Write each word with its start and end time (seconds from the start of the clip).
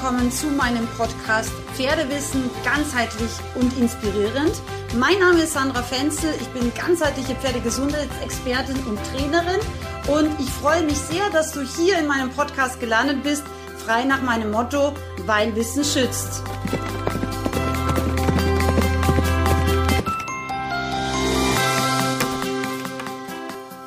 willkommen 0.00 0.30
zu 0.30 0.46
meinem 0.46 0.86
Podcast 0.96 1.52
Pferdewissen 1.74 2.48
ganzheitlich 2.64 3.30
und 3.54 3.76
inspirierend. 3.78 4.52
Mein 4.98 5.18
Name 5.18 5.42
ist 5.42 5.52
Sandra 5.52 5.82
Fenzel, 5.82 6.30
ich 6.40 6.48
bin 6.48 6.72
ganzheitliche 6.74 7.34
Pferdegesundheitsexpertin 7.34 8.76
und 8.88 8.98
Trainerin 9.12 9.60
und 10.08 10.40
ich 10.40 10.48
freue 10.48 10.84
mich 10.84 10.96
sehr, 10.96 11.28
dass 11.34 11.52
du 11.52 11.60
hier 11.60 11.98
in 11.98 12.06
meinem 12.06 12.30
Podcast 12.30 12.80
gelandet 12.80 13.22
bist, 13.22 13.42
frei 13.76 14.04
nach 14.04 14.22
meinem 14.22 14.52
Motto, 14.52 14.94
weil 15.26 15.54
Wissen 15.54 15.84
schützt. 15.84 16.42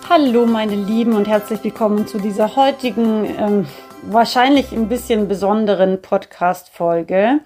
Hallo 0.07 0.45
meine 0.45 0.75
Lieben 0.75 1.13
und 1.13 1.27
herzlich 1.27 1.63
willkommen 1.63 2.05
zu 2.05 2.19
dieser 2.19 2.55
heutigen 2.55 3.25
ähm, 3.35 3.65
wahrscheinlich 4.09 4.71
ein 4.71 4.89
bisschen 4.89 5.27
besonderen 5.27 6.01
Podcast-Folge. 6.01 7.39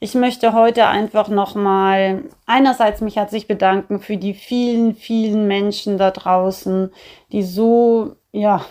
Ich 0.00 0.14
möchte 0.14 0.52
heute 0.52 0.86
einfach 0.86 1.28
nochmal 1.28 2.24
einerseits 2.46 3.00
mich 3.00 3.16
herzlich 3.16 3.46
bedanken 3.46 4.00
für 4.00 4.16
die 4.16 4.34
vielen, 4.34 4.94
vielen 4.94 5.46
Menschen 5.46 5.98
da 5.98 6.10
draußen, 6.10 6.90
die 7.32 7.42
so, 7.42 8.16
ja, 8.32 8.64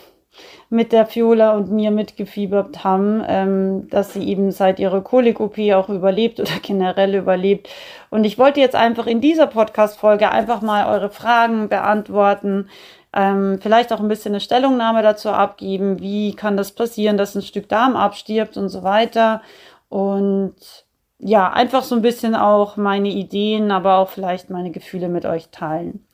mit 0.69 0.91
der 0.91 1.05
Fiola 1.05 1.55
und 1.55 1.71
mir 1.71 1.89
mitgefiebert 1.89 2.83
haben, 2.83 3.23
ähm, 3.27 3.89
dass 3.89 4.13
sie 4.13 4.23
eben 4.27 4.51
seit 4.51 4.79
ihrer 4.79 5.01
Kolik-OP 5.01 5.57
auch 5.73 5.89
überlebt 5.89 6.39
oder 6.39 6.51
generell 6.61 7.15
überlebt. 7.15 7.69
Und 8.09 8.23
ich 8.23 8.37
wollte 8.37 8.59
jetzt 8.59 8.75
einfach 8.75 9.07
in 9.07 9.21
dieser 9.21 9.47
Podcast-Folge 9.47 10.31
einfach 10.31 10.61
mal 10.61 10.87
eure 10.93 11.09
Fragen 11.09 11.69
beantworten, 11.69 12.69
ähm, 13.13 13.59
vielleicht 13.61 13.91
auch 13.91 13.99
ein 13.99 14.07
bisschen 14.07 14.33
eine 14.33 14.39
Stellungnahme 14.39 15.01
dazu 15.01 15.29
abgeben, 15.29 15.99
wie 15.99 16.35
kann 16.35 16.57
das 16.57 16.71
passieren, 16.71 17.17
dass 17.17 17.35
ein 17.35 17.41
Stück 17.41 17.67
Darm 17.69 17.95
abstirbt 17.95 18.57
und 18.57 18.69
so 18.69 18.83
weiter. 18.83 19.41
Und 19.89 20.55
ja, 21.17 21.51
einfach 21.51 21.83
so 21.83 21.95
ein 21.95 22.01
bisschen 22.01 22.35
auch 22.35 22.77
meine 22.77 23.09
Ideen, 23.09 23.71
aber 23.71 23.97
auch 23.97 24.09
vielleicht 24.09 24.49
meine 24.49 24.71
Gefühle 24.71 25.09
mit 25.09 25.25
euch 25.25 25.49
teilen. 25.49 26.05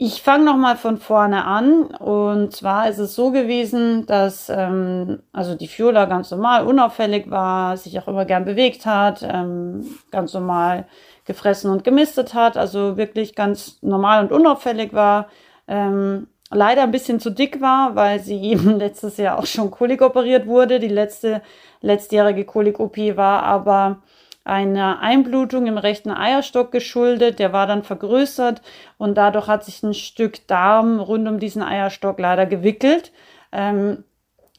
Ich 0.00 0.22
fange 0.22 0.44
nochmal 0.44 0.76
von 0.76 0.98
vorne 0.98 1.44
an. 1.44 1.84
Und 1.86 2.54
zwar 2.54 2.88
ist 2.88 2.98
es 2.98 3.16
so 3.16 3.32
gewesen, 3.32 4.06
dass 4.06 4.48
ähm, 4.48 5.22
also 5.32 5.56
die 5.56 5.66
Fiola 5.66 6.04
ganz 6.04 6.30
normal, 6.30 6.66
unauffällig 6.66 7.30
war, 7.30 7.76
sich 7.76 7.98
auch 7.98 8.06
immer 8.06 8.24
gern 8.24 8.44
bewegt 8.44 8.86
hat, 8.86 9.22
ähm, 9.22 9.84
ganz 10.12 10.34
normal 10.34 10.86
gefressen 11.28 11.70
und 11.70 11.84
gemistet 11.84 12.34
hat, 12.34 12.56
also 12.56 12.96
wirklich 12.96 13.36
ganz 13.36 13.78
normal 13.82 14.24
und 14.24 14.32
unauffällig 14.32 14.92
war. 14.92 15.28
Ähm, 15.68 16.26
leider 16.50 16.82
ein 16.82 16.90
bisschen 16.90 17.20
zu 17.20 17.30
dick 17.30 17.60
war, 17.60 17.94
weil 17.94 18.18
sie 18.18 18.42
eben 18.42 18.78
letztes 18.78 19.16
Jahr 19.18 19.38
auch 19.38 19.46
schon 19.46 19.70
Kolik 19.70 20.02
operiert 20.02 20.48
wurde. 20.48 20.80
Die 20.80 20.88
letzte 20.88 21.42
letztjährige 21.80 22.44
Kolik-OP 22.44 22.96
war 23.16 23.44
aber 23.44 24.02
eine 24.44 24.98
Einblutung 25.00 25.66
im 25.66 25.78
rechten 25.78 26.10
Eierstock 26.10 26.72
geschuldet. 26.72 27.38
Der 27.38 27.52
war 27.52 27.66
dann 27.66 27.84
vergrößert 27.84 28.62
und 28.96 29.16
dadurch 29.16 29.46
hat 29.46 29.64
sich 29.64 29.82
ein 29.82 29.94
Stück 29.94 30.46
Darm 30.48 30.98
rund 30.98 31.28
um 31.28 31.38
diesen 31.38 31.62
Eierstock 31.62 32.18
leider 32.18 32.46
gewickelt. 32.46 33.12
Ähm, 33.52 34.04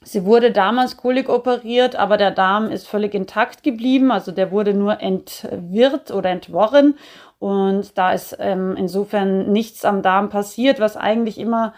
Sie 0.02 0.24
wurde 0.24 0.52
damals 0.52 0.96
Kolik 0.96 1.28
operiert, 1.28 1.96
aber 1.96 2.16
der 2.18 2.32
Darm 2.32 2.72
ist 2.72 2.88
völlig 2.88 3.14
intakt 3.14 3.64
geblieben. 3.64 4.12
Also 4.12 4.32
der 4.32 4.52
wurde 4.52 4.74
nur 4.74 5.02
entwirrt 5.02 6.12
oder 6.12 6.30
entworren. 6.30 6.96
Und 7.38 7.98
da 7.98 8.14
ist 8.14 8.36
ähm, 8.40 8.76
insofern 8.78 9.52
nichts 9.52 9.84
am 9.86 10.02
Darm 10.02 10.30
passiert, 10.30 10.80
was 10.80 10.96
eigentlich 10.98 11.38
immer 11.38 11.74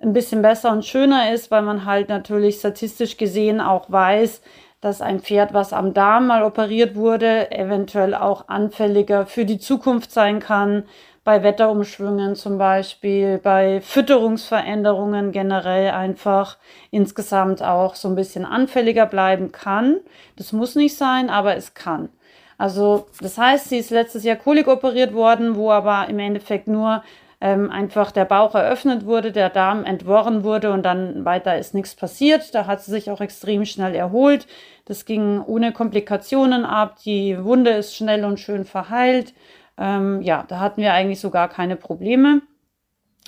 ein 0.00 0.12
bisschen 0.12 0.42
besser 0.42 0.70
und 0.70 0.84
schöner 0.84 1.32
ist, 1.32 1.50
weil 1.50 1.62
man 1.62 1.84
halt 1.84 2.08
natürlich 2.08 2.56
statistisch 2.56 3.16
gesehen 3.16 3.60
auch 3.60 3.90
weiß, 3.90 4.42
dass 4.80 5.00
ein 5.00 5.20
Pferd, 5.20 5.54
was 5.54 5.72
am 5.72 5.94
Darm 5.94 6.26
mal 6.26 6.42
operiert 6.42 6.94
wurde, 6.94 7.50
eventuell 7.50 8.14
auch 8.14 8.48
anfälliger 8.48 9.24
für 9.24 9.46
die 9.46 9.58
Zukunft 9.58 10.12
sein 10.12 10.40
kann, 10.40 10.84
bei 11.24 11.42
Wetterumschwüngen 11.42 12.36
zum 12.36 12.58
Beispiel, 12.58 13.38
bei 13.38 13.80
Fütterungsveränderungen 13.80 15.32
generell 15.32 15.90
einfach 15.90 16.58
insgesamt 16.90 17.62
auch 17.62 17.94
so 17.94 18.08
ein 18.08 18.14
bisschen 18.14 18.44
anfälliger 18.44 19.06
bleiben 19.06 19.50
kann. 19.50 20.00
Das 20.36 20.52
muss 20.52 20.74
nicht 20.74 20.96
sein, 20.96 21.30
aber 21.30 21.56
es 21.56 21.72
kann. 21.72 22.10
Also 22.58 23.06
das 23.20 23.38
heißt, 23.38 23.70
sie 23.70 23.78
ist 23.78 23.90
letztes 23.90 24.22
Jahr 24.22 24.36
Kolik 24.36 24.68
operiert 24.68 25.14
worden, 25.14 25.56
wo 25.56 25.70
aber 25.70 26.08
im 26.08 26.18
Endeffekt 26.18 26.68
nur 26.68 27.02
ähm, 27.40 27.70
einfach 27.70 28.12
der 28.12 28.26
Bauch 28.26 28.54
eröffnet 28.54 29.06
wurde, 29.06 29.32
der 29.32 29.50
Darm 29.50 29.84
entworren 29.84 30.44
wurde 30.44 30.72
und 30.72 30.82
dann 30.82 31.24
weiter 31.24 31.58
ist 31.58 31.74
nichts 31.74 31.94
passiert. 31.94 32.54
Da 32.54 32.66
hat 32.66 32.82
sie 32.82 32.90
sich 32.90 33.10
auch 33.10 33.20
extrem 33.20 33.64
schnell 33.64 33.94
erholt. 33.94 34.46
Das 34.84 35.04
ging 35.04 35.40
ohne 35.40 35.72
Komplikationen 35.72 36.64
ab. 36.64 36.98
Die 37.04 37.42
Wunde 37.42 37.70
ist 37.70 37.96
schnell 37.96 38.24
und 38.24 38.38
schön 38.38 38.64
verheilt. 38.64 39.34
Ähm, 39.78 40.22
ja, 40.22 40.44
da 40.46 40.60
hatten 40.60 40.80
wir 40.80 40.92
eigentlich 40.92 41.20
so 41.20 41.30
gar 41.30 41.48
keine 41.48 41.76
Probleme. 41.76 42.42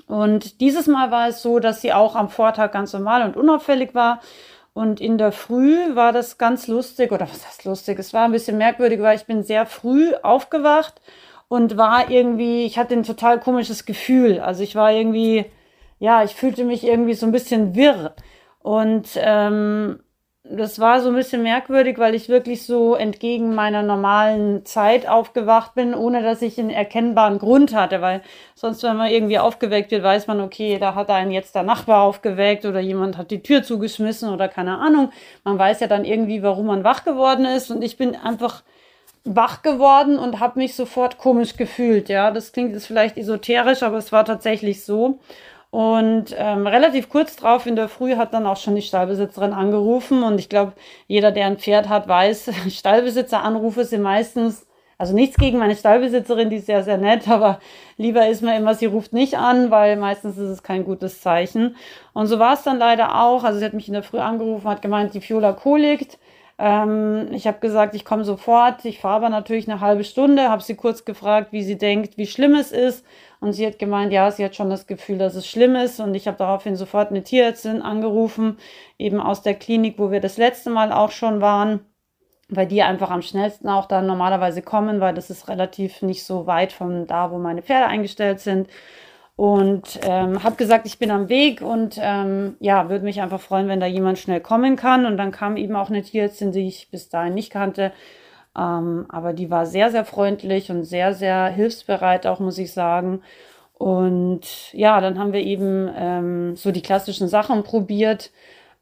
Und 0.07 0.61
dieses 0.61 0.87
Mal 0.87 1.11
war 1.11 1.29
es 1.29 1.43
so, 1.43 1.59
dass 1.59 1.81
sie 1.81 1.93
auch 1.93 2.15
am 2.15 2.29
Vortag 2.29 2.73
ganz 2.73 2.93
normal 2.93 3.23
und 3.23 3.37
unauffällig 3.37 3.95
war. 3.95 4.21
Und 4.73 5.01
in 5.01 5.19
der 5.19 5.33
Früh 5.33 5.95
war 5.97 6.13
das 6.13 6.39
ganz 6.39 6.69
lustig, 6.69 7.11
oder 7.11 7.29
was 7.29 7.47
heißt 7.47 7.65
lustig? 7.65 7.99
Es 7.99 8.13
war 8.13 8.25
ein 8.25 8.33
bisschen 8.33 8.59
merkwürdig, 8.59 9.01
weil 9.01 9.17
ich 9.17 9.25
bin 9.25 9.43
sehr 9.43 9.67
früh 9.67 10.15
aufgewacht 10.23 11.01
und 11.49 11.77
war 11.77 12.11
irgendwie, 12.11 12.67
ich 12.67 12.79
hatte 12.79 12.95
ein 12.95 13.03
total 13.03 13.41
komisches 13.41 13.87
Gefühl. 13.87 14.39
Also 14.41 14.63
ich 14.63 14.75
war 14.75 14.93
irgendwie, 14.93 15.47
ja, 15.99 16.23
ich 16.25 16.35
fühlte 16.35 16.65
mich 16.65 16.85
irgendwie 16.85 17.15
so 17.15 17.27
ein 17.27 17.33
bisschen 17.33 17.75
wirr. 17.75 18.15
Und 18.61 19.09
ähm, 19.17 20.01
das 20.49 20.79
war 20.79 21.01
so 21.01 21.09
ein 21.09 21.15
bisschen 21.15 21.43
merkwürdig, 21.43 21.99
weil 21.99 22.15
ich 22.15 22.29
wirklich 22.29 22.65
so 22.65 22.95
entgegen 22.95 23.55
meiner 23.55 23.83
normalen 23.83 24.65
Zeit 24.65 25.09
aufgewacht 25.09 25.75
bin, 25.75 25.95
ohne 25.95 26.23
dass 26.23 26.43
ich 26.43 26.59
einen 26.59 26.71
erkennbaren 26.71 27.39
Grund 27.39 27.75
hatte, 27.75 28.01
weil 28.01 28.23
sonst, 28.55 28.83
wenn 28.83 28.97
man 28.97 29.11
irgendwie 29.11 29.39
aufgeweckt 29.39 29.91
wird, 29.91 30.05
weiß 30.05 30.27
man, 30.29 30.41
okay, 30.41 30.79
da 30.79 30.95
hat 30.95 31.11
einen 31.11 31.33
jetzt 31.33 31.55
der 31.55 31.65
Nachbar 31.65 32.03
aufgeweckt 32.03 32.65
oder 32.65 32.81
jemand 32.81 33.17
hat 33.17 33.31
die 33.31 33.43
Tür 33.43 33.63
zugeschmissen 33.63 34.33
oder 34.33 34.49
keine 34.49 34.79
Ahnung. 34.79 35.11
Man 35.43 35.59
weiß 35.59 35.81
ja 35.81 35.89
dann 35.89 36.05
irgendwie, 36.05 36.43
warum 36.43 36.67
man 36.67 36.85
wach 36.85 37.05
geworden 37.05 37.45
ist 37.45 37.71
und 37.71 37.83
ich 37.83 37.97
bin 37.97 38.15
einfach 38.15 38.63
wach 39.25 39.63
geworden 39.63 40.19
und 40.19 40.39
habe 40.39 40.61
mich 40.61 40.75
sofort 40.75 41.19
komisch 41.19 41.57
gefühlt. 41.57 42.09
Ja, 42.09 42.31
das 42.31 42.53
klingt 42.53 42.73
jetzt 42.73 42.87
vielleicht 42.87 43.19
esoterisch, 43.19 43.83
aber 43.83 43.97
es 43.97 44.13
war 44.13 44.25
tatsächlich 44.25 44.85
so. 44.85 45.19
Und 45.77 46.35
ähm, 46.39 46.67
relativ 46.67 47.11
kurz 47.11 47.37
drauf 47.37 47.67
in 47.67 47.77
der 47.77 47.91
Früh 47.91 48.17
hat 48.17 48.33
dann 48.33 48.47
auch 48.47 48.57
schon 48.57 48.75
die 48.77 48.81
Stallbesitzerin 48.81 49.53
angerufen. 49.53 50.23
Und 50.23 50.39
ich 50.39 50.49
glaube, 50.49 50.73
jeder, 51.07 51.33
der 51.33 51.45
ein 51.45 51.59
Pferd 51.59 51.91
hat, 51.91 52.09
weiß, 52.09 52.51
Stallbesitzeranrufe 52.71 53.85
sind 53.85 54.01
meistens, 54.01 54.67
also 54.97 55.13
nichts 55.13 55.37
gegen 55.37 55.59
meine 55.59 55.77
Stallbesitzerin, 55.77 56.49
die 56.49 56.57
ist 56.57 56.65
sehr, 56.65 56.83
sehr 56.83 56.97
nett, 56.97 57.29
aber 57.29 57.61
lieber 57.99 58.27
ist 58.27 58.41
mir 58.41 58.57
immer, 58.57 58.75
sie 58.75 58.87
ruft 58.87 59.13
nicht 59.13 59.37
an, 59.37 59.71
weil 59.71 59.99
meistens 59.99 60.39
ist 60.39 60.49
es 60.49 60.63
kein 60.63 60.83
gutes 60.83 61.21
Zeichen. 61.21 61.77
Und 62.15 62.29
so 62.29 62.39
war 62.39 62.55
es 62.55 62.63
dann 62.63 62.79
leider 62.79 63.21
auch. 63.21 63.45
Also 63.45 63.59
sie 63.59 63.65
hat 63.67 63.75
mich 63.75 63.89
in 63.89 63.93
der 63.93 64.03
Früh 64.03 64.19
angerufen, 64.19 64.67
hat 64.67 64.81
gemeint, 64.81 65.13
die 65.13 65.21
Fiola 65.21 65.53
kolikt. 65.53 66.19
Ähm, 66.59 67.29
ich 67.33 67.47
habe 67.47 67.59
gesagt, 67.59 67.95
ich 67.95 68.07
komme 68.07 68.25
sofort. 68.25 68.83
Ich 68.87 69.01
fahre 69.01 69.17
aber 69.17 69.29
natürlich 69.29 69.69
eine 69.69 69.81
halbe 69.83 70.05
Stunde, 70.05 70.49
habe 70.49 70.63
sie 70.63 70.75
kurz 70.75 71.05
gefragt, 71.05 71.53
wie 71.53 71.63
sie 71.63 71.77
denkt, 71.77 72.17
wie 72.17 72.27
schlimm 72.27 72.55
es 72.55 72.73
ist. 72.73 73.05
Und 73.41 73.53
sie 73.53 73.67
hat 73.67 73.79
gemeint, 73.79 74.13
ja, 74.13 74.31
sie 74.31 74.45
hat 74.45 74.57
schon 74.57 74.71
das 74.71 74.87
Gefühl, 74.87 75.19
dass 75.19 75.35
es 75.35 75.47
schlimm 75.47 75.77
ist. 75.77 76.01
Und 76.01 76.15
ich 76.15 76.27
habe 76.27 76.39
daraufhin 76.39 76.77
sofort 76.77 77.11
eine 77.11 77.23
Tierärztin 77.23 77.83
angerufen, 77.83 78.59
eben 78.99 79.21
aus 79.21 79.43
der 79.43 79.55
Klinik, 79.55 79.99
wo 79.99 80.11
wir 80.11 80.21
das 80.21 80.37
letzte 80.37 80.71
Mal 80.71 80.93
auch 80.93 81.11
schon 81.11 81.41
waren, 81.41 81.81
weil 82.49 82.67
die 82.67 82.83
einfach 82.83 83.11
am 83.11 83.23
schnellsten 83.23 83.69
auch 83.69 83.87
dann 83.87 84.07
normalerweise 84.07 84.63
kommen, 84.63 85.01
weil 85.01 85.15
das 85.15 85.31
ist 85.31 85.49
relativ 85.49 86.03
nicht 86.03 86.25
so 86.25 86.47
weit 86.47 86.73
von 86.73 87.07
da, 87.07 87.31
wo 87.31 87.39
meine 87.39 87.63
Pferde 87.63 87.87
eingestellt 87.87 88.41
sind. 88.41 88.69
Und 89.37 90.01
ähm, 90.03 90.43
habe 90.43 90.57
gesagt, 90.57 90.87
ich 90.87 90.99
bin 90.99 91.11
am 91.11 91.29
Weg 91.29 91.61
und 91.61 91.99
ähm, 92.01 92.57
ja, 92.59 92.89
würde 92.89 93.05
mich 93.05 93.21
einfach 93.21 93.41
freuen, 93.41 93.69
wenn 93.69 93.81
da 93.81 93.87
jemand 93.87 94.19
schnell 94.19 94.41
kommen 94.41 94.77
kann. 94.77 95.05
Und 95.05 95.19
dann 95.19 95.31
kam 95.31 95.59
eben 95.59 95.77
auch 95.77 95.91
eine 95.91 96.03
Tierärztin, 96.03 96.53
die 96.53 96.67
ich 96.67 96.91
bis 96.91 97.11
dahin 97.11 97.35
nicht 97.35 97.53
kannte. 97.53 97.93
Ähm, 98.57 99.07
aber 99.09 99.33
die 99.33 99.51
war 99.51 99.67
sehr, 99.67 99.91
sehr 99.91 100.05
freundlich 100.05 100.71
und 100.71 100.85
sehr, 100.85 101.15
sehr 101.15 101.47
hilfsbereit, 101.49 102.27
auch 102.27 102.41
muss 102.41 102.59
ich 102.59 102.73
sagen. 102.73 103.23
Und 103.75 104.73
ja, 104.73 105.01
dann 105.01 105.19
haben 105.19 105.33
wir 105.33 105.43
eben 105.43 105.91
ähm, 105.95 106.57
so 106.57 106.73
die 106.73 106.83
klassischen 106.83 107.29
Sachen 107.29 107.63
probiert. 107.63 108.31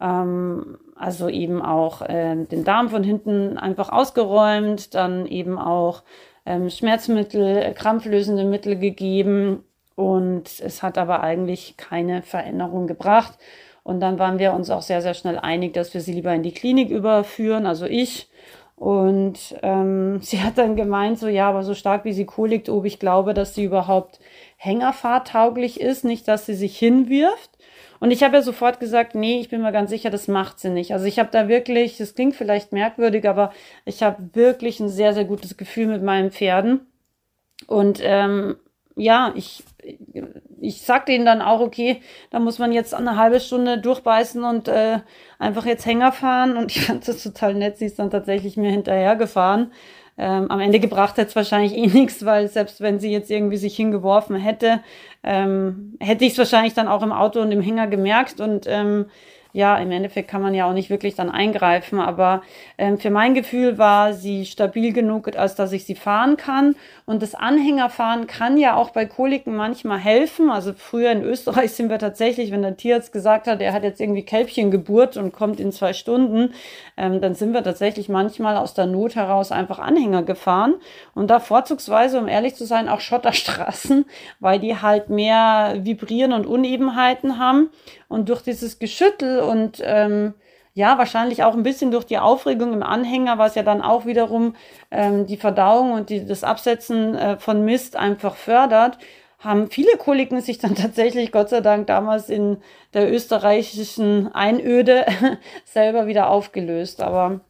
Ähm, 0.00 0.78
also 0.96 1.28
eben 1.28 1.60
auch 1.60 2.02
äh, 2.02 2.36
den 2.36 2.64
Darm 2.64 2.88
von 2.88 3.02
hinten 3.02 3.58
einfach 3.58 3.90
ausgeräumt, 3.90 4.94
dann 4.94 5.26
eben 5.26 5.58
auch 5.58 6.02
ähm, 6.46 6.70
Schmerzmittel, 6.70 7.72
krampflösende 7.74 8.44
Mittel 8.44 8.76
gegeben 8.76 9.64
und 9.96 10.60
es 10.60 10.82
hat 10.82 10.98
aber 10.98 11.22
eigentlich 11.22 11.76
keine 11.76 12.22
Veränderung 12.22 12.86
gebracht. 12.86 13.38
Und 13.82 14.00
dann 14.00 14.18
waren 14.18 14.38
wir 14.38 14.54
uns 14.54 14.70
auch 14.70 14.82
sehr, 14.82 15.02
sehr 15.02 15.14
schnell 15.14 15.38
einig, 15.38 15.74
dass 15.74 15.92
wir 15.94 16.00
sie 16.00 16.14
lieber 16.14 16.32
in 16.32 16.42
die 16.42 16.54
Klinik 16.54 16.90
überführen, 16.90 17.66
also 17.66 17.86
ich. 17.86 18.28
Und 18.76 19.56
ähm, 19.62 20.18
sie 20.22 20.42
hat 20.42 20.58
dann 20.58 20.76
gemeint, 20.76 21.18
so 21.18 21.28
ja, 21.28 21.48
aber 21.48 21.62
so 21.62 21.74
stark 21.74 22.04
wie 22.04 22.12
sie 22.12 22.26
kolikt, 22.26 22.68
ob 22.68 22.84
ich 22.84 22.98
glaube, 22.98 23.34
dass 23.34 23.54
sie 23.54 23.64
überhaupt 23.64 24.20
hängerfahrtauglich 24.56 25.80
ist, 25.80 26.04
nicht, 26.04 26.26
dass 26.28 26.46
sie 26.46 26.54
sich 26.54 26.78
hinwirft. 26.78 27.50
Und 28.00 28.10
ich 28.10 28.22
habe 28.22 28.36
ja 28.36 28.42
sofort 28.42 28.80
gesagt, 28.80 29.14
nee, 29.14 29.40
ich 29.40 29.48
bin 29.48 29.62
mir 29.62 29.72
ganz 29.72 29.90
sicher, 29.90 30.10
das 30.10 30.28
macht 30.28 30.58
sie 30.58 30.70
nicht. 30.70 30.92
Also 30.92 31.06
ich 31.06 31.18
habe 31.18 31.30
da 31.32 31.48
wirklich, 31.48 31.96
das 31.96 32.14
klingt 32.14 32.34
vielleicht 32.34 32.72
merkwürdig, 32.72 33.26
aber 33.28 33.52
ich 33.84 34.02
habe 34.02 34.30
wirklich 34.34 34.80
ein 34.80 34.88
sehr, 34.88 35.14
sehr 35.14 35.24
gutes 35.24 35.56
Gefühl 35.56 35.86
mit 35.86 36.02
meinen 36.02 36.30
Pferden. 36.30 36.86
Und 37.66 38.00
ähm, 38.02 38.56
ja, 38.96 39.32
ich, 39.34 39.64
ich 40.60 40.82
sagte 40.82 41.12
ihnen 41.12 41.26
dann 41.26 41.42
auch, 41.42 41.60
okay, 41.60 42.00
da 42.30 42.38
muss 42.38 42.58
man 42.58 42.72
jetzt 42.72 42.94
eine 42.94 43.16
halbe 43.16 43.40
Stunde 43.40 43.78
durchbeißen 43.78 44.44
und 44.44 44.68
äh, 44.68 45.00
einfach 45.38 45.66
jetzt 45.66 45.86
Hänger 45.86 46.12
fahren. 46.12 46.56
Und 46.56 46.70
ich 46.74 46.86
fand 46.86 47.06
das 47.06 47.22
total 47.22 47.54
nett. 47.54 47.78
Sie 47.78 47.86
ist 47.86 47.98
dann 47.98 48.10
tatsächlich 48.10 48.56
mir 48.56 48.70
hinterher 48.70 49.16
gefahren. 49.16 49.72
Ähm, 50.16 50.48
am 50.48 50.60
Ende 50.60 50.78
gebracht 50.78 51.16
hätte 51.16 51.30
es 51.30 51.36
wahrscheinlich 51.36 51.76
eh 51.76 51.86
nichts, 51.88 52.24
weil 52.24 52.48
selbst 52.48 52.80
wenn 52.80 53.00
sie 53.00 53.10
jetzt 53.10 53.30
irgendwie 53.30 53.56
sich 53.56 53.74
hingeworfen 53.74 54.36
hätte, 54.36 54.80
ähm, 55.24 55.96
hätte 55.98 56.24
ich 56.24 56.32
es 56.32 56.38
wahrscheinlich 56.38 56.74
dann 56.74 56.86
auch 56.86 57.02
im 57.02 57.12
Auto 57.12 57.40
und 57.40 57.50
im 57.50 57.60
Hänger 57.60 57.88
gemerkt. 57.88 58.40
Und 58.40 58.66
ähm, 58.68 59.06
ja, 59.54 59.76
im 59.78 59.92
Endeffekt 59.92 60.28
kann 60.28 60.42
man 60.42 60.52
ja 60.52 60.68
auch 60.68 60.72
nicht 60.72 60.90
wirklich 60.90 61.14
dann 61.14 61.30
eingreifen, 61.30 62.00
aber 62.00 62.42
ähm, 62.76 62.98
für 62.98 63.10
mein 63.10 63.34
Gefühl 63.34 63.78
war 63.78 64.12
sie 64.12 64.46
stabil 64.46 64.92
genug, 64.92 65.36
als 65.36 65.54
dass 65.54 65.72
ich 65.72 65.84
sie 65.84 65.94
fahren 65.94 66.36
kann. 66.36 66.74
Und 67.06 67.22
das 67.22 67.34
Anhängerfahren 67.34 68.26
kann 68.26 68.56
ja 68.56 68.76
auch 68.76 68.90
bei 68.90 69.04
Koliken 69.04 69.54
manchmal 69.54 69.98
helfen. 69.98 70.50
Also 70.50 70.72
früher 70.72 71.12
in 71.12 71.22
Österreich 71.22 71.72
sind 71.72 71.90
wir 71.90 71.98
tatsächlich, 71.98 72.50
wenn 72.50 72.62
der 72.62 72.78
Tierarzt 72.78 73.12
gesagt 73.12 73.46
hat, 73.46 73.60
er 73.60 73.74
hat 73.74 73.82
jetzt 73.82 74.00
irgendwie 74.00 74.24
Kälbchengeburt 74.24 75.18
und 75.18 75.32
kommt 75.32 75.60
in 75.60 75.70
zwei 75.70 75.92
Stunden, 75.92 76.54
ähm, 76.96 77.20
dann 77.20 77.34
sind 77.34 77.52
wir 77.52 77.62
tatsächlich 77.62 78.08
manchmal 78.08 78.56
aus 78.56 78.72
der 78.72 78.86
Not 78.86 79.16
heraus 79.16 79.52
einfach 79.52 79.78
Anhänger 79.78 80.22
gefahren. 80.22 80.76
Und 81.14 81.28
da 81.28 81.40
vorzugsweise, 81.40 82.18
um 82.18 82.26
ehrlich 82.26 82.54
zu 82.54 82.64
sein, 82.64 82.88
auch 82.88 83.00
Schotterstraßen, 83.00 84.06
weil 84.40 84.58
die 84.58 84.80
halt 84.80 85.10
mehr 85.10 85.74
Vibrieren 85.82 86.32
und 86.32 86.46
Unebenheiten 86.46 87.38
haben. 87.38 87.68
Und 88.08 88.30
durch 88.30 88.40
dieses 88.40 88.78
Geschüttel 88.78 89.40
und 89.40 89.82
ähm, 89.84 90.32
ja, 90.74 90.98
wahrscheinlich 90.98 91.44
auch 91.44 91.54
ein 91.54 91.62
bisschen 91.62 91.92
durch 91.92 92.04
die 92.04 92.18
Aufregung 92.18 92.72
im 92.72 92.82
Anhänger, 92.82 93.38
was 93.38 93.54
ja 93.54 93.62
dann 93.62 93.80
auch 93.80 94.06
wiederum 94.06 94.56
ähm, 94.90 95.24
die 95.26 95.36
Verdauung 95.36 95.92
und 95.92 96.10
die, 96.10 96.26
das 96.26 96.42
Absetzen 96.42 97.14
äh, 97.14 97.38
von 97.38 97.64
Mist 97.64 97.94
einfach 97.96 98.34
fördert, 98.34 98.98
haben 99.38 99.70
viele 99.70 99.96
Koliken 99.96 100.40
sich 100.40 100.58
dann 100.58 100.74
tatsächlich, 100.76 101.30
Gott 101.30 101.48
sei 101.48 101.60
Dank, 101.60 101.86
damals 101.86 102.28
in 102.28 102.58
der 102.92 103.12
österreichischen 103.12 104.34
Einöde 104.34 105.06
selber 105.64 106.08
wieder 106.08 106.28
aufgelöst. 106.28 107.00
Aber 107.00 107.40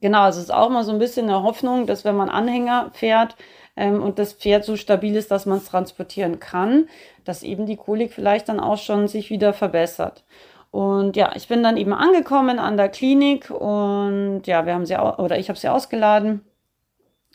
genau, 0.00 0.28
es 0.28 0.36
ist 0.36 0.54
auch 0.54 0.70
mal 0.70 0.84
so 0.84 0.92
ein 0.92 1.00
bisschen 1.00 1.28
eine 1.28 1.42
Hoffnung, 1.42 1.86
dass 1.86 2.04
wenn 2.04 2.16
man 2.16 2.28
Anhänger 2.28 2.90
fährt, 2.92 3.36
ähm, 3.76 4.02
und 4.02 4.18
das 4.18 4.34
Pferd 4.34 4.64
so 4.64 4.76
stabil 4.76 5.16
ist, 5.16 5.30
dass 5.30 5.46
man 5.46 5.58
es 5.58 5.64
transportieren 5.66 6.40
kann, 6.40 6.88
dass 7.24 7.42
eben 7.42 7.66
die 7.66 7.76
Kolik 7.76 8.12
vielleicht 8.12 8.48
dann 8.48 8.60
auch 8.60 8.78
schon 8.78 9.08
sich 9.08 9.30
wieder 9.30 9.52
verbessert. 9.52 10.24
Und 10.72 11.16
ja, 11.16 11.32
ich 11.36 11.48
bin 11.48 11.62
dann 11.62 11.76
eben 11.76 11.92
angekommen 11.92 12.58
an 12.58 12.78
der 12.78 12.88
Klinik 12.88 13.50
und 13.50 14.44
ja, 14.46 14.64
wir 14.64 14.72
haben 14.72 14.86
sie 14.86 14.96
oder 14.96 15.38
ich 15.38 15.50
habe 15.50 15.58
sie 15.58 15.68
ausgeladen 15.68 16.40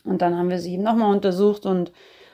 und 0.04 0.22
dann 0.22 0.36
haben 0.36 0.50
wir 0.50 0.58
sie 0.58 0.74
eben 0.74 0.82
nochmal 0.82 1.14
untersucht 1.14 1.64
und 1.64 1.92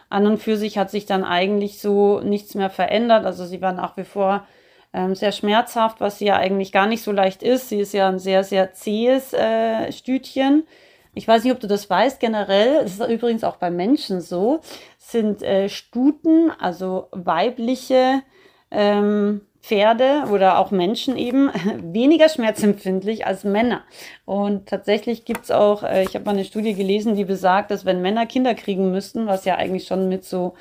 an 0.09 0.27
und 0.27 0.39
für 0.39 0.57
sich 0.57 0.79
hat 0.79 0.91
sich 0.91 1.05
dann 1.05 1.23
eigentlich 1.23 1.79
so 1.79 2.21
nichts 2.21 2.55
mehr 2.55 2.71
verändert. 2.71 3.27
Also 3.27 3.45
sie 3.45 3.61
war 3.61 3.73
nach 3.73 3.99
wie 3.99 4.05
vor 4.05 4.47
ähm, 4.95 5.15
sehr 5.15 5.33
schmerzhaft, 5.33 6.01
was 6.01 6.19
sie 6.19 6.25
ja 6.25 6.37
eigentlich 6.37 6.73
gar 6.73 6.87
nicht 6.87 7.03
so 7.03 7.13
leicht 7.13 7.43
ist. 7.43 7.69
Sie 7.69 7.81
ist 7.81 7.93
ja 7.93 8.09
ein 8.09 8.19
sehr, 8.19 8.43
sehr 8.43 8.73
zähes 8.73 9.35
äh, 9.35 9.93
Stütchen. 9.93 10.67
Ich 11.13 11.29
weiß 11.29 11.45
nicht, 11.45 11.53
ob 11.53 11.61
du 11.61 11.67
das 11.67 11.91
weißt, 11.91 12.19
generell, 12.19 12.83
das 12.83 12.99
ist 12.99 13.09
übrigens 13.11 13.45
auch 13.45 13.57
bei 13.57 13.71
Menschen 13.71 14.23
so, 14.23 14.61
sind 14.97 15.43
äh, 15.43 15.69
Stuten, 15.69 16.51
also 16.59 17.09
weibliche 17.13 18.23
ähm, 18.71 19.43
Pferde 19.65 20.25
oder 20.31 20.59
auch 20.59 20.71
Menschen 20.71 21.17
eben 21.17 21.51
weniger 21.83 22.29
schmerzempfindlich 22.29 23.27
als 23.27 23.45
Männer. 23.45 23.83
Und 24.27 24.67
tatsächlich 24.67 25.25
gibt's 25.25 25.51
auch, 25.51 25.83
äh, 25.83 26.03
ich 26.03 26.15
habe 26.15 26.27
mal 26.27 26.33
eine 26.33 26.45
Studie 26.45 26.75
gelesen, 26.75 27.15
die 27.15 27.25
besagt, 27.25 27.71
dass 27.71 27.87
wenn 27.87 28.03
Männer 28.03 28.27
Kinder 28.27 28.55
kriegen 28.55 28.91
müssten, 28.91 29.27
was 29.27 29.47
ja 29.47 29.57
eigentlich 29.57 29.87
schon 29.87 30.11
mit 30.11 30.27
so 30.27 30.53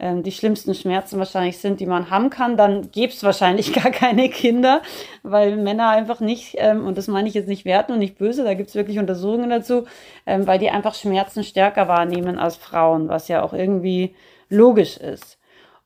ähm, 0.00 0.24
die 0.24 0.32
schlimmsten 0.32 0.74
Schmerzen 0.74 1.20
wahrscheinlich 1.20 1.58
sind, 1.58 1.78
die 1.78 1.86
man 1.86 2.10
haben 2.10 2.28
kann, 2.28 2.56
dann 2.56 2.90
gäbe 2.90 3.12
es 3.12 3.22
wahrscheinlich 3.22 3.72
gar 3.82 3.92
keine 3.92 4.28
Kinder, 4.28 4.82
weil 5.22 5.56
Männer 5.56 5.90
einfach 5.90 6.18
nicht, 6.18 6.56
ähm, 6.58 6.86
und 6.86 6.98
das 6.98 7.06
meine 7.06 7.28
ich 7.28 7.34
jetzt 7.34 7.48
nicht 7.48 7.64
werten 7.64 7.92
und 7.92 8.00
nicht 8.00 8.18
böse, 8.18 8.42
da 8.42 8.54
gibt 8.54 8.70
es 8.70 8.74
wirklich 8.74 8.98
Untersuchungen 8.98 9.50
dazu, 9.50 9.84
ähm, 10.26 10.48
weil 10.48 10.58
die 10.58 10.70
einfach 10.70 10.94
Schmerzen 10.96 11.44
stärker 11.44 11.86
wahrnehmen 11.86 12.36
als 12.40 12.56
Frauen, 12.56 13.08
was 13.08 13.28
ja 13.28 13.42
auch 13.42 13.52
irgendwie 13.52 14.16
logisch 14.48 14.96
ist. 14.96 15.39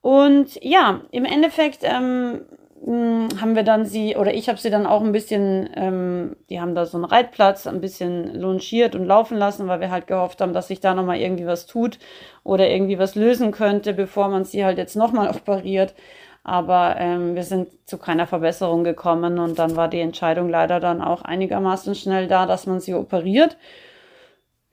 Und 0.04 0.62
ja, 0.62 1.00
im 1.12 1.24
Endeffekt 1.24 1.78
ähm, 1.80 2.42
hm, 2.84 3.28
haben 3.40 3.56
wir 3.56 3.62
dann 3.62 3.86
sie, 3.86 4.16
oder 4.16 4.34
ich 4.34 4.50
habe 4.50 4.58
sie 4.58 4.68
dann 4.68 4.84
auch 4.86 5.00
ein 5.00 5.12
bisschen, 5.12 5.70
ähm, 5.76 6.36
die 6.50 6.60
haben 6.60 6.74
da 6.74 6.84
so 6.84 6.98
einen 6.98 7.06
Reitplatz, 7.06 7.66
ein 7.66 7.80
bisschen 7.80 8.38
longiert 8.38 8.94
und 8.94 9.06
laufen 9.06 9.38
lassen, 9.38 9.66
weil 9.66 9.80
wir 9.80 9.90
halt 9.90 10.06
gehofft 10.06 10.42
haben, 10.42 10.52
dass 10.52 10.68
sich 10.68 10.80
da 10.80 10.92
nochmal 10.92 11.20
irgendwie 11.20 11.46
was 11.46 11.64
tut 11.64 11.98
oder 12.42 12.68
irgendwie 12.68 12.98
was 12.98 13.14
lösen 13.14 13.50
könnte, 13.50 13.94
bevor 13.94 14.28
man 14.28 14.44
sie 14.44 14.62
halt 14.62 14.76
jetzt 14.76 14.94
nochmal 14.94 15.30
operiert. 15.34 15.94
Aber 16.42 16.96
ähm, 16.98 17.34
wir 17.34 17.44
sind 17.44 17.68
zu 17.86 17.96
keiner 17.96 18.26
Verbesserung 18.26 18.84
gekommen 18.84 19.38
und 19.38 19.58
dann 19.58 19.74
war 19.74 19.88
die 19.88 20.00
Entscheidung 20.00 20.50
leider 20.50 20.80
dann 20.80 21.00
auch 21.00 21.22
einigermaßen 21.22 21.94
schnell 21.94 22.28
da, 22.28 22.44
dass 22.44 22.66
man 22.66 22.78
sie 22.78 22.92
operiert. 22.92 23.56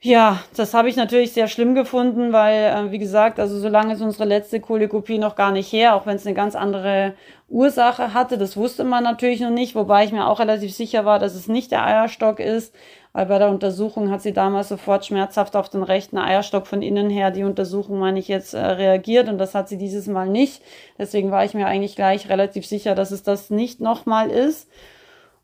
Ja, 0.04 0.42
das 0.56 0.74
habe 0.74 0.88
ich 0.88 0.96
natürlich 0.96 1.32
sehr 1.32 1.46
schlimm 1.46 1.76
gefunden, 1.76 2.32
weil, 2.32 2.88
äh, 2.88 2.90
wie 2.90 2.98
gesagt, 2.98 3.38
also 3.38 3.60
solange 3.60 3.94
ist 3.94 4.00
unsere 4.00 4.24
letzte 4.24 4.58
Kolikopie 4.58 5.16
noch 5.18 5.36
gar 5.36 5.52
nicht 5.52 5.72
her, 5.72 5.94
auch 5.94 6.06
wenn 6.06 6.16
es 6.16 6.26
eine 6.26 6.34
ganz 6.34 6.56
andere 6.56 7.14
Ursache 7.48 8.12
hatte, 8.12 8.36
das 8.36 8.56
wusste 8.56 8.82
man 8.82 9.04
natürlich 9.04 9.40
noch 9.40 9.50
nicht, 9.50 9.76
wobei 9.76 10.04
ich 10.04 10.10
mir 10.10 10.26
auch 10.26 10.40
relativ 10.40 10.74
sicher 10.74 11.04
war, 11.04 11.20
dass 11.20 11.36
es 11.36 11.46
nicht 11.46 11.70
der 11.70 11.86
Eierstock 11.86 12.40
ist, 12.40 12.74
weil 13.12 13.26
bei 13.26 13.38
der 13.38 13.50
Untersuchung 13.50 14.10
hat 14.10 14.22
sie 14.22 14.32
damals 14.32 14.70
sofort 14.70 15.06
schmerzhaft 15.06 15.54
auf 15.54 15.68
den 15.68 15.84
rechten 15.84 16.18
Eierstock 16.18 16.66
von 16.66 16.82
innen 16.82 17.08
her, 17.08 17.30
die 17.30 17.44
Untersuchung 17.44 18.00
meine 18.00 18.18
ich 18.18 18.26
jetzt, 18.26 18.54
äh, 18.54 18.58
reagiert 18.58 19.28
und 19.28 19.38
das 19.38 19.54
hat 19.54 19.68
sie 19.68 19.78
dieses 19.78 20.08
Mal 20.08 20.28
nicht. 20.28 20.62
Deswegen 20.98 21.30
war 21.30 21.44
ich 21.44 21.54
mir 21.54 21.66
eigentlich 21.68 21.94
gleich 21.94 22.28
relativ 22.28 22.66
sicher, 22.66 22.96
dass 22.96 23.12
es 23.12 23.22
das 23.22 23.50
nicht 23.50 23.80
nochmal 23.80 24.30
ist. 24.30 24.68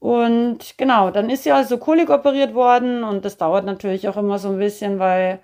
Und 0.01 0.79
genau, 0.79 1.11
dann 1.11 1.29
ist 1.31 1.45
sie 1.45 1.53
also 1.53 1.79
Kolik 1.79 2.11
operiert 2.11 2.55
worden 2.55 3.03
und 3.03 3.25
das 3.25 3.37
dauert 3.37 3.65
natürlich 3.65 4.09
auch 4.09 4.17
immer 4.17 4.39
so 4.39 4.51
ein 4.51 4.59
bisschen, 4.59 4.99
weil 4.99 5.41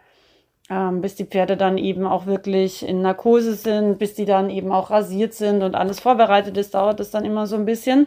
ähm, 0.70 1.00
bis 1.00 1.16
die 1.16 1.24
Pferde 1.26 1.56
dann 1.56 1.76
eben 1.78 2.06
auch 2.06 2.26
wirklich 2.26 2.86
in 2.86 3.02
Narkose 3.02 3.54
sind, 3.54 3.98
bis 3.98 4.14
die 4.14 4.24
dann 4.24 4.50
eben 4.50 4.72
auch 4.72 4.90
rasiert 4.90 5.34
sind 5.34 5.62
und 5.62 5.74
alles 5.74 6.00
vorbereitet 6.00 6.56
ist, 6.56 6.74
dauert 6.74 7.00
das 7.00 7.10
dann 7.10 7.24
immer 7.24 7.46
so 7.46 7.56
ein 7.56 7.64
bisschen. 7.66 8.06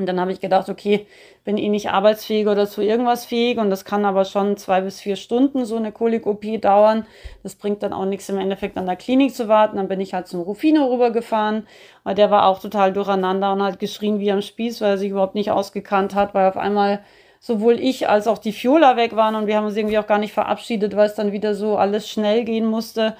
Und 0.00 0.06
dann 0.06 0.18
habe 0.18 0.32
ich 0.32 0.40
gedacht, 0.40 0.70
okay, 0.70 1.06
bin 1.44 1.58
eh 1.58 1.68
nicht 1.68 1.90
arbeitsfähig 1.90 2.46
oder 2.46 2.66
zu 2.66 2.80
irgendwas 2.80 3.26
fähig 3.26 3.58
und 3.58 3.68
das 3.68 3.84
kann 3.84 4.06
aber 4.06 4.24
schon 4.24 4.56
zwei 4.56 4.80
bis 4.80 4.98
vier 4.98 5.16
Stunden 5.16 5.66
so 5.66 5.76
eine 5.76 5.92
Kolik-OP 5.92 6.62
dauern. 6.62 7.06
Das 7.42 7.54
bringt 7.54 7.82
dann 7.82 7.92
auch 7.92 8.06
nichts 8.06 8.30
im 8.30 8.38
Endeffekt 8.38 8.78
an 8.78 8.86
der 8.86 8.96
Klinik 8.96 9.34
zu 9.34 9.46
warten. 9.46 9.76
Dann 9.76 9.88
bin 9.88 10.00
ich 10.00 10.14
halt 10.14 10.26
zum 10.26 10.40
Rufino 10.40 10.86
rübergefahren, 10.86 11.66
weil 12.02 12.14
der 12.14 12.30
war 12.30 12.46
auch 12.46 12.60
total 12.60 12.94
durcheinander 12.94 13.52
und 13.52 13.62
hat 13.62 13.78
geschrien 13.78 14.20
wie 14.20 14.32
am 14.32 14.40
Spieß, 14.40 14.80
weil 14.80 14.92
er 14.92 14.98
sich 14.98 15.10
überhaupt 15.10 15.34
nicht 15.34 15.50
ausgekannt 15.50 16.14
hat, 16.14 16.32
weil 16.32 16.48
auf 16.48 16.56
einmal 16.56 17.00
sowohl 17.40 17.78
ich 17.78 18.08
als 18.08 18.26
auch 18.26 18.38
die 18.38 18.52
Fiola 18.52 18.96
weg 18.96 19.16
waren 19.16 19.34
und 19.34 19.46
wir 19.46 19.56
haben 19.58 19.66
uns 19.66 19.76
irgendwie 19.76 19.98
auch 19.98 20.06
gar 20.06 20.18
nicht 20.18 20.32
verabschiedet, 20.32 20.96
weil 20.96 21.06
es 21.08 21.14
dann 21.14 21.32
wieder 21.32 21.54
so 21.54 21.76
alles 21.76 22.08
schnell 22.08 22.44
gehen 22.44 22.64
musste. 22.64 23.16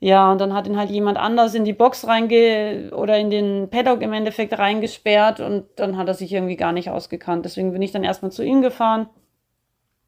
Ja, 0.00 0.32
und 0.32 0.40
dann 0.40 0.54
hat 0.54 0.66
ihn 0.66 0.78
halt 0.78 0.90
jemand 0.90 1.18
anders 1.18 1.54
in 1.54 1.64
die 1.64 1.74
Box 1.74 2.06
reinge 2.06 2.90
oder 2.94 3.18
in 3.18 3.30
den 3.30 3.68
Paddock 3.70 4.00
im 4.00 4.14
Endeffekt 4.14 4.58
reingesperrt 4.58 5.40
und 5.40 5.66
dann 5.76 5.98
hat 5.98 6.08
er 6.08 6.14
sich 6.14 6.32
irgendwie 6.32 6.56
gar 6.56 6.72
nicht 6.72 6.88
ausgekannt. 6.90 7.44
Deswegen 7.44 7.72
bin 7.72 7.82
ich 7.82 7.92
dann 7.92 8.04
erstmal 8.04 8.32
zu 8.32 8.42
ihm 8.42 8.62
gefahren 8.62 9.08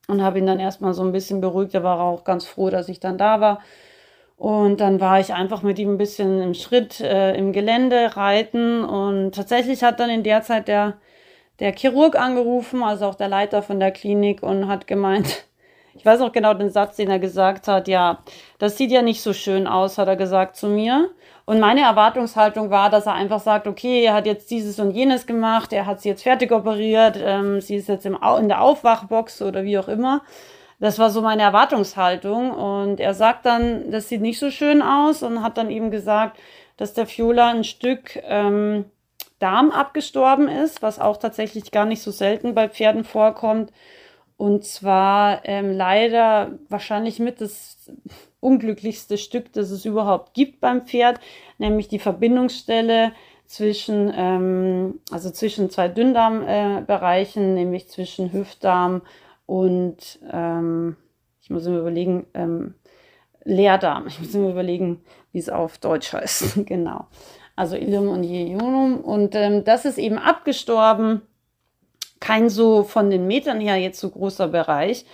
und 0.09 0.23
habe 0.23 0.39
ihn 0.39 0.47
dann 0.47 0.61
erstmal 0.61 0.95
so 0.95 1.03
ein 1.03 1.13
bisschen 1.13 1.43
beruhigt. 1.43 1.75
Er 1.75 1.85
war 1.85 2.01
auch 2.01 2.25
ganz 2.25 2.47
froh, 2.47 2.71
dass 2.71 2.89
ich 2.89 3.01
dann 3.01 3.19
da 3.19 3.41
war. 3.41 3.61
Und 4.37 4.81
dann 4.81 5.01
war 5.01 5.21
ich 5.21 5.33
einfach 5.35 5.63
mit 5.63 5.79
ihm 5.79 5.91
ein 5.93 5.99
bisschen 5.99 6.41
im 6.43 6.55
Schritt 6.55 7.01
äh, 7.01 7.35
im 7.37 7.53
Gelände 7.53 8.17
reiten 8.17 8.83
und 8.85 9.35
tatsächlich 9.35 9.85
hat 9.85 10.01
dann 10.01 10.11
in 10.11 10.25
der 10.25 10.43
Zeit 10.43 10.67
der, 10.69 10.95
der 11.61 11.73
Chirurg 11.77 12.17
angerufen, 12.17 12.83
also 12.83 13.07
auch 13.07 13.15
der 13.15 13.29
Leiter 13.29 13.63
von 13.63 13.79
der 13.79 13.93
Klinik 13.93 14.43
und 14.43 14.67
hat 14.67 14.89
gemeint, 14.89 15.47
ich 15.95 16.05
weiß 16.05 16.19
noch 16.19 16.33
genau 16.33 16.55
den 16.55 16.71
Satz, 16.71 16.97
den 16.97 17.09
er 17.09 17.21
gesagt 17.21 17.69
hat, 17.69 17.87
ja, 17.87 18.25
das 18.63 18.79
sieht 18.79 18.93
ja 18.93 19.03
nicht 19.03 19.23
so 19.23 19.33
schön 19.33 19.67
aus, 19.67 19.99
hat 19.99 20.07
er 20.07 20.15
gesagt 20.15 20.55
zu 20.55 20.69
mir. 20.69 21.11
Und 21.47 21.59
meine 21.59 21.81
Erwartungshaltung 21.81 22.71
war, 22.71 22.91
dass 22.91 23.07
er 23.07 23.15
einfach 23.15 23.41
sagt, 23.41 23.67
okay, 23.67 24.05
er 24.05 24.15
hat 24.15 24.25
jetzt 24.25 24.53
dieses 24.53 24.79
und 24.79 24.93
jenes 24.93 25.27
gemacht, 25.27 25.73
er 25.73 25.85
hat 25.85 26.01
sie 26.01 26.11
jetzt 26.11 26.23
fertig 26.23 26.53
operiert, 26.53 27.19
ähm, 27.21 27.61
sie 27.61 27.75
ist 27.75 27.89
jetzt 27.89 28.07
im, 28.07 28.17
in 28.39 28.47
der 28.47 28.61
Aufwachbox 28.61 29.43
oder 29.43 29.65
wie 29.65 29.79
auch 29.79 29.89
immer. 29.89 30.23
Das 30.79 31.01
war 31.01 31.11
so 31.11 31.23
meine 31.23 31.43
Erwartungshaltung. 31.43 32.53
Und 32.53 33.01
er 33.01 33.15
sagt 33.15 33.47
dann, 33.47 33.91
das 33.91 34.09
sieht 34.09 34.21
nicht 34.21 34.39
so 34.39 34.53
schön 34.53 34.81
aus 34.81 35.25
und 35.25 35.43
hat 35.43 35.59
dann 35.59 35.69
eben 35.69 35.91
gesagt, 35.91 36.39
dass 36.77 36.95
der 36.95 37.09
Fiola 37.09 37.51
ein 37.51 37.65
Stück 37.65 38.17
ähm, 38.23 38.85
Darm 39.41 39.73
abgestorben 39.73 40.47
ist, 40.47 40.83
was 40.83 41.01
auch 41.01 41.17
tatsächlich 41.17 41.73
gar 41.73 41.85
nicht 41.85 42.01
so 42.01 42.13
selten 42.13 42.55
bei 42.55 42.69
Pferden 42.69 43.03
vorkommt. 43.03 43.73
Und 44.37 44.65
zwar 44.65 45.41
ähm, 45.47 45.73
leider 45.73 46.53
wahrscheinlich 46.69 47.19
mit 47.19 47.41
das 47.41 47.91
unglücklichste 48.43 49.17
Stück, 49.17 49.53
das 49.53 49.71
es 49.71 49.85
überhaupt 49.85 50.35
gibt 50.35 50.61
beim 50.61 50.83
Pferd, 50.83 51.21
nämlich 51.59 51.89
die 51.89 52.01
Verbindungsstelle 52.01 53.13
zwischen, 53.47 54.13
ähm, 54.15 55.01
also 55.11 55.31
zwischen 55.31 55.71
zwei 55.71 55.89
Dünndarmbereichen, 55.89 57.43
äh, 57.43 57.55
nämlich 57.55 57.89
zwischen 57.89 58.33
Hüftdarm 58.33 59.03
und, 59.47 60.19
ähm, 60.31 60.97
ich 61.41 61.51
muss 61.51 61.67
mir 61.67 61.79
überlegen, 61.79 62.27
ähm, 62.35 62.75
Leerdarm. 63.45 64.07
Ich 64.07 64.19
muss 64.21 64.33
mir 64.35 64.51
überlegen, 64.51 65.03
wie 65.33 65.39
es 65.39 65.49
auf 65.49 65.79
Deutsch 65.79 66.13
heißt. 66.13 66.61
genau. 66.67 67.07
Also 67.57 67.77
Ilium 67.77 68.09
und 68.09 68.25
Jejunum. 68.25 69.01
Und 69.01 69.35
ähm, 69.35 69.65
das 69.65 69.85
ist 69.85 69.99
eben 69.99 70.19
abgestorben. 70.19 71.23
Kein 72.21 72.49
so 72.49 72.85
von 72.85 73.11
den 73.11 73.27
Metern 73.27 73.61
her 73.61 73.77
jetzt 73.77 74.01
so 74.01 74.11
großer 74.11 74.49
Bereich. 74.49 75.05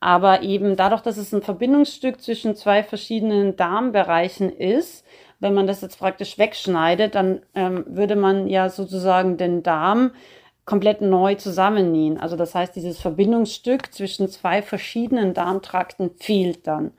Aber 0.00 0.42
eben 0.42 0.76
dadurch, 0.76 1.02
dass 1.02 1.16
es 1.16 1.32
ein 1.32 1.42
Verbindungsstück 1.42 2.20
zwischen 2.22 2.54
zwei 2.54 2.82
verschiedenen 2.82 3.56
Darmbereichen 3.56 4.50
ist, 4.50 5.04
wenn 5.40 5.54
man 5.54 5.66
das 5.66 5.80
jetzt 5.80 5.98
praktisch 5.98 6.38
wegschneidet, 6.38 7.14
dann 7.14 7.42
ähm, 7.54 7.84
würde 7.88 8.16
man 8.16 8.48
ja 8.48 8.68
sozusagen 8.68 9.36
den 9.36 9.62
Darm 9.62 10.12
komplett 10.64 11.00
neu 11.00 11.34
zusammennähen. 11.34 12.18
Also 12.18 12.36
das 12.36 12.54
heißt, 12.54 12.76
dieses 12.76 13.00
Verbindungsstück 13.00 13.92
zwischen 13.92 14.28
zwei 14.28 14.62
verschiedenen 14.62 15.32
Darmtrakten 15.32 16.10
fehlt 16.18 16.66
dann. 16.66 16.92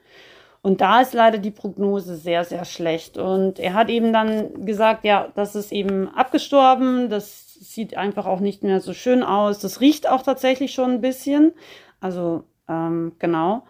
Und 0.62 0.80
da 0.80 1.00
ist 1.00 1.14
leider 1.14 1.38
die 1.38 1.50
Prognose 1.50 2.16
sehr, 2.16 2.44
sehr 2.44 2.64
schlecht. 2.64 3.16
Und 3.16 3.58
er 3.58 3.74
hat 3.74 3.88
eben 3.88 4.12
dann 4.12 4.66
gesagt, 4.66 5.04
ja, 5.04 5.28
das 5.34 5.54
ist 5.54 5.72
eben 5.72 6.08
abgestorben, 6.08 7.08
das 7.08 7.54
sieht 7.54 7.96
einfach 7.96 8.26
auch 8.26 8.40
nicht 8.40 8.62
mehr 8.62 8.80
so 8.80 8.92
schön 8.92 9.22
aus. 9.22 9.60
Das 9.60 9.80
riecht 9.80 10.08
auch 10.08 10.22
tatsächlich 10.22 10.72
schon 10.72 10.90
ein 10.90 11.00
bisschen. 11.00 11.52
Also 12.00 12.44
ähm, 12.70 13.12
genau. 13.18 13.64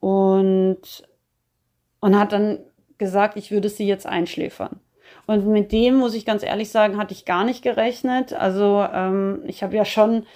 Und, 0.00 0.78
und 2.00 2.18
hat 2.18 2.32
dann 2.32 2.58
gesagt, 2.98 3.36
ich 3.36 3.50
würde 3.50 3.68
sie 3.68 3.86
jetzt 3.86 4.06
einschläfern. 4.06 4.80
Und 5.26 5.46
mit 5.46 5.72
dem, 5.72 5.96
muss 5.96 6.14
ich 6.14 6.26
ganz 6.26 6.42
ehrlich 6.42 6.70
sagen, 6.70 6.96
hatte 6.98 7.14
ich 7.14 7.24
gar 7.24 7.44
nicht 7.44 7.62
gerechnet. 7.62 8.32
Also 8.32 8.86
ähm, 8.92 9.42
ich 9.46 9.62
habe 9.62 9.74
ja 9.74 9.84
schon 9.84 10.26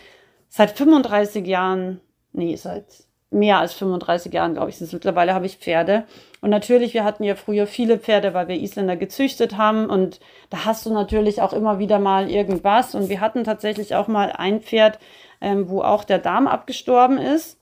seit 0.48 0.70
35 0.70 1.46
Jahren, 1.46 2.00
nee, 2.32 2.56
seit 2.56 2.86
mehr 3.30 3.58
als 3.58 3.74
35 3.74 4.32
Jahren, 4.32 4.54
glaube 4.54 4.70
ich, 4.70 4.80
mittlerweile 4.80 5.34
habe 5.34 5.46
ich 5.46 5.58
Pferde. 5.58 6.04
Und 6.40 6.50
natürlich, 6.50 6.94
wir 6.94 7.04
hatten 7.04 7.24
ja 7.24 7.34
früher 7.34 7.66
viele 7.66 7.98
Pferde, 7.98 8.32
weil 8.32 8.48
wir 8.48 8.56
Isländer 8.56 8.96
gezüchtet 8.96 9.56
haben. 9.56 9.90
Und 9.90 10.20
da 10.50 10.64
hast 10.64 10.86
du 10.86 10.92
natürlich 10.92 11.42
auch 11.42 11.52
immer 11.52 11.78
wieder 11.78 11.98
mal 11.98 12.30
irgendwas. 12.30 12.94
Und 12.94 13.08
wir 13.08 13.20
hatten 13.20 13.44
tatsächlich 13.44 13.94
auch 13.94 14.08
mal 14.08 14.32
ein 14.32 14.62
Pferd, 14.62 14.98
ähm, 15.40 15.68
wo 15.68 15.82
auch 15.82 16.04
der 16.04 16.18
Darm 16.18 16.46
abgestorben 16.46 17.18
ist. 17.18 17.57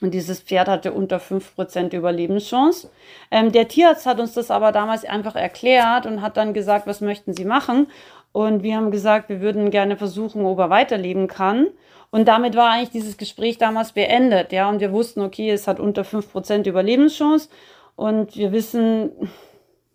Und 0.00 0.12
dieses 0.12 0.40
Pferd 0.40 0.68
hatte 0.68 0.92
unter 0.92 1.18
5% 1.18 1.94
Überlebenschance. 1.94 2.90
Ähm, 3.30 3.52
der 3.52 3.68
Tierarzt 3.68 4.06
hat 4.06 4.20
uns 4.20 4.34
das 4.34 4.50
aber 4.50 4.72
damals 4.72 5.04
einfach 5.04 5.36
erklärt 5.36 6.04
und 6.06 6.20
hat 6.20 6.36
dann 6.36 6.52
gesagt, 6.52 6.86
was 6.86 7.00
möchten 7.00 7.32
Sie 7.32 7.44
machen? 7.44 7.86
Und 8.32 8.62
wir 8.64 8.76
haben 8.76 8.90
gesagt, 8.90 9.28
wir 9.28 9.40
würden 9.40 9.70
gerne 9.70 9.96
versuchen, 9.96 10.44
ob 10.44 10.58
er 10.58 10.68
weiterleben 10.68 11.28
kann. 11.28 11.68
Und 12.10 12.26
damit 12.28 12.56
war 12.56 12.70
eigentlich 12.70 12.90
dieses 12.90 13.16
Gespräch 13.16 13.58
damals 13.58 13.92
beendet. 13.92 14.52
Ja, 14.52 14.68
und 14.68 14.80
wir 14.80 14.92
wussten, 14.92 15.20
okay, 15.20 15.50
es 15.50 15.68
hat 15.68 15.80
unter 15.80 16.02
5% 16.02 16.68
Überlebenschance. 16.68 17.48
Und 17.96 18.36
wir 18.36 18.50
wissen, 18.52 19.12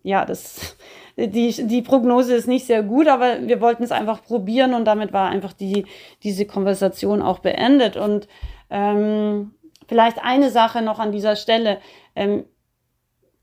ja, 0.02 0.24
das, 0.24 0.76
die, 1.16 1.50
die 1.66 1.82
Prognose 1.82 2.34
ist 2.34 2.48
nicht 2.48 2.66
sehr 2.66 2.82
gut, 2.82 3.08
aber 3.08 3.46
wir 3.46 3.60
wollten 3.60 3.82
es 3.82 3.92
einfach 3.92 4.22
probieren 4.22 4.74
und 4.74 4.86
damit 4.86 5.12
war 5.12 5.28
einfach 5.28 5.52
die, 5.52 5.84
diese 6.22 6.46
Konversation 6.46 7.22
auch 7.22 7.40
beendet. 7.40 7.96
Und 7.96 8.26
ähm, 8.70 9.52
Vielleicht 9.90 10.22
eine 10.22 10.52
Sache 10.52 10.82
noch 10.82 11.00
an 11.00 11.10
dieser 11.10 11.34
Stelle, 11.34 11.80
ähm, 12.14 12.44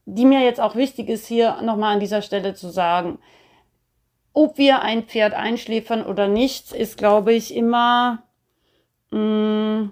die 0.05 0.23
mir 0.23 0.45
jetzt 0.45 0.61
auch 0.61 0.77
wichtig 0.77 1.09
ist, 1.09 1.27
hier 1.27 1.61
nochmal 1.61 1.95
an 1.95 1.99
dieser 1.99 2.21
Stelle 2.21 2.53
zu 2.53 2.69
sagen. 2.69 3.19
Ob 4.31 4.57
wir 4.57 4.81
ein 4.81 5.03
Pferd 5.03 5.33
einschläfern 5.33 6.05
oder 6.05 6.29
nicht, 6.29 6.71
ist, 6.71 6.97
glaube 6.97 7.33
ich, 7.33 7.53
immer, 7.53 8.23
mh, 9.11 9.19
mm, 9.19 9.91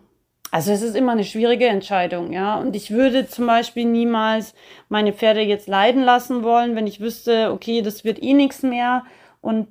also 0.49 0.71
es 0.71 0.81
ist 0.81 0.95
immer 0.95 1.11
eine 1.11 1.25
schwierige 1.25 1.67
Entscheidung, 1.67 2.31
ja. 2.31 2.57
Und 2.57 2.73
ich 2.73 2.89
würde 2.89 3.27
zum 3.27 3.47
Beispiel 3.47 3.83
niemals 3.83 4.55
meine 4.87 5.11
Pferde 5.11 5.41
jetzt 5.41 5.67
leiden 5.67 6.03
lassen 6.03 6.41
wollen, 6.41 6.77
wenn 6.77 6.87
ich 6.87 7.01
wüsste, 7.01 7.51
okay, 7.51 7.81
das 7.81 8.05
wird 8.05 8.23
eh 8.23 8.33
nichts 8.33 8.63
mehr 8.63 9.03
und 9.41 9.67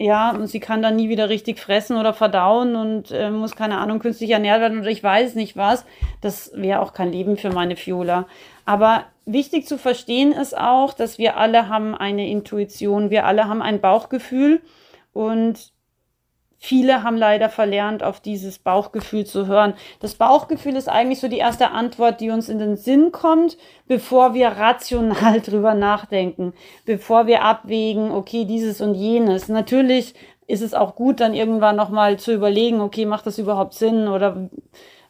ja, 0.00 0.30
und 0.30 0.46
sie 0.46 0.60
kann 0.60 0.80
dann 0.80 0.94
nie 0.94 1.08
wieder 1.08 1.28
richtig 1.28 1.58
fressen 1.58 1.96
oder 1.96 2.14
verdauen 2.14 2.76
und 2.76 3.10
äh, 3.10 3.30
muss, 3.30 3.56
keine 3.56 3.78
Ahnung, 3.78 3.98
künstlich 3.98 4.30
ernährt 4.30 4.60
werden 4.60 4.78
oder 4.78 4.90
ich 4.90 5.02
weiß 5.02 5.34
nicht 5.34 5.56
was. 5.56 5.84
Das 6.20 6.52
wäre 6.54 6.80
auch 6.80 6.92
kein 6.92 7.10
Leben 7.10 7.36
für 7.36 7.50
meine 7.50 7.74
Fiola. 7.74 8.26
Aber 8.64 9.06
wichtig 9.26 9.66
zu 9.66 9.76
verstehen 9.76 10.30
ist 10.30 10.56
auch, 10.56 10.94
dass 10.94 11.18
wir 11.18 11.36
alle 11.36 11.68
haben 11.68 11.96
eine 11.96 12.28
Intuition, 12.28 13.10
wir 13.10 13.26
alle 13.26 13.48
haben 13.48 13.60
ein 13.60 13.80
Bauchgefühl 13.80 14.60
und 15.12 15.72
viele 16.58 17.02
haben 17.02 17.16
leider 17.16 17.48
verlernt, 17.48 18.02
auf 18.02 18.20
dieses 18.20 18.58
Bauchgefühl 18.58 19.24
zu 19.24 19.46
hören. 19.46 19.74
Das 20.00 20.14
Bauchgefühl 20.14 20.76
ist 20.76 20.88
eigentlich 20.88 21.20
so 21.20 21.28
die 21.28 21.38
erste 21.38 21.70
Antwort, 21.70 22.20
die 22.20 22.30
uns 22.30 22.48
in 22.48 22.58
den 22.58 22.76
Sinn 22.76 23.12
kommt, 23.12 23.56
bevor 23.86 24.34
wir 24.34 24.48
rational 24.48 25.40
drüber 25.44 25.74
nachdenken, 25.74 26.52
bevor 26.84 27.26
wir 27.26 27.42
abwägen, 27.44 28.10
okay, 28.10 28.44
dieses 28.44 28.80
und 28.80 28.94
jenes. 28.94 29.48
Natürlich 29.48 30.14
ist 30.46 30.62
es 30.62 30.74
auch 30.74 30.96
gut, 30.96 31.20
dann 31.20 31.34
irgendwann 31.34 31.76
nochmal 31.76 32.18
zu 32.18 32.32
überlegen, 32.32 32.80
okay, 32.80 33.06
macht 33.06 33.26
das 33.26 33.38
überhaupt 33.38 33.74
Sinn 33.74 34.08
oder 34.08 34.48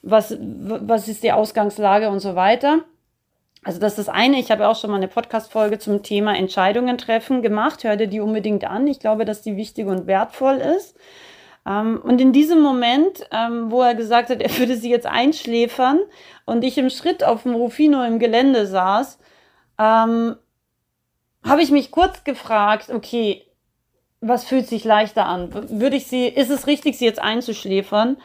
was, 0.02 0.36
was 0.40 1.08
ist 1.08 1.22
die 1.22 1.32
Ausgangslage 1.32 2.10
und 2.10 2.20
so 2.20 2.34
weiter. 2.34 2.80
Also 3.64 3.80
das 3.80 3.98
ist 3.98 4.06
das 4.06 4.14
eine. 4.14 4.38
Ich 4.38 4.50
habe 4.50 4.68
auch 4.68 4.76
schon 4.76 4.90
mal 4.90 4.96
eine 4.96 5.08
Podcast-Folge 5.08 5.78
zum 5.78 6.02
Thema 6.02 6.36
Entscheidungen 6.36 6.96
treffen 6.96 7.42
gemacht. 7.42 7.84
Hör 7.84 7.96
dir 7.96 8.06
die 8.06 8.20
unbedingt 8.20 8.64
an. 8.64 8.86
Ich 8.86 9.00
glaube, 9.00 9.24
dass 9.24 9.42
die 9.42 9.56
wichtig 9.56 9.86
und 9.86 10.06
wertvoll 10.06 10.56
ist. 10.56 10.96
Ähm, 11.68 12.00
und 12.02 12.20
in 12.20 12.32
diesem 12.32 12.60
Moment, 12.60 13.26
ähm, 13.30 13.70
wo 13.70 13.82
er 13.82 13.94
gesagt 13.94 14.30
hat, 14.30 14.40
er 14.40 14.58
würde 14.58 14.76
sie 14.76 14.90
jetzt 14.90 15.06
einschläfern 15.06 16.00
und 16.46 16.64
ich 16.64 16.78
im 16.78 16.90
Schritt 16.90 17.22
auf 17.22 17.42
dem 17.42 17.54
Rufino 17.54 18.02
im 18.04 18.18
Gelände 18.18 18.66
saß, 18.66 19.18
ähm, 19.78 20.36
habe 21.44 21.62
ich 21.62 21.70
mich 21.70 21.90
kurz 21.90 22.24
gefragt, 22.24 22.90
okay, 22.90 23.44
was 24.20 24.44
fühlt 24.44 24.66
sich 24.66 24.84
leichter 24.84 25.26
an? 25.26 25.50
Würde 25.78 25.96
ich 25.96 26.06
sie, 26.06 26.26
ist 26.26 26.50
es 26.50 26.66
richtig, 26.66 26.98
sie 26.98 27.04
jetzt 27.04 27.22
einzuschläfern? 27.22 28.16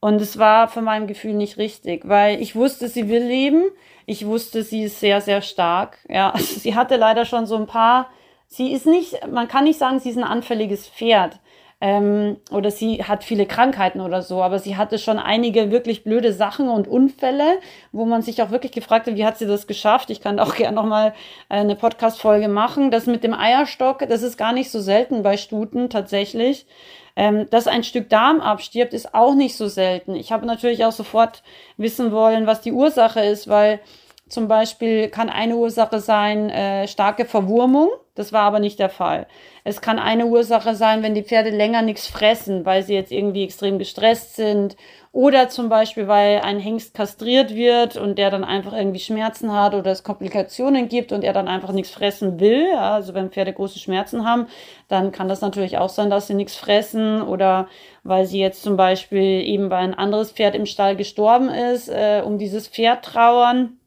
Und 0.00 0.20
es 0.22 0.38
war 0.38 0.68
für 0.68 0.80
mein 0.80 1.06
Gefühl 1.06 1.34
nicht 1.34 1.58
richtig, 1.58 2.08
weil 2.08 2.40
ich 2.40 2.54
wusste, 2.54 2.88
sie 2.88 3.08
will 3.08 3.24
leben. 3.24 3.64
Ich 4.06 4.24
wusste, 4.24 4.62
sie 4.62 4.84
ist 4.84 5.00
sehr, 5.00 5.20
sehr 5.20 5.42
stark. 5.42 5.98
Ja, 6.08 6.32
sie 6.38 6.74
hatte 6.76 6.96
leider 6.96 7.24
schon 7.24 7.46
so 7.46 7.56
ein 7.56 7.66
paar, 7.66 8.08
sie 8.46 8.72
ist 8.72 8.86
nicht, 8.86 9.26
man 9.26 9.48
kann 9.48 9.64
nicht 9.64 9.78
sagen, 9.78 9.98
sie 9.98 10.10
ist 10.10 10.16
ein 10.16 10.24
anfälliges 10.24 10.86
Pferd 10.86 11.40
ähm, 11.80 12.38
oder 12.50 12.72
sie 12.72 13.04
hat 13.04 13.22
viele 13.22 13.46
Krankheiten 13.46 14.00
oder 14.00 14.22
so, 14.22 14.42
aber 14.42 14.58
sie 14.58 14.76
hatte 14.76 14.98
schon 14.98 15.18
einige 15.18 15.70
wirklich 15.70 16.02
blöde 16.02 16.32
Sachen 16.32 16.68
und 16.68 16.88
Unfälle, 16.88 17.60
wo 17.92 18.04
man 18.04 18.22
sich 18.22 18.42
auch 18.42 18.50
wirklich 18.50 18.72
gefragt 18.72 19.06
hat, 19.06 19.14
wie 19.14 19.24
hat 19.24 19.38
sie 19.38 19.46
das 19.46 19.68
geschafft? 19.68 20.10
Ich 20.10 20.20
kann 20.20 20.40
auch 20.40 20.54
gerne 20.56 20.74
nochmal 20.74 21.14
äh, 21.48 21.56
eine 21.56 21.76
Podcast-Folge 21.76 22.48
machen. 22.48 22.90
Das 22.90 23.06
mit 23.06 23.22
dem 23.22 23.34
Eierstock, 23.34 24.00
das 24.08 24.22
ist 24.22 24.36
gar 24.36 24.52
nicht 24.52 24.70
so 24.70 24.80
selten 24.80 25.22
bei 25.22 25.36
Stuten 25.36 25.88
tatsächlich. 25.88 26.66
Ähm, 27.14 27.48
dass 27.50 27.66
ein 27.66 27.82
Stück 27.82 28.08
Darm 28.08 28.40
abstirbt, 28.40 28.94
ist 28.94 29.14
auch 29.14 29.34
nicht 29.34 29.56
so 29.56 29.66
selten. 29.68 30.14
Ich 30.14 30.30
habe 30.30 30.46
natürlich 30.46 30.84
auch 30.84 30.92
sofort 30.92 31.42
wissen 31.76 32.12
wollen, 32.12 32.46
was 32.46 32.60
die 32.60 32.72
Ursache 32.72 33.20
ist, 33.20 33.48
weil 33.48 33.80
zum 34.28 34.48
Beispiel 34.48 35.08
kann 35.08 35.28
eine 35.30 35.56
Ursache 35.56 36.00
sein 36.00 36.50
äh, 36.50 36.86
starke 36.88 37.24
Verwurmung. 37.24 37.90
Das 38.14 38.32
war 38.32 38.42
aber 38.42 38.58
nicht 38.58 38.80
der 38.80 38.88
Fall. 38.88 39.28
Es 39.62 39.80
kann 39.80 40.00
eine 40.00 40.26
Ursache 40.26 40.74
sein, 40.74 41.04
wenn 41.04 41.14
die 41.14 41.22
Pferde 41.22 41.50
länger 41.50 41.82
nichts 41.82 42.08
fressen, 42.08 42.66
weil 42.66 42.82
sie 42.82 42.94
jetzt 42.94 43.12
irgendwie 43.12 43.44
extrem 43.44 43.78
gestresst 43.78 44.34
sind. 44.34 44.76
Oder 45.12 45.48
zum 45.48 45.68
Beispiel, 45.68 46.08
weil 46.08 46.40
ein 46.40 46.58
Hengst 46.58 46.94
kastriert 46.94 47.54
wird 47.54 47.96
und 47.96 48.18
der 48.18 48.30
dann 48.30 48.42
einfach 48.44 48.72
irgendwie 48.72 48.98
Schmerzen 48.98 49.52
hat 49.52 49.74
oder 49.74 49.92
es 49.92 50.02
Komplikationen 50.02 50.88
gibt 50.88 51.12
und 51.12 51.22
er 51.22 51.32
dann 51.32 51.48
einfach 51.48 51.72
nichts 51.72 51.92
fressen 51.92 52.40
will. 52.40 52.66
Ja, 52.72 52.94
also 52.94 53.14
wenn 53.14 53.30
Pferde 53.30 53.52
große 53.52 53.78
Schmerzen 53.78 54.24
haben, 54.24 54.48
dann 54.88 55.12
kann 55.12 55.28
das 55.28 55.40
natürlich 55.40 55.78
auch 55.78 55.88
sein, 55.88 56.10
dass 56.10 56.26
sie 56.26 56.34
nichts 56.34 56.56
fressen 56.56 57.22
oder 57.22 57.68
weil 58.02 58.26
sie 58.26 58.40
jetzt 58.40 58.62
zum 58.62 58.76
Beispiel 58.76 59.42
eben 59.42 59.70
weil 59.70 59.84
ein 59.84 59.94
anderes 59.94 60.32
Pferd 60.32 60.56
im 60.56 60.66
Stall 60.66 60.96
gestorben 60.96 61.48
ist, 61.48 61.88
äh, 61.88 62.22
um 62.24 62.38
dieses 62.38 62.66
Pferd 62.68 63.04
trauern 63.04 63.77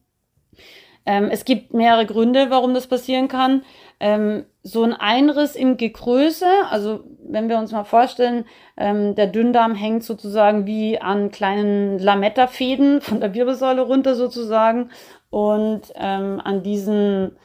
ähm, 1.05 1.29
es 1.31 1.45
gibt 1.45 1.73
mehrere 1.73 2.05
Gründe, 2.05 2.47
warum 2.49 2.73
das 2.73 2.87
passieren 2.87 3.27
kann. 3.27 3.63
Ähm, 3.99 4.45
so 4.63 4.83
ein 4.83 4.93
Einriss 4.93 5.55
im 5.55 5.77
Gegröße, 5.77 6.45
also 6.69 7.03
wenn 7.23 7.49
wir 7.49 7.57
uns 7.57 7.71
mal 7.71 7.83
vorstellen, 7.83 8.45
ähm, 8.77 9.15
der 9.15 9.27
Dünndarm 9.27 9.73
hängt 9.73 10.03
sozusagen 10.03 10.65
wie 10.67 10.99
an 10.99 11.31
kleinen 11.31 11.97
Lametta-Fäden 11.97 13.01
von 13.01 13.19
der 13.19 13.33
Wirbelsäule 13.33 13.81
runter 13.81 14.15
sozusagen 14.15 14.89
und 15.29 15.93
ähm, 15.95 16.41
an 16.43 16.61
diesen 16.61 17.37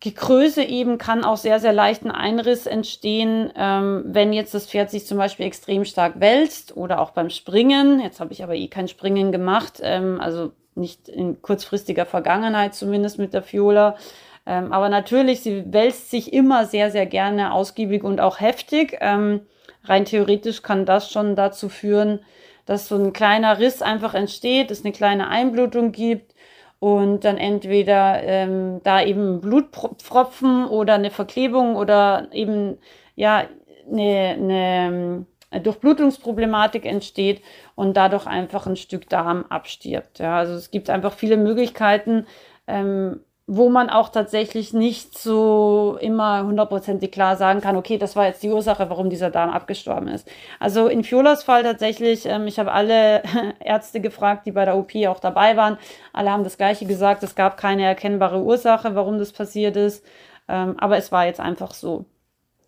Gekröse 0.00 0.62
eben 0.62 0.98
kann 0.98 1.24
auch 1.24 1.38
sehr, 1.38 1.60
sehr 1.60 1.72
leicht 1.72 2.04
ein 2.04 2.10
Einriss 2.10 2.66
entstehen, 2.66 3.50
ähm, 3.56 4.04
wenn 4.06 4.34
jetzt 4.34 4.52
das 4.52 4.66
Pferd 4.66 4.90
sich 4.90 5.06
zum 5.06 5.16
Beispiel 5.16 5.46
extrem 5.46 5.86
stark 5.86 6.20
wälzt 6.20 6.76
oder 6.76 7.00
auch 7.00 7.12
beim 7.12 7.30
Springen. 7.30 8.00
Jetzt 8.00 8.20
habe 8.20 8.34
ich 8.34 8.44
aber 8.44 8.54
eh 8.54 8.68
kein 8.68 8.88
Springen 8.88 9.32
gemacht, 9.32 9.80
ähm, 9.82 10.20
also 10.20 10.52
nicht 10.74 11.08
in 11.08 11.40
kurzfristiger 11.42 12.06
Vergangenheit 12.06 12.74
zumindest 12.74 13.18
mit 13.18 13.34
der 13.34 13.42
Fiola. 13.42 13.96
Ähm, 14.46 14.72
aber 14.72 14.88
natürlich, 14.88 15.40
sie 15.40 15.64
wälzt 15.72 16.10
sich 16.10 16.32
immer 16.32 16.66
sehr, 16.66 16.90
sehr 16.90 17.06
gerne 17.06 17.52
ausgiebig 17.52 18.04
und 18.04 18.20
auch 18.20 18.40
heftig. 18.40 18.98
Ähm, 19.00 19.46
rein 19.84 20.04
theoretisch 20.04 20.62
kann 20.62 20.86
das 20.86 21.10
schon 21.10 21.36
dazu 21.36 21.68
führen, 21.68 22.20
dass 22.66 22.88
so 22.88 22.96
ein 22.96 23.12
kleiner 23.12 23.58
Riss 23.58 23.82
einfach 23.82 24.14
entsteht, 24.14 24.70
es 24.70 24.84
eine 24.84 24.92
kleine 24.92 25.28
Einblutung 25.28 25.92
gibt 25.92 26.34
und 26.78 27.24
dann 27.24 27.38
entweder 27.38 28.22
ähm, 28.22 28.80
da 28.84 29.02
eben 29.02 29.40
Blutpfropfen 29.40 30.66
oder 30.66 30.94
eine 30.94 31.10
Verklebung 31.10 31.76
oder 31.76 32.28
eben 32.32 32.78
ja 33.16 33.44
eine, 33.90 35.24
eine 35.50 35.60
Durchblutungsproblematik 35.62 36.84
entsteht 36.84 37.42
und 37.74 37.96
dadurch 37.96 38.26
einfach 38.26 38.66
ein 38.66 38.76
Stück 38.76 39.08
Darm 39.08 39.44
abstirbt. 39.48 40.18
Ja, 40.18 40.38
also 40.38 40.54
es 40.54 40.70
gibt 40.70 40.90
einfach 40.90 41.12
viele 41.12 41.36
Möglichkeiten, 41.36 42.26
ähm, 42.66 43.20
wo 43.46 43.68
man 43.68 43.90
auch 43.90 44.08
tatsächlich 44.08 44.72
nicht 44.72 45.18
so 45.18 45.98
immer 46.00 46.46
hundertprozentig 46.46 47.12
klar 47.12 47.36
sagen 47.36 47.60
kann, 47.60 47.76
okay, 47.76 47.98
das 47.98 48.16
war 48.16 48.26
jetzt 48.26 48.42
die 48.42 48.48
Ursache, 48.48 48.88
warum 48.88 49.10
dieser 49.10 49.30
Darm 49.30 49.50
abgestorben 49.50 50.08
ist. 50.08 50.26
Also 50.60 50.88
in 50.88 51.04
Fiolas 51.04 51.44
Fall 51.44 51.62
tatsächlich, 51.62 52.24
ähm, 52.24 52.46
ich 52.46 52.58
habe 52.58 52.72
alle 52.72 53.22
Ärzte 53.60 54.00
gefragt, 54.00 54.46
die 54.46 54.52
bei 54.52 54.64
der 54.64 54.76
OP 54.76 54.94
auch 55.08 55.20
dabei 55.20 55.56
waren. 55.58 55.76
Alle 56.14 56.30
haben 56.30 56.44
das 56.44 56.56
Gleiche 56.56 56.86
gesagt, 56.86 57.22
es 57.22 57.34
gab 57.34 57.58
keine 57.58 57.84
erkennbare 57.84 58.40
Ursache, 58.42 58.94
warum 58.94 59.18
das 59.18 59.32
passiert 59.32 59.76
ist. 59.76 60.04
Ähm, 60.48 60.76
aber 60.78 60.96
es 60.96 61.12
war 61.12 61.26
jetzt 61.26 61.40
einfach 61.40 61.74
so. 61.74 62.06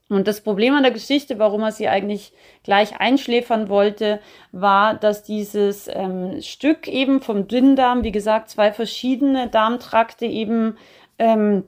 Und 0.08 0.28
das 0.28 0.40
Problem 0.40 0.74
an 0.74 0.84
der 0.84 0.92
Geschichte, 0.92 1.38
warum 1.38 1.62
er 1.62 1.72
sie 1.72 1.88
eigentlich 1.88 2.32
gleich 2.62 3.00
einschläfern 3.00 3.68
wollte, 3.68 4.20
war, 4.52 4.94
dass 4.94 5.24
dieses 5.24 5.88
ähm, 5.92 6.40
Stück 6.42 6.86
eben 6.86 7.20
vom 7.20 7.48
Dünndarm, 7.48 8.04
wie 8.04 8.12
gesagt, 8.12 8.50
zwei 8.50 8.72
verschiedene 8.72 9.48
Darmtrakte 9.48 10.26
eben 10.26 10.76
ähm, 11.18 11.64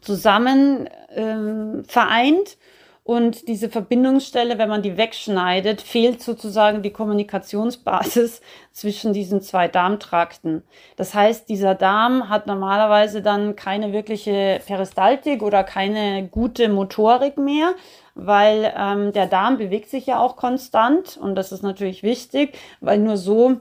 zusammen 0.00 0.88
ähm, 1.14 1.84
vereint 1.86 2.56
und 3.06 3.48
diese 3.48 3.68
Verbindungsstelle, 3.68 4.56
wenn 4.56 4.70
man 4.70 4.80
die 4.80 4.96
wegschneidet, 4.96 5.82
fehlt 5.82 6.22
sozusagen 6.22 6.80
die 6.80 6.90
Kommunikationsbasis 6.90 8.40
zwischen 8.72 9.12
diesen 9.12 9.42
zwei 9.42 9.68
Darmtrakten. 9.68 10.62
Das 10.96 11.12
heißt, 11.12 11.50
dieser 11.50 11.74
Darm 11.74 12.30
hat 12.30 12.46
normalerweise 12.46 13.20
dann 13.20 13.56
keine 13.56 13.92
wirkliche 13.92 14.58
Peristaltik 14.66 15.42
oder 15.42 15.64
keine 15.64 16.28
gute 16.28 16.70
Motorik 16.70 17.36
mehr, 17.36 17.74
weil 18.14 18.72
ähm, 18.74 19.12
der 19.12 19.26
Darm 19.26 19.58
bewegt 19.58 19.90
sich 19.90 20.06
ja 20.06 20.18
auch 20.18 20.36
konstant 20.36 21.18
und 21.18 21.34
das 21.34 21.52
ist 21.52 21.62
natürlich 21.62 22.02
wichtig, 22.02 22.56
weil 22.80 22.98
nur 22.98 23.18
so 23.18 23.56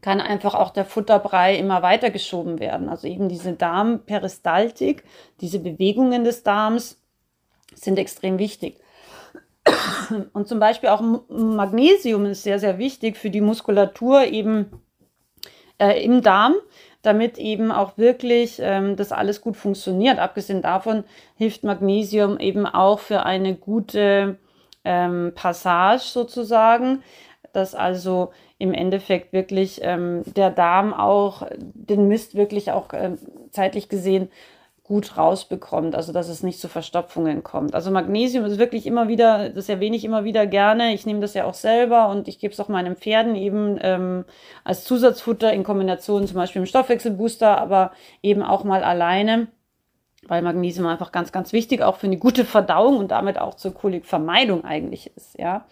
kann 0.00 0.18
einfach 0.18 0.54
auch 0.54 0.70
der 0.70 0.86
Futterbrei 0.86 1.56
immer 1.56 1.82
weiter 1.82 2.08
geschoben 2.08 2.58
werden. 2.58 2.88
Also 2.88 3.06
eben 3.06 3.28
diese 3.28 3.52
Darmperistaltik, 3.52 5.04
diese 5.42 5.58
Bewegungen 5.58 6.24
des 6.24 6.42
Darms 6.42 7.01
sind 7.74 7.98
extrem 7.98 8.38
wichtig. 8.38 8.78
Und 10.32 10.48
zum 10.48 10.58
Beispiel 10.58 10.88
auch 10.88 11.02
Magnesium 11.28 12.26
ist 12.26 12.42
sehr, 12.42 12.58
sehr 12.58 12.78
wichtig 12.78 13.16
für 13.16 13.30
die 13.30 13.40
Muskulatur 13.40 14.24
eben 14.24 14.82
äh, 15.78 16.04
im 16.04 16.22
Darm, 16.22 16.54
damit 17.02 17.38
eben 17.38 17.70
auch 17.70 17.96
wirklich 17.96 18.58
ähm, 18.60 18.96
das 18.96 19.12
alles 19.12 19.40
gut 19.40 19.56
funktioniert. 19.56 20.18
Abgesehen 20.18 20.62
davon 20.62 21.04
hilft 21.36 21.64
Magnesium 21.64 22.38
eben 22.38 22.66
auch 22.66 22.98
für 22.98 23.24
eine 23.24 23.54
gute 23.54 24.38
ähm, 24.84 25.32
Passage 25.34 26.04
sozusagen, 26.04 27.02
dass 27.52 27.74
also 27.74 28.32
im 28.58 28.72
Endeffekt 28.72 29.32
wirklich 29.32 29.80
ähm, 29.82 30.22
der 30.24 30.50
Darm 30.50 30.94
auch 30.94 31.46
den 31.56 32.08
Mist 32.08 32.34
wirklich 32.34 32.70
auch 32.70 32.92
äh, 32.92 33.16
zeitlich 33.50 33.88
gesehen 33.88 34.28
gut 34.84 35.16
rausbekommt, 35.16 35.94
also 35.94 36.12
dass 36.12 36.28
es 36.28 36.42
nicht 36.42 36.58
zu 36.58 36.68
Verstopfungen 36.68 37.44
kommt. 37.44 37.74
Also 37.74 37.90
Magnesium 37.90 38.44
ist 38.44 38.58
wirklich 38.58 38.84
immer 38.84 39.06
wieder, 39.06 39.48
das 39.50 39.68
erwähne 39.68 39.96
ich 39.96 40.04
immer 40.04 40.24
wieder 40.24 40.46
gerne. 40.46 40.92
Ich 40.92 41.06
nehme 41.06 41.20
das 41.20 41.34
ja 41.34 41.44
auch 41.44 41.54
selber 41.54 42.08
und 42.08 42.26
ich 42.26 42.40
gebe 42.40 42.52
es 42.52 42.58
auch 42.58 42.68
meinen 42.68 42.96
Pferden 42.96 43.36
eben 43.36 43.78
ähm, 43.80 44.24
als 44.64 44.84
Zusatzfutter 44.84 45.52
in 45.52 45.62
Kombination 45.62 46.26
zum 46.26 46.36
Beispiel 46.36 46.60
im 46.60 46.66
Stoffwechselbooster, 46.66 47.58
aber 47.58 47.92
eben 48.22 48.42
auch 48.42 48.64
mal 48.64 48.82
alleine, 48.82 49.46
weil 50.26 50.42
Magnesium 50.42 50.88
einfach 50.88 51.12
ganz, 51.12 51.30
ganz 51.30 51.52
wichtig 51.52 51.82
auch 51.82 51.96
für 51.96 52.08
eine 52.08 52.18
gute 52.18 52.44
Verdauung 52.44 52.96
und 52.96 53.12
damit 53.12 53.38
auch 53.38 53.54
zur 53.54 53.72
Kolikvermeidung 53.74 54.64
eigentlich 54.64 55.12
ist. 55.16 55.38
Ja, 55.38 55.64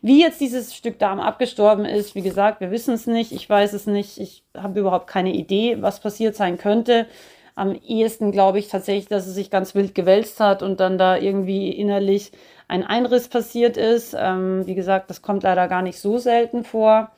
wie 0.00 0.22
jetzt 0.22 0.40
dieses 0.40 0.74
Stück 0.74 0.98
Darm 0.98 1.20
abgestorben 1.20 1.84
ist, 1.84 2.14
wie 2.14 2.22
gesagt, 2.22 2.60
wir 2.62 2.70
wissen 2.70 2.94
es 2.94 3.06
nicht. 3.06 3.32
Ich 3.32 3.48
weiß 3.48 3.74
es 3.74 3.86
nicht. 3.86 4.16
Ich 4.18 4.42
habe 4.56 4.80
überhaupt 4.80 5.06
keine 5.06 5.34
Idee, 5.34 5.82
was 5.82 6.00
passiert 6.00 6.34
sein 6.34 6.56
könnte 6.56 7.06
am 7.54 7.74
ehesten 7.74 8.32
glaube 8.32 8.58
ich 8.58 8.68
tatsächlich, 8.68 9.08
dass 9.08 9.26
es 9.26 9.34
sich 9.34 9.50
ganz 9.50 9.74
wild 9.74 9.94
gewälzt 9.94 10.40
hat 10.40 10.62
und 10.62 10.80
dann 10.80 10.98
da 10.98 11.16
irgendwie 11.16 11.70
innerlich 11.70 12.32
ein 12.68 12.84
Einriss 12.84 13.28
passiert 13.28 13.76
ist. 13.76 14.16
Ähm, 14.18 14.66
wie 14.66 14.74
gesagt, 14.74 15.10
das 15.10 15.22
kommt 15.22 15.42
leider 15.42 15.68
gar 15.68 15.82
nicht 15.82 16.00
so 16.00 16.18
selten 16.18 16.64
vor. 16.64 17.10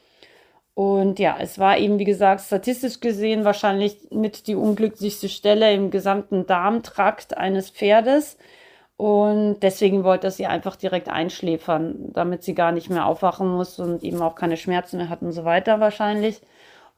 Und 0.74 1.18
ja, 1.18 1.36
es 1.40 1.58
war 1.58 1.78
eben, 1.78 1.98
wie 1.98 2.04
gesagt, 2.04 2.42
statistisch 2.42 3.00
gesehen 3.00 3.46
wahrscheinlich 3.46 3.96
mit 4.10 4.46
die 4.46 4.56
unglücklichste 4.56 5.30
Stelle 5.30 5.72
im 5.72 5.90
gesamten 5.90 6.46
Darmtrakt 6.46 7.36
eines 7.38 7.70
Pferdes. 7.70 8.36
Und 8.98 9.60
deswegen 9.60 10.04
wollte 10.04 10.28
er 10.28 10.30
sie 10.30 10.46
einfach 10.46 10.76
direkt 10.76 11.08
einschläfern, 11.08 12.12
damit 12.12 12.44
sie 12.44 12.54
gar 12.54 12.72
nicht 12.72 12.90
mehr 12.90 13.06
aufwachen 13.06 13.48
muss 13.48 13.78
und 13.78 14.02
eben 14.04 14.20
auch 14.22 14.34
keine 14.34 14.56
Schmerzen 14.58 14.98
mehr 14.98 15.08
hat 15.08 15.22
und 15.22 15.32
so 15.32 15.44
weiter 15.44 15.80
wahrscheinlich. 15.80 16.40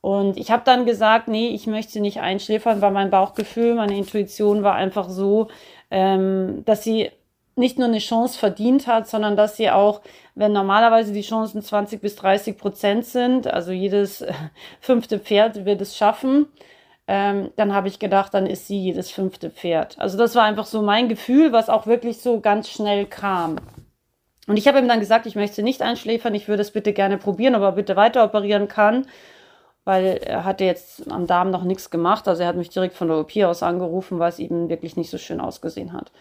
Und 0.01 0.37
ich 0.37 0.51
habe 0.51 0.63
dann 0.65 0.87
gesagt, 0.87 1.29
nee, 1.29 1.49
ich 1.49 1.67
möchte 1.67 2.01
nicht 2.01 2.21
einschläfern, 2.21 2.81
weil 2.81 2.93
mein 2.93 3.11
Bauchgefühl, 3.11 3.75
meine 3.75 3.97
Intuition 3.97 4.63
war 4.63 4.75
einfach 4.75 5.09
so, 5.09 5.49
ähm, 5.91 6.63
dass 6.65 6.85
sie 6.85 7.11
nicht 7.57 7.79
nur 7.79 7.89
eine 7.89 7.99
Chance 7.99 8.39
verdient 8.39 8.87
hat, 8.87 9.09
sondern 9.09 9.37
dass 9.37 9.57
sie 9.57 9.71
auch, 9.71 10.01
wenn 10.37 10.53
normalerweise 10.53 11.13
die 11.13 11.23
Chancen 11.23 11.61
20 11.61 12.01
bis 12.01 12.15
30 12.15 12.57
Prozent 12.57 13.05
sind, 13.05 13.49
also 13.49 13.73
jedes 13.73 14.25
fünfte 14.81 15.19
Pferd 15.19 15.65
wird 15.65 15.81
es 15.81 15.97
schaffen, 15.97 16.47
ähm, 17.09 17.51
dann 17.57 17.75
habe 17.75 17.89
ich 17.89 17.99
gedacht, 17.99 18.35
dann 18.35 18.47
ist 18.47 18.69
sie 18.69 18.79
jedes 18.79 19.11
fünfte 19.11 19.51
Pferd. 19.51 19.99
Also 19.99 20.17
das 20.17 20.37
war 20.37 20.45
einfach 20.45 20.67
so 20.67 20.83
mein 20.83 21.09
Gefühl, 21.09 21.53
was 21.53 21.69
auch 21.69 21.87
wirklich 21.87 22.21
so 22.21 22.41
ganz 22.41 22.69
schnell 22.69 23.07
kam. 23.07 23.57
Und 24.47 24.57
ich 24.57 24.69
habe 24.69 24.79
ihm 24.79 24.89
dann 24.89 25.01
gesagt, 25.01 25.27
ich 25.27 25.35
möchte 25.35 25.63
nicht 25.63 25.83
einschläfern, 25.83 26.35
ich 26.35 26.49
würde 26.49 26.63
es 26.63 26.71
bitte 26.71 26.93
gerne 26.93 27.19
probieren, 27.19 27.57
aber 27.57 27.73
bitte 27.73 27.97
weiter 27.97 28.25
operieren 28.25 28.69
kann 28.69 29.07
weil 29.89 30.21
er 30.23 30.45
hatte 30.45 30.65
jetzt 30.65 31.11
am 31.11 31.27
Darm 31.27 31.51
noch 31.51 31.65
nichts 31.65 31.89
gemacht. 31.89 32.29
Also 32.29 32.43
er 32.43 32.49
hat 32.49 32.57
mich 32.57 32.69
direkt 32.69 32.95
von 32.95 33.09
der 33.09 33.17
OP 33.17 33.35
aus 33.39 33.63
angerufen, 33.63 34.19
weil 34.19 34.29
es 34.29 34.39
eben 34.39 34.69
wirklich 34.69 34.99
nicht 34.99 35.09
so 35.09 35.17
schön 35.17 35.41
ausgesehen 35.41 35.95
hat. 35.95 36.13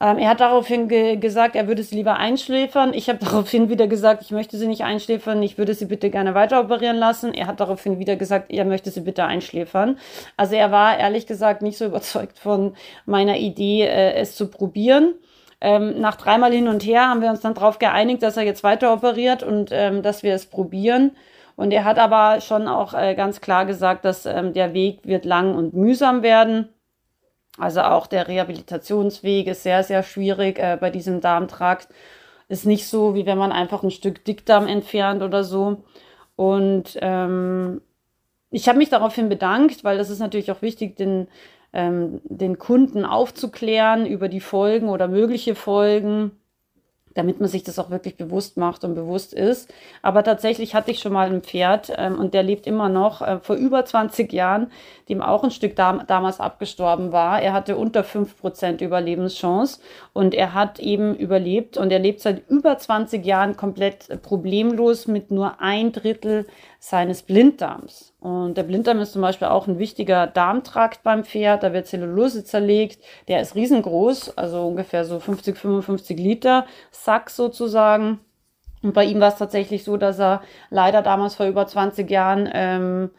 Ähm, 0.00 0.18
er 0.18 0.30
hat 0.30 0.40
daraufhin 0.40 0.88
ge 0.88 1.14
gesagt, 1.14 1.54
er 1.54 1.68
würde 1.68 1.84
sie 1.84 1.94
lieber 1.94 2.16
einschläfern. 2.16 2.92
Ich 2.92 3.08
habe 3.08 3.18
daraufhin 3.24 3.68
wieder 3.68 3.86
gesagt, 3.86 4.22
ich 4.22 4.32
möchte 4.32 4.58
sie 4.58 4.66
nicht 4.66 4.82
einschläfern, 4.82 5.40
ich 5.44 5.56
würde 5.58 5.74
sie 5.74 5.84
bitte 5.86 6.10
gerne 6.10 6.34
weiter 6.34 6.60
operieren 6.60 6.96
lassen. 6.96 7.32
Er 7.32 7.46
hat 7.46 7.60
daraufhin 7.60 8.00
wieder 8.00 8.16
gesagt, 8.16 8.50
er 8.50 8.64
möchte 8.64 8.90
sie 8.90 9.02
bitte 9.02 9.24
einschläfern. 9.24 9.96
Also 10.36 10.56
er 10.56 10.72
war 10.72 10.98
ehrlich 10.98 11.28
gesagt 11.28 11.62
nicht 11.62 11.78
so 11.78 11.84
überzeugt 11.92 12.40
von 12.40 12.74
meiner 13.06 13.36
Idee, 13.36 13.82
äh, 13.82 14.14
es 14.14 14.34
zu 14.34 14.48
probieren. 14.48 15.14
Ähm, 15.60 16.00
nach 16.00 16.16
dreimal 16.16 16.52
hin 16.52 16.66
und 16.66 16.84
her 16.84 17.08
haben 17.08 17.22
wir 17.22 17.30
uns 17.30 17.42
dann 17.42 17.54
darauf 17.54 17.78
geeinigt, 17.78 18.24
dass 18.24 18.36
er 18.36 18.42
jetzt 18.42 18.64
weiter 18.64 18.92
operiert 18.92 19.44
und 19.44 19.70
ähm, 19.70 20.02
dass 20.02 20.24
wir 20.24 20.34
es 20.34 20.46
probieren. 20.46 21.12
Und 21.56 21.72
er 21.72 21.84
hat 21.84 21.98
aber 21.98 22.40
schon 22.40 22.66
auch 22.66 22.94
äh, 22.94 23.14
ganz 23.14 23.40
klar 23.40 23.64
gesagt, 23.64 24.04
dass 24.04 24.26
ähm, 24.26 24.52
der 24.52 24.74
Weg 24.74 25.00
wird 25.04 25.24
lang 25.24 25.54
und 25.54 25.74
mühsam 25.74 26.22
werden. 26.22 26.68
Also 27.58 27.82
auch 27.82 28.06
der 28.06 28.26
Rehabilitationsweg 28.26 29.46
ist 29.46 29.62
sehr, 29.62 29.84
sehr 29.84 30.02
schwierig 30.02 30.58
äh, 30.58 30.76
bei 30.80 30.90
diesem 30.90 31.20
Darmtrakt. 31.20 31.88
Ist 32.48 32.66
nicht 32.66 32.88
so, 32.88 33.14
wie 33.14 33.26
wenn 33.26 33.38
man 33.38 33.52
einfach 33.52 33.82
ein 33.82 33.92
Stück 33.92 34.24
Dickdarm 34.24 34.66
entfernt 34.66 35.22
oder 35.22 35.44
so. 35.44 35.84
Und 36.36 36.98
ähm, 37.00 37.80
ich 38.50 38.68
habe 38.68 38.78
mich 38.78 38.90
daraufhin 38.90 39.28
bedankt, 39.28 39.84
weil 39.84 39.98
das 39.98 40.10
ist 40.10 40.18
natürlich 40.18 40.50
auch 40.50 40.62
wichtig, 40.62 40.96
den, 40.96 41.28
ähm, 41.72 42.20
den 42.24 42.58
Kunden 42.58 43.04
aufzuklären 43.04 44.06
über 44.06 44.28
die 44.28 44.40
Folgen 44.40 44.88
oder 44.88 45.06
mögliche 45.06 45.54
Folgen 45.54 46.32
damit 47.14 47.40
man 47.40 47.48
sich 47.48 47.62
das 47.62 47.78
auch 47.78 47.90
wirklich 47.90 48.16
bewusst 48.16 48.56
macht 48.56 48.84
und 48.84 48.94
bewusst 48.94 49.32
ist. 49.32 49.72
Aber 50.02 50.22
tatsächlich 50.22 50.74
hatte 50.74 50.90
ich 50.90 50.98
schon 50.98 51.12
mal 51.12 51.30
ein 51.30 51.42
Pferd 51.42 51.92
ähm, 51.96 52.18
und 52.18 52.34
der 52.34 52.42
lebt 52.42 52.66
immer 52.66 52.88
noch 52.88 53.22
äh, 53.22 53.38
vor 53.40 53.56
über 53.56 53.84
20 53.84 54.32
Jahren, 54.32 54.70
dem 55.08 55.22
auch 55.22 55.44
ein 55.44 55.50
Stück 55.50 55.76
dam 55.76 56.02
damals 56.06 56.40
abgestorben 56.40 57.12
war. 57.12 57.40
Er 57.40 57.52
hatte 57.52 57.76
unter 57.76 58.02
5% 58.02 58.82
Überlebenschance 58.82 59.80
und 60.12 60.34
er 60.34 60.54
hat 60.54 60.78
eben 60.80 61.14
überlebt 61.14 61.76
und 61.76 61.90
er 61.90 61.98
lebt 61.98 62.20
seit 62.20 62.48
über 62.48 62.76
20 62.76 63.24
Jahren 63.24 63.56
komplett 63.56 64.22
problemlos 64.22 65.06
mit 65.06 65.30
nur 65.30 65.60
ein 65.60 65.92
Drittel 65.92 66.46
seines 66.86 67.22
Blinddarms. 67.22 68.12
Und 68.20 68.58
der 68.58 68.62
Blinddarm 68.62 68.98
ist 68.98 69.14
zum 69.14 69.22
Beispiel 69.22 69.48
auch 69.48 69.66
ein 69.66 69.78
wichtiger 69.78 70.26
Darmtrakt 70.26 71.02
beim 71.02 71.24
Pferd. 71.24 71.62
Da 71.62 71.72
wird 71.72 71.86
Zellulose 71.86 72.44
zerlegt. 72.44 73.02
Der 73.26 73.40
ist 73.40 73.54
riesengroß, 73.54 74.36
also 74.36 74.66
ungefähr 74.66 75.06
so 75.06 75.18
50, 75.18 75.56
55 75.56 76.18
Liter 76.18 76.66
Sack 76.90 77.30
sozusagen. 77.30 78.20
Und 78.82 78.92
bei 78.92 79.06
ihm 79.06 79.18
war 79.18 79.28
es 79.28 79.36
tatsächlich 79.36 79.82
so, 79.82 79.96
dass 79.96 80.20
er 80.20 80.42
leider 80.68 81.00
damals 81.00 81.36
vor 81.36 81.46
über 81.46 81.66
20 81.66 82.10
Jahren 82.10 82.50
ähm, 82.52 83.10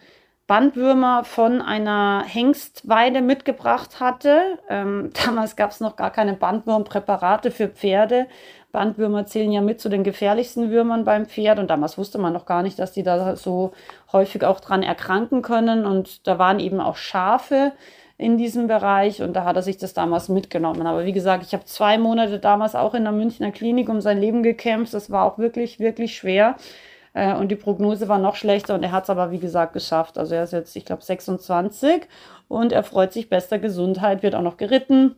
Bandwürmer 0.46 1.24
von 1.24 1.60
einer 1.60 2.24
Hengstweide 2.24 3.22
mitgebracht 3.22 4.00
hatte. 4.00 4.60
Ähm, 4.70 5.10
damals 5.26 5.56
gab 5.56 5.72
es 5.72 5.80
noch 5.80 5.96
gar 5.96 6.12
keine 6.12 6.34
Bandwurmpräparate 6.34 7.50
für 7.50 7.70
Pferde. 7.70 8.28
Bandwürmer 8.76 9.26
zählen 9.26 9.54
ja 9.54 9.62
mit 9.62 9.80
zu 9.80 9.88
den 9.88 10.04
gefährlichsten 10.04 10.70
Würmern 10.70 11.06
beim 11.06 11.28
Pferd 11.28 11.60
und 11.60 11.70
damals 11.70 11.98
wusste 11.98 12.18
man 12.18 12.34
noch 12.34 12.46
gar 12.46 12.62
nicht, 12.62 12.78
dass 12.78 12.92
die 12.92 13.04
da 13.04 13.38
so 13.38 13.72
häufig 14.12 14.44
auch 14.44 14.60
dran 14.60 14.84
erkranken 14.84 15.42
können 15.42 15.86
und 15.86 16.28
da 16.28 16.40
waren 16.40 16.60
eben 16.60 16.82
auch 16.82 16.98
Schafe 16.98 17.72
in 18.18 18.38
diesem 18.38 18.68
Bereich 18.68 19.22
und 19.22 19.34
da 19.34 19.46
hat 19.46 19.56
er 19.56 19.62
sich 19.62 19.78
das 19.78 19.94
damals 19.94 20.28
mitgenommen. 20.28 20.88
Aber 20.88 21.06
wie 21.06 21.14
gesagt, 21.14 21.46
ich 21.46 21.54
habe 21.54 21.64
zwei 21.64 21.98
Monate 21.98 22.38
damals 22.38 22.76
auch 22.76 22.94
in 22.94 23.04
der 23.04 23.14
Münchner 23.14 23.52
Klinik 23.52 23.88
um 23.88 24.02
sein 24.02 24.20
Leben 24.20 24.44
gekämpft. 24.44 24.94
Das 24.94 25.10
war 25.10 25.24
auch 25.24 25.38
wirklich, 25.38 25.80
wirklich 25.80 26.18
schwer. 26.18 26.56
Äh, 27.14 27.34
und 27.36 27.50
die 27.50 27.56
Prognose 27.56 28.10
war 28.10 28.20
noch 28.20 28.36
schlechter 28.36 28.76
und 28.76 28.84
er 28.84 28.92
hat 28.92 29.06
es 29.06 29.10
aber, 29.10 29.32
wie 29.32 29.40
gesagt, 29.40 29.72
geschafft. 29.72 30.18
Also 30.18 30.36
er 30.36 30.44
ist 30.44 30.52
jetzt, 30.52 30.76
ich 30.76 30.84
glaube, 30.84 31.02
26 31.02 32.08
und 32.50 32.74
er 32.74 32.84
freut 32.84 33.14
sich 33.14 33.30
bester 33.30 33.58
Gesundheit, 33.58 34.22
wird 34.22 34.36
auch 34.36 34.42
noch 34.42 34.58
geritten. 34.58 35.16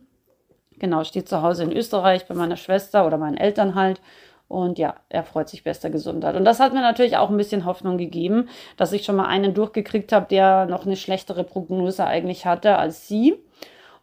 Genau, 0.78 1.04
steht 1.04 1.28
zu 1.28 1.42
Hause 1.42 1.64
in 1.64 1.72
Österreich 1.72 2.26
bei 2.26 2.34
meiner 2.34 2.56
Schwester 2.56 3.06
oder 3.06 3.18
meinen 3.18 3.36
Eltern 3.36 3.74
halt. 3.74 4.00
Und 4.48 4.78
ja, 4.78 4.94
er 5.10 5.24
freut 5.24 5.48
sich 5.48 5.62
bester 5.62 5.90
Gesundheit. 5.90 6.34
Und 6.34 6.44
das 6.44 6.58
hat 6.58 6.72
mir 6.72 6.80
natürlich 6.80 7.18
auch 7.18 7.28
ein 7.28 7.36
bisschen 7.36 7.66
Hoffnung 7.66 7.98
gegeben, 7.98 8.48
dass 8.78 8.92
ich 8.92 9.04
schon 9.04 9.16
mal 9.16 9.26
einen 9.26 9.52
durchgekriegt 9.52 10.10
habe, 10.10 10.26
der 10.30 10.64
noch 10.64 10.86
eine 10.86 10.96
schlechtere 10.96 11.44
Prognose 11.44 12.06
eigentlich 12.06 12.46
hatte 12.46 12.76
als 12.76 13.06
sie. 13.06 13.34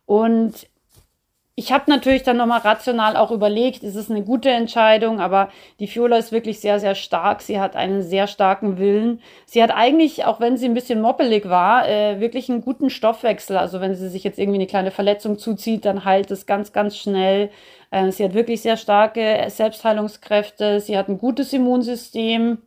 Und 0.05 0.67
ich 1.57 1.71
habe 1.71 1.89
natürlich 1.89 2.23
dann 2.23 2.35
nochmal 2.35 2.59
rational 2.59 3.15
auch 3.15 3.31
überlegt, 3.31 3.81
ist 3.81 3.95
es 3.95 4.11
eine 4.11 4.23
gute 4.23 4.49
Entscheidung, 4.49 5.21
aber 5.21 5.49
die 5.79 5.87
Fiola 5.87 6.17
ist 6.17 6.33
wirklich 6.33 6.59
sehr, 6.59 6.81
sehr 6.81 6.95
stark. 6.95 7.41
Sie 7.41 7.61
hat 7.61 7.77
einen 7.77 8.01
sehr 8.01 8.27
starken 8.27 8.77
Willen. 8.77 9.21
Sie 9.45 9.63
hat 9.63 9.71
eigentlich, 9.71 10.25
auch 10.25 10.41
wenn 10.41 10.57
sie 10.57 10.65
ein 10.65 10.73
bisschen 10.73 10.99
moppelig 10.99 11.47
war, 11.47 11.87
äh, 11.87 12.19
wirklich 12.19 12.49
einen 12.49 12.59
guten 12.61 12.89
Stoffwechsel. 12.89 13.55
Also 13.55 13.79
wenn 13.79 13.95
sie 13.95 14.09
sich 14.09 14.25
jetzt 14.25 14.37
irgendwie 14.37 14.57
eine 14.57 14.67
kleine 14.67 14.91
Verletzung 14.91 15.37
zuzieht, 15.39 15.85
dann 15.85 16.03
heilt 16.03 16.29
es 16.29 16.45
ganz, 16.45 16.73
ganz 16.73 16.97
schnell. 16.97 17.49
Äh, 17.89 18.11
sie 18.11 18.25
hat 18.25 18.33
wirklich 18.33 18.61
sehr 18.61 18.75
starke 18.75 19.45
Selbstheilungskräfte. 19.47 20.81
Sie 20.81 20.97
hat 20.97 21.07
ein 21.07 21.17
gutes 21.19 21.53
Immunsystem. 21.53 22.57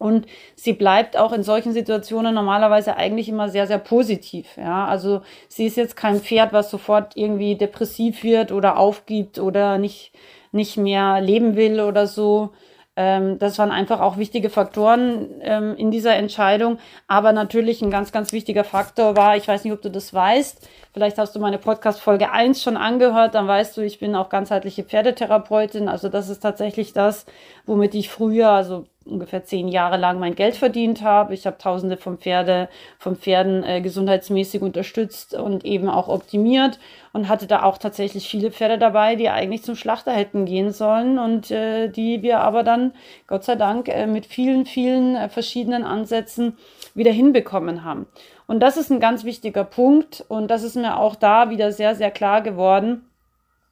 Und 0.00 0.26
sie 0.56 0.72
bleibt 0.72 1.18
auch 1.18 1.30
in 1.30 1.42
solchen 1.42 1.74
Situationen 1.74 2.34
normalerweise 2.34 2.96
eigentlich 2.96 3.28
immer 3.28 3.50
sehr, 3.50 3.66
sehr 3.66 3.78
positiv. 3.78 4.56
Ja, 4.56 4.86
also 4.86 5.20
sie 5.46 5.66
ist 5.66 5.76
jetzt 5.76 5.94
kein 5.94 6.20
Pferd, 6.20 6.54
was 6.54 6.70
sofort 6.70 7.18
irgendwie 7.18 7.54
depressiv 7.54 8.24
wird 8.24 8.50
oder 8.50 8.78
aufgibt 8.78 9.38
oder 9.38 9.76
nicht, 9.76 10.12
nicht 10.52 10.78
mehr 10.78 11.20
leben 11.20 11.54
will 11.54 11.80
oder 11.80 12.06
so. 12.06 12.48
Ähm, 12.96 13.38
das 13.38 13.58
waren 13.58 13.70
einfach 13.70 14.00
auch 14.00 14.16
wichtige 14.16 14.48
Faktoren 14.48 15.40
ähm, 15.42 15.76
in 15.76 15.90
dieser 15.90 16.16
Entscheidung. 16.16 16.78
Aber 17.06 17.34
natürlich 17.34 17.82
ein 17.82 17.90
ganz, 17.90 18.10
ganz 18.10 18.32
wichtiger 18.32 18.64
Faktor 18.64 19.18
war, 19.18 19.36
ich 19.36 19.46
weiß 19.46 19.64
nicht, 19.64 19.74
ob 19.74 19.82
du 19.82 19.90
das 19.90 20.14
weißt, 20.14 20.66
vielleicht 20.92 21.18
hast 21.18 21.34
du 21.34 21.40
meine 21.40 21.58
Podcast 21.58 22.00
Folge 22.00 22.32
1 22.32 22.62
schon 22.62 22.76
angehört, 22.76 23.34
dann 23.34 23.46
weißt 23.46 23.76
du, 23.76 23.82
ich 23.82 23.98
bin 23.98 24.14
auch 24.14 24.28
ganzheitliche 24.28 24.84
Pferdetherapeutin. 24.84 25.88
Also 25.88 26.08
das 26.08 26.28
ist 26.28 26.40
tatsächlich 26.40 26.92
das, 26.92 27.26
womit 27.66 27.94
ich 27.94 28.10
früher, 28.10 28.50
also 28.50 28.86
ungefähr 29.04 29.44
zehn 29.44 29.68
Jahre 29.68 29.96
lang 29.96 30.18
mein 30.18 30.34
Geld 30.34 30.56
verdient 30.56 31.02
habe. 31.02 31.34
Ich 31.34 31.46
habe 31.46 31.58
Tausende 31.58 31.96
von 31.96 32.18
Pferde, 32.18 32.68
von 32.98 33.16
Pferden 33.16 33.64
äh, 33.64 33.80
gesundheitsmäßig 33.80 34.62
unterstützt 34.62 35.34
und 35.34 35.64
eben 35.64 35.88
auch 35.88 36.08
optimiert 36.08 36.78
und 37.12 37.28
hatte 37.28 37.46
da 37.46 37.62
auch 37.62 37.78
tatsächlich 37.78 38.28
viele 38.28 38.50
Pferde 38.50 38.78
dabei, 38.78 39.16
die 39.16 39.28
eigentlich 39.28 39.62
zum 39.62 39.74
Schlachter 39.74 40.12
hätten 40.12 40.44
gehen 40.44 40.70
sollen 40.72 41.18
und 41.18 41.50
äh, 41.50 41.88
die 41.88 42.22
wir 42.22 42.40
aber 42.40 42.62
dann 42.62 42.92
Gott 43.26 43.44
sei 43.44 43.56
Dank 43.56 43.88
äh, 43.88 44.06
mit 44.06 44.26
vielen, 44.26 44.66
vielen 44.66 45.16
äh, 45.16 45.28
verschiedenen 45.28 45.84
Ansätzen 45.84 46.56
wieder 46.94 47.12
hinbekommen 47.12 47.84
haben. 47.84 48.06
Und 48.50 48.58
das 48.58 48.76
ist 48.76 48.90
ein 48.90 48.98
ganz 48.98 49.22
wichtiger 49.22 49.62
Punkt 49.62 50.24
und 50.26 50.48
das 50.48 50.64
ist 50.64 50.74
mir 50.74 50.98
auch 50.98 51.14
da 51.14 51.50
wieder 51.50 51.70
sehr, 51.70 51.94
sehr 51.94 52.10
klar 52.10 52.40
geworden. 52.40 53.02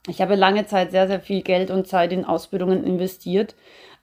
Ich 0.06 0.22
habe 0.22 0.36
lange 0.36 0.66
Zeit 0.66 0.92
sehr, 0.92 1.08
sehr 1.08 1.20
viel 1.20 1.42
Geld 1.42 1.72
und 1.72 1.88
Zeit 1.88 2.12
in 2.12 2.24
Ausbildungen 2.24 2.84
investiert 2.84 3.56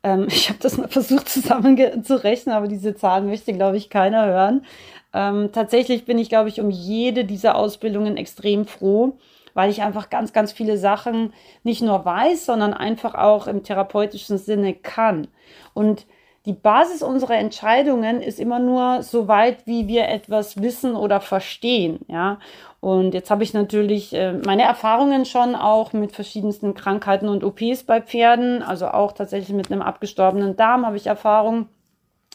ähm, 0.05 0.27
ich 0.29 0.49
habe 0.49 0.59
das 0.61 0.77
mal 0.77 0.87
versucht 0.87 1.27
zusammenzurechnen, 1.27 2.55
aber 2.55 2.67
diese 2.67 2.95
Zahlen 2.95 3.25
möchte, 3.25 3.51
glaube 3.53 3.77
ich, 3.77 3.89
keiner 3.89 4.25
hören. 4.27 4.65
Ähm, 5.13 5.49
tatsächlich 5.51 6.05
bin 6.05 6.19
ich, 6.19 6.29
glaube 6.29 6.49
ich, 6.49 6.61
um 6.61 6.69
jede 6.69 7.25
dieser 7.25 7.55
Ausbildungen 7.55 8.15
extrem 8.15 8.65
froh, 8.65 9.17
weil 9.53 9.71
ich 9.71 9.81
einfach 9.81 10.09
ganz, 10.09 10.33
ganz 10.33 10.51
viele 10.51 10.77
Sachen 10.77 11.33
nicht 11.63 11.81
nur 11.81 12.05
weiß, 12.05 12.45
sondern 12.45 12.73
einfach 12.73 13.15
auch 13.15 13.47
im 13.47 13.63
therapeutischen 13.63 14.37
Sinne 14.37 14.73
kann. 14.73 15.27
Und 15.73 16.05
die 16.45 16.53
Basis 16.53 17.01
unserer 17.01 17.37
Entscheidungen 17.37 18.21
ist 18.21 18.39
immer 18.39 18.59
nur 18.59 19.03
so 19.03 19.27
weit, 19.27 19.65
wie 19.65 19.87
wir 19.87 20.07
etwas 20.07 20.61
wissen 20.61 20.95
oder 20.95 21.21
verstehen, 21.21 21.99
ja. 22.07 22.39
Und 22.81 23.15
jetzt 23.15 23.31
habe 23.31 23.43
ich 23.43 23.55
natürlich 23.55 24.13
äh, 24.13 24.33
meine 24.33 24.61
Erfahrungen 24.61 25.25
schon 25.25 25.55
auch 25.55 25.93
mit 25.93 26.11
verschiedensten 26.11 26.75
Krankheiten 26.75 27.29
und 27.29 27.43
OPs 27.43 27.83
bei 27.83 27.99
Pferden, 27.99 28.61
also 28.61 28.87
auch 28.87 29.11
tatsächlich 29.13 29.55
mit 29.55 29.71
einem 29.71 29.81
abgestorbenen 29.81 30.55
Darm 30.55 30.85
habe 30.85 30.95
ich 30.95 31.07
Erfahrung. 31.07 31.67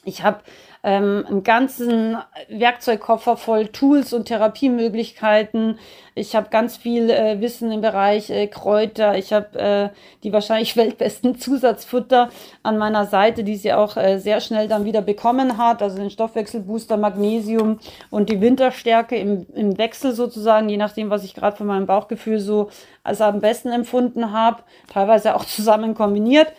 Ich 0.05 0.23
habe 0.23 0.41
ähm, 0.83 1.27
einen 1.29 1.43
ganzen 1.43 2.17
Werkzeugkoffer 2.49 3.37
voll 3.37 3.69
Tools 3.69 4.15
und 4.15 4.25
Therapiemöglichkeiten. 4.25 5.79
Ich 6.15 6.35
habe 6.35 6.49
ganz 6.49 6.79
viel 6.79 7.11
äh, 7.11 7.39
Wissen 7.43 7.71
im 7.71 7.83
Bereich 7.83 8.31
äh, 8.31 8.47
Kräuter. 8.47 9.19
Ich 9.19 9.35
habe 9.35 9.59
äh, 9.59 9.89
die 10.23 10.33
wahrscheinlich 10.33 10.77
weltbesten 10.79 11.39
Zusatzfutter 11.39 12.31
an 12.63 12.79
meiner 12.79 13.05
Seite, 13.05 13.45
die 13.45 13.57
sie 13.57 13.75
auch 13.75 13.99
äh, 13.99 14.19
sehr 14.19 14.41
schnell 14.41 14.69
dann 14.69 14.87
wieder 14.87 15.03
bekommen 15.03 15.59
hat. 15.59 15.83
Also 15.83 15.99
den 15.99 16.11
Stoffwechselbooster, 16.11 16.97
Magnesium 16.97 17.79
und 18.09 18.31
die 18.31 18.41
Winterstärke 18.41 19.17
im, 19.17 19.47
im 19.55 19.77
Wechsel 19.77 20.13
sozusagen, 20.13 20.71
je 20.71 20.79
nachdem, 20.79 21.11
was 21.11 21.25
ich 21.25 21.35
gerade 21.35 21.59
von 21.59 21.67
meinem 21.67 21.87
Bauchgefühl 21.87 22.41
so 22.41 22.71
als 23.05 23.21
am 23.21 23.41
besten 23.41 23.71
empfunden 23.71 24.33
habe. 24.33 24.63
Teilweise 24.91 25.35
auch 25.37 25.45
zusammen 25.45 25.95
kombiniert. 25.95 26.51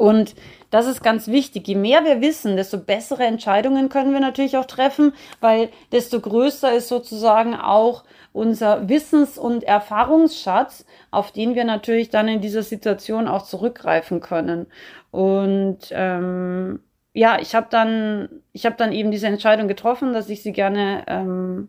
Und 0.00 0.34
das 0.70 0.86
ist 0.86 1.02
ganz 1.02 1.28
wichtig. 1.28 1.68
Je 1.68 1.74
mehr 1.74 2.06
wir 2.06 2.22
wissen, 2.22 2.56
desto 2.56 2.78
bessere 2.78 3.24
Entscheidungen 3.24 3.90
können 3.90 4.14
wir 4.14 4.20
natürlich 4.20 4.56
auch 4.56 4.64
treffen, 4.64 5.12
weil 5.40 5.68
desto 5.92 6.20
größer 6.20 6.72
ist 6.72 6.88
sozusagen 6.88 7.54
auch 7.54 8.04
unser 8.32 8.88
Wissens- 8.88 9.36
und 9.36 9.62
Erfahrungsschatz, 9.62 10.86
auf 11.10 11.32
den 11.32 11.54
wir 11.54 11.64
natürlich 11.64 12.08
dann 12.08 12.28
in 12.28 12.40
dieser 12.40 12.62
Situation 12.62 13.28
auch 13.28 13.42
zurückgreifen 13.42 14.20
können. 14.20 14.68
Und 15.10 15.80
ähm, 15.90 16.80
ja, 17.12 17.38
ich 17.38 17.54
habe 17.54 17.66
dann, 17.68 18.30
ich 18.54 18.64
habe 18.64 18.76
dann 18.76 18.92
eben 18.92 19.10
diese 19.10 19.26
Entscheidung 19.26 19.68
getroffen, 19.68 20.14
dass 20.14 20.30
ich 20.30 20.42
sie 20.42 20.52
gerne, 20.52 21.04
ähm, 21.08 21.68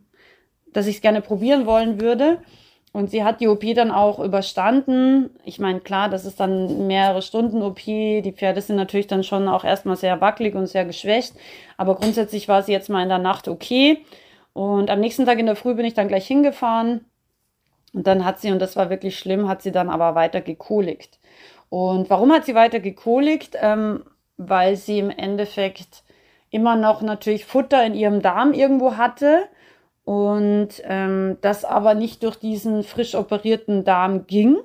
dass 0.72 0.88
ich 0.88 0.96
es 0.96 1.02
gerne 1.02 1.20
probieren 1.20 1.66
wollen 1.66 2.00
würde. 2.00 2.38
Und 2.94 3.10
sie 3.10 3.24
hat 3.24 3.40
die 3.40 3.48
OP 3.48 3.64
dann 3.74 3.90
auch 3.90 4.20
überstanden. 4.20 5.30
Ich 5.46 5.60
meine, 5.60 5.80
klar, 5.80 6.10
das 6.10 6.26
ist 6.26 6.42
dann 6.42 6.88
mehrere 6.88 7.22
Stunden 7.22 7.62
OP. 7.62 7.80
Die 7.86 8.34
Pferde 8.36 8.62
sind 8.62 8.76
natürlich 8.76 9.08
dann 9.08 9.24
schon 9.24 9.48
auch 9.48 9.64
erstmal 9.64 9.96
sehr 9.96 10.20
wackelig 10.20 10.56
und 10.56 10.68
sehr 10.68 10.84
geschwächt. 10.84 11.34
Aber 11.78 11.96
grundsätzlich 11.96 12.50
war 12.50 12.64
sie 12.64 12.74
jetzt 12.74 12.90
mal 12.90 13.04
in 13.04 13.10
der 13.10 13.18
Nacht 13.18 13.48
okay. 13.48 14.06
Und 14.52 14.90
am 14.90 15.00
nächsten 15.00 15.26
Tag 15.26 15.40
in 15.40 15.46
der 15.46 15.56
Früh 15.56 15.74
bin 15.74 15.86
ich 15.86 15.94
dann 15.94 16.10
gleich 16.10 16.28
hingefahren. 16.28 17.06
Und 17.94 18.08
dann 18.08 18.26
hat 18.26 18.40
sie, 18.42 18.52
und 18.52 18.60
das 18.60 18.76
war 18.76 18.90
wirklich 18.90 19.18
schlimm, 19.18 19.48
hat 19.48 19.62
sie 19.62 19.72
dann 19.72 19.90
aber 19.90 20.16
weiter 20.16 20.42
gekolikt. 20.42 21.20
Und 21.70 22.10
warum 22.10 22.34
hat 22.34 22.46
sie 22.46 22.56
weiter 22.56 22.82
gekolikt? 22.82 23.58
Ähm, 23.62 24.04
weil 24.36 24.76
sie 24.76 25.00
im 25.00 25.10
Endeffekt 25.10 26.04
immer 26.50 26.76
noch 26.76 27.02
natürlich 27.02 27.46
Futter 27.46 27.86
in 27.86 27.94
ihrem 27.94 28.22
Darm 28.22 28.54
irgendwo 28.54 28.98
hatte 28.98 29.44
und 30.12 30.68
ähm, 30.84 31.38
das 31.40 31.64
aber 31.64 31.94
nicht 31.94 32.24
durch 32.24 32.36
diesen 32.36 32.84
frisch 32.84 33.16
operierten 33.16 33.86
Darm 33.86 34.28
ging 34.28 34.58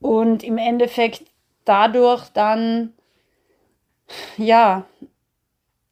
und 0.00 0.42
im 0.42 0.58
Endeffekt 0.58 1.22
dadurch 1.64 2.28
dann 2.30 2.92
ja 4.36 4.84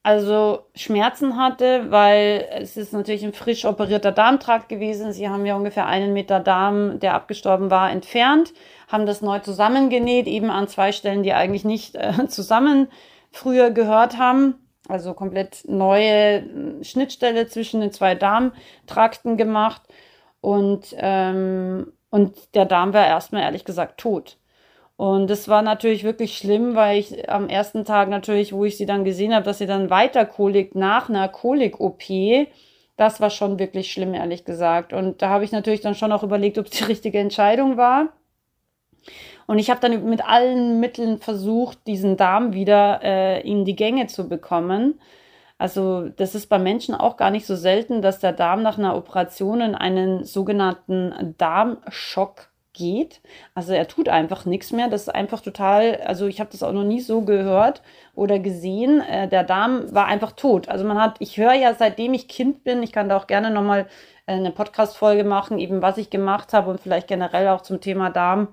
also 0.02 0.64
Schmerzen 0.74 1.36
hatte, 1.36 1.92
weil 1.92 2.48
es 2.50 2.76
ist 2.76 2.92
natürlich 2.92 3.24
ein 3.24 3.32
frisch 3.32 3.64
operierter 3.64 4.10
Darmtrakt 4.10 4.68
gewesen. 4.68 5.12
Sie 5.12 5.28
haben 5.28 5.46
ja 5.46 5.54
ungefähr 5.54 5.86
einen 5.86 6.12
Meter 6.12 6.40
Darm, 6.40 6.98
der 6.98 7.14
abgestorben 7.14 7.70
war, 7.70 7.92
entfernt, 7.92 8.52
haben 8.88 9.06
das 9.06 9.22
neu 9.22 9.38
zusammengenäht, 9.38 10.26
eben 10.26 10.50
an 10.50 10.66
zwei 10.66 10.90
Stellen, 10.90 11.22
die 11.22 11.34
eigentlich 11.34 11.64
nicht 11.64 11.94
äh, 11.94 12.26
zusammen 12.26 12.88
früher 13.30 13.70
gehört 13.70 14.18
haben 14.18 14.56
also 14.88 15.14
komplett 15.14 15.64
neue 15.66 16.82
Schnittstelle 16.82 17.46
zwischen 17.46 17.80
den 17.80 17.92
zwei 17.92 18.14
Darmtrakten 18.14 19.36
gemacht 19.36 19.82
und, 20.40 20.94
ähm, 20.98 21.92
und 22.10 22.54
der 22.54 22.66
Darm 22.66 22.92
war 22.92 23.06
erstmal 23.06 23.42
ehrlich 23.42 23.64
gesagt 23.64 23.98
tot. 23.98 24.38
Und 24.96 25.28
das 25.28 25.48
war 25.48 25.60
natürlich 25.60 26.04
wirklich 26.04 26.38
schlimm, 26.38 26.74
weil 26.74 26.98
ich 26.98 27.28
am 27.28 27.48
ersten 27.48 27.84
Tag 27.84 28.08
natürlich, 28.08 28.52
wo 28.52 28.64
ich 28.64 28.78
sie 28.78 28.86
dann 28.86 29.04
gesehen 29.04 29.34
habe, 29.34 29.44
dass 29.44 29.58
sie 29.58 29.66
dann 29.66 29.90
weiter 29.90 30.24
kolikt 30.24 30.74
nach 30.74 31.10
einer 31.10 31.28
Kolik-OP, 31.28 32.48
das 32.96 33.20
war 33.20 33.28
schon 33.28 33.58
wirklich 33.58 33.92
schlimm, 33.92 34.14
ehrlich 34.14 34.44
gesagt. 34.44 34.94
Und 34.94 35.20
da 35.20 35.28
habe 35.28 35.44
ich 35.44 35.52
natürlich 35.52 35.82
dann 35.82 35.94
schon 35.94 36.12
auch 36.12 36.22
überlegt, 36.22 36.58
ob 36.58 36.66
es 36.66 36.72
die 36.72 36.84
richtige 36.92 37.18
Entscheidung 37.18 37.76
war. 37.76 38.08
Und 39.46 39.58
ich 39.58 39.70
habe 39.70 39.80
dann 39.80 40.08
mit 40.08 40.26
allen 40.26 40.80
Mitteln 40.80 41.18
versucht, 41.18 41.86
diesen 41.86 42.16
Darm 42.16 42.52
wieder 42.52 43.00
äh, 43.02 43.40
in 43.48 43.64
die 43.64 43.76
Gänge 43.76 44.06
zu 44.06 44.28
bekommen. 44.28 45.00
Also 45.58 46.08
das 46.08 46.34
ist 46.34 46.48
bei 46.48 46.58
Menschen 46.58 46.94
auch 46.94 47.16
gar 47.16 47.30
nicht 47.30 47.46
so 47.46 47.56
selten, 47.56 48.02
dass 48.02 48.18
der 48.18 48.32
Darm 48.32 48.62
nach 48.62 48.78
einer 48.78 48.96
Operation 48.96 49.60
in 49.60 49.74
einen 49.74 50.24
sogenannten 50.24 51.34
Darmschock 51.38 52.50
geht. 52.76 53.22
Also 53.54 53.72
er 53.72 53.88
tut 53.88 54.08
einfach 54.08 54.44
nichts 54.44 54.70
mehr. 54.70 54.88
Das 54.88 55.02
ist 55.02 55.14
einfach 55.14 55.40
total, 55.40 56.00
also 56.04 56.26
ich 56.26 56.40
habe 56.40 56.50
das 56.52 56.62
auch 56.62 56.72
noch 56.72 56.84
nie 56.84 57.00
so 57.00 57.22
gehört 57.22 57.82
oder 58.14 58.38
gesehen. 58.38 59.00
Äh, 59.00 59.28
der 59.28 59.44
Darm 59.44 59.92
war 59.94 60.06
einfach 60.06 60.32
tot. 60.32 60.68
Also 60.68 60.84
man 60.84 61.00
hat, 61.00 61.16
ich 61.20 61.38
höre 61.38 61.54
ja 61.54 61.74
seitdem 61.74 62.12
ich 62.14 62.28
Kind 62.28 62.64
bin, 62.64 62.82
ich 62.82 62.92
kann 62.92 63.08
da 63.08 63.16
auch 63.16 63.26
gerne 63.26 63.50
nochmal 63.50 63.86
äh, 64.26 64.32
eine 64.34 64.50
Podcast-Folge 64.50 65.24
machen, 65.24 65.58
eben 65.58 65.80
was 65.82 65.98
ich 65.98 66.10
gemacht 66.10 66.52
habe 66.52 66.70
und 66.70 66.80
vielleicht 66.80 67.08
generell 67.08 67.48
auch 67.48 67.62
zum 67.62 67.80
Thema 67.80 68.10
Darm. 68.10 68.48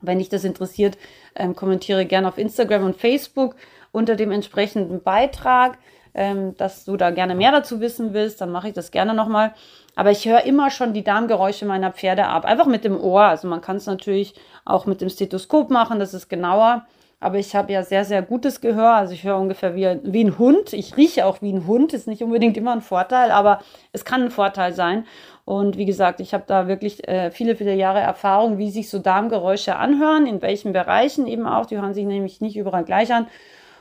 Wenn 0.00 0.18
dich 0.18 0.28
das 0.28 0.44
interessiert, 0.44 0.98
ähm, 1.34 1.54
kommentiere 1.54 2.06
gerne 2.06 2.28
auf 2.28 2.38
Instagram 2.38 2.84
und 2.84 2.96
Facebook 2.96 3.56
unter 3.92 4.16
dem 4.16 4.30
entsprechenden 4.30 5.02
Beitrag. 5.02 5.78
Ähm, 6.12 6.56
dass 6.56 6.84
du 6.84 6.96
da 6.96 7.10
gerne 7.10 7.36
mehr 7.36 7.52
dazu 7.52 7.80
wissen 7.80 8.12
willst, 8.14 8.40
dann 8.40 8.50
mache 8.50 8.68
ich 8.68 8.74
das 8.74 8.90
gerne 8.90 9.14
nochmal. 9.14 9.54
Aber 9.94 10.10
ich 10.10 10.26
höre 10.26 10.44
immer 10.44 10.70
schon 10.70 10.92
die 10.92 11.04
Darmgeräusche 11.04 11.66
meiner 11.66 11.92
Pferde 11.92 12.26
ab, 12.26 12.44
einfach 12.44 12.66
mit 12.66 12.84
dem 12.84 13.00
Ohr. 13.00 13.22
Also 13.22 13.46
man 13.46 13.60
kann 13.60 13.76
es 13.76 13.86
natürlich 13.86 14.34
auch 14.64 14.86
mit 14.86 15.00
dem 15.00 15.08
Stethoskop 15.08 15.70
machen, 15.70 16.00
das 16.00 16.12
ist 16.12 16.28
genauer. 16.28 16.84
Aber 17.22 17.36
ich 17.36 17.54
habe 17.54 17.70
ja 17.72 17.82
sehr, 17.82 18.06
sehr 18.06 18.22
gutes 18.22 18.62
Gehör. 18.62 18.94
Also 18.94 19.12
ich 19.12 19.24
höre 19.24 19.38
ungefähr 19.38 19.74
wie, 19.74 20.00
wie 20.04 20.24
ein 20.24 20.38
Hund. 20.38 20.72
Ich 20.72 20.96
rieche 20.96 21.26
auch 21.26 21.42
wie 21.42 21.52
ein 21.52 21.66
Hund. 21.66 21.92
Ist 21.92 22.08
nicht 22.08 22.22
unbedingt 22.22 22.56
immer 22.56 22.72
ein 22.72 22.80
Vorteil, 22.80 23.30
aber 23.30 23.60
es 23.92 24.06
kann 24.06 24.22
ein 24.22 24.30
Vorteil 24.30 24.72
sein. 24.72 25.04
Und 25.44 25.76
wie 25.76 25.84
gesagt, 25.84 26.20
ich 26.20 26.32
habe 26.32 26.44
da 26.46 26.66
wirklich 26.66 27.06
äh, 27.06 27.30
viele, 27.30 27.56
viele 27.56 27.74
Jahre 27.74 28.00
Erfahrung, 28.00 28.56
wie 28.56 28.70
sich 28.70 28.88
so 28.88 28.98
Darmgeräusche 28.98 29.76
anhören, 29.76 30.26
in 30.26 30.40
welchen 30.40 30.72
Bereichen 30.72 31.26
eben 31.26 31.46
auch. 31.46 31.66
Die 31.66 31.76
hören 31.76 31.92
sich 31.92 32.06
nämlich 32.06 32.40
nicht 32.40 32.56
überall 32.56 32.84
gleich 32.84 33.12
an. 33.12 33.26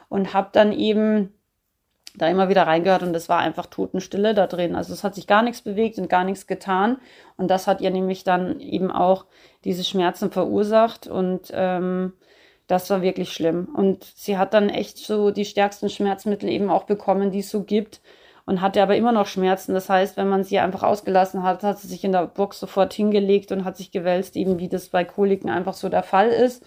Und 0.09 0.33
habe 0.33 0.49
dann 0.51 0.73
eben 0.73 1.33
da 2.15 2.27
immer 2.27 2.49
wieder 2.49 2.63
reingehört 2.63 3.03
und 3.03 3.15
es 3.15 3.29
war 3.29 3.39
einfach 3.39 3.67
Totenstille 3.67 4.33
da 4.33 4.47
drin. 4.47 4.75
Also 4.75 4.93
es 4.93 5.03
hat 5.03 5.15
sich 5.15 5.27
gar 5.27 5.43
nichts 5.43 5.61
bewegt 5.61 5.97
und 5.99 6.09
gar 6.09 6.23
nichts 6.23 6.47
getan. 6.47 6.97
Und 7.37 7.49
das 7.49 7.67
hat 7.67 7.81
ihr 7.81 7.91
nämlich 7.91 8.23
dann 8.23 8.59
eben 8.59 8.91
auch 8.91 9.25
diese 9.63 9.83
Schmerzen 9.83 10.31
verursacht 10.31 11.07
und 11.07 11.51
ähm, 11.53 12.13
das 12.69 12.89
war 12.91 13.01
wirklich 13.01 13.33
schlimm. 13.33 13.67
Und 13.73 14.05
sie 14.15 14.37
hat 14.37 14.53
dann 14.53 14.69
echt 14.69 14.99
so 14.99 15.31
die 15.31 15.43
stärksten 15.43 15.89
Schmerzmittel 15.89 16.47
eben 16.49 16.69
auch 16.69 16.83
bekommen, 16.83 17.31
die 17.31 17.39
es 17.39 17.49
so 17.49 17.63
gibt 17.63 17.99
und 18.45 18.61
hatte 18.61 18.83
aber 18.83 18.95
immer 18.95 19.11
noch 19.11 19.25
Schmerzen. 19.25 19.73
Das 19.73 19.89
heißt, 19.89 20.17
wenn 20.17 20.29
man 20.29 20.43
sie 20.43 20.59
einfach 20.59 20.83
ausgelassen 20.83 21.41
hat, 21.41 21.63
hat 21.63 21.79
sie 21.79 21.87
sich 21.87 22.03
in 22.03 22.11
der 22.11 22.27
Box 22.27 22.59
sofort 22.59 22.93
hingelegt 22.93 23.51
und 23.51 23.65
hat 23.65 23.75
sich 23.75 23.89
gewälzt, 23.91 24.35
eben 24.35 24.59
wie 24.59 24.69
das 24.69 24.89
bei 24.89 25.03
Koliken 25.03 25.49
einfach 25.49 25.73
so 25.73 25.89
der 25.89 26.03
Fall 26.03 26.29
ist. 26.29 26.63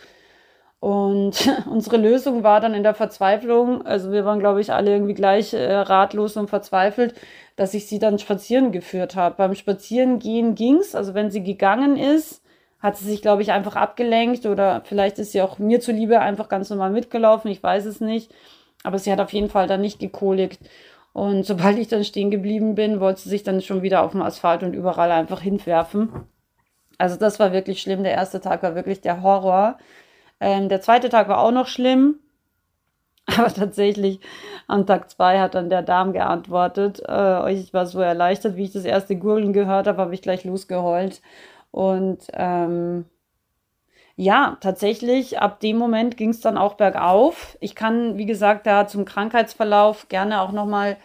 Und 0.80 1.48
unsere 1.70 1.98
Lösung 1.98 2.42
war 2.42 2.60
dann 2.60 2.74
in 2.74 2.82
der 2.82 2.94
Verzweiflung, 2.94 3.86
also 3.86 4.10
wir 4.10 4.24
waren, 4.24 4.40
glaube 4.40 4.60
ich, 4.60 4.72
alle 4.72 4.90
irgendwie 4.90 5.14
gleich 5.14 5.54
äh, 5.54 5.72
ratlos 5.72 6.36
und 6.36 6.50
verzweifelt, 6.50 7.14
dass 7.54 7.74
ich 7.74 7.86
sie 7.86 8.00
dann 8.00 8.18
spazieren 8.18 8.72
geführt 8.72 9.14
habe. 9.14 9.36
Beim 9.36 9.54
Spazierengehen 9.54 10.56
ging's, 10.56 10.96
also 10.96 11.14
wenn 11.14 11.30
sie 11.30 11.44
gegangen 11.44 11.96
ist, 11.96 12.42
hat 12.82 12.96
sie 12.96 13.04
sich, 13.04 13.22
glaube 13.22 13.42
ich, 13.42 13.52
einfach 13.52 13.76
abgelenkt 13.76 14.44
oder 14.44 14.82
vielleicht 14.84 15.18
ist 15.18 15.32
sie 15.32 15.40
auch 15.40 15.58
mir 15.58 15.80
zuliebe 15.80 16.20
einfach 16.20 16.48
ganz 16.48 16.68
normal 16.68 16.90
mitgelaufen, 16.90 17.50
ich 17.50 17.62
weiß 17.62 17.86
es 17.86 18.00
nicht. 18.00 18.34
Aber 18.82 18.98
sie 18.98 19.12
hat 19.12 19.20
auf 19.20 19.32
jeden 19.32 19.48
Fall 19.48 19.68
dann 19.68 19.80
nicht 19.80 20.00
gekolikt. 20.00 20.58
Und 21.12 21.44
sobald 21.44 21.78
ich 21.78 21.88
dann 21.88 22.04
stehen 22.04 22.30
geblieben 22.30 22.74
bin, 22.74 22.98
wollte 22.98 23.20
sie 23.20 23.28
sich 23.28 23.44
dann 23.44 23.60
schon 23.60 23.82
wieder 23.82 24.02
auf 24.02 24.12
dem 24.12 24.22
Asphalt 24.22 24.62
und 24.64 24.74
überall 24.74 25.12
einfach 25.12 25.40
hinwerfen. 25.40 26.10
Also 26.98 27.16
das 27.16 27.38
war 27.38 27.52
wirklich 27.52 27.80
schlimm. 27.80 28.02
Der 28.02 28.12
erste 28.12 28.40
Tag 28.40 28.62
war 28.62 28.74
wirklich 28.74 29.00
der 29.00 29.22
Horror. 29.22 29.78
Ähm, 30.40 30.68
der 30.68 30.80
zweite 30.80 31.08
Tag 31.08 31.28
war 31.28 31.38
auch 31.38 31.52
noch 31.52 31.68
schlimm. 31.68 32.16
Aber 33.26 33.52
tatsächlich 33.52 34.20
am 34.66 34.86
Tag 34.86 35.10
zwei 35.10 35.38
hat 35.38 35.54
dann 35.54 35.70
der 35.70 35.82
Darm 35.82 36.12
geantwortet. 36.12 37.02
Äh, 37.06 37.52
ich 37.52 37.72
war 37.72 37.86
so 37.86 38.00
erleichtert, 38.00 38.56
wie 38.56 38.64
ich 38.64 38.72
das 38.72 38.84
erste 38.84 39.16
Gurgeln 39.16 39.52
gehört 39.52 39.86
habe, 39.86 40.00
habe 40.00 40.14
ich 40.14 40.22
gleich 40.22 40.44
losgeheult. 40.44 41.20
Und 41.72 42.28
ähm, 42.34 43.06
ja, 44.14 44.56
tatsächlich, 44.60 45.40
ab 45.40 45.58
dem 45.58 45.76
Moment 45.78 46.16
ging 46.16 46.30
es 46.30 46.40
dann 46.40 46.56
auch 46.56 46.74
bergauf. 46.74 47.56
Ich 47.60 47.74
kann, 47.74 48.18
wie 48.18 48.26
gesagt, 48.26 48.66
da 48.66 48.86
zum 48.86 49.04
Krankheitsverlauf 49.04 50.08
gerne 50.08 50.42
auch 50.42 50.52
nochmal 50.52 50.96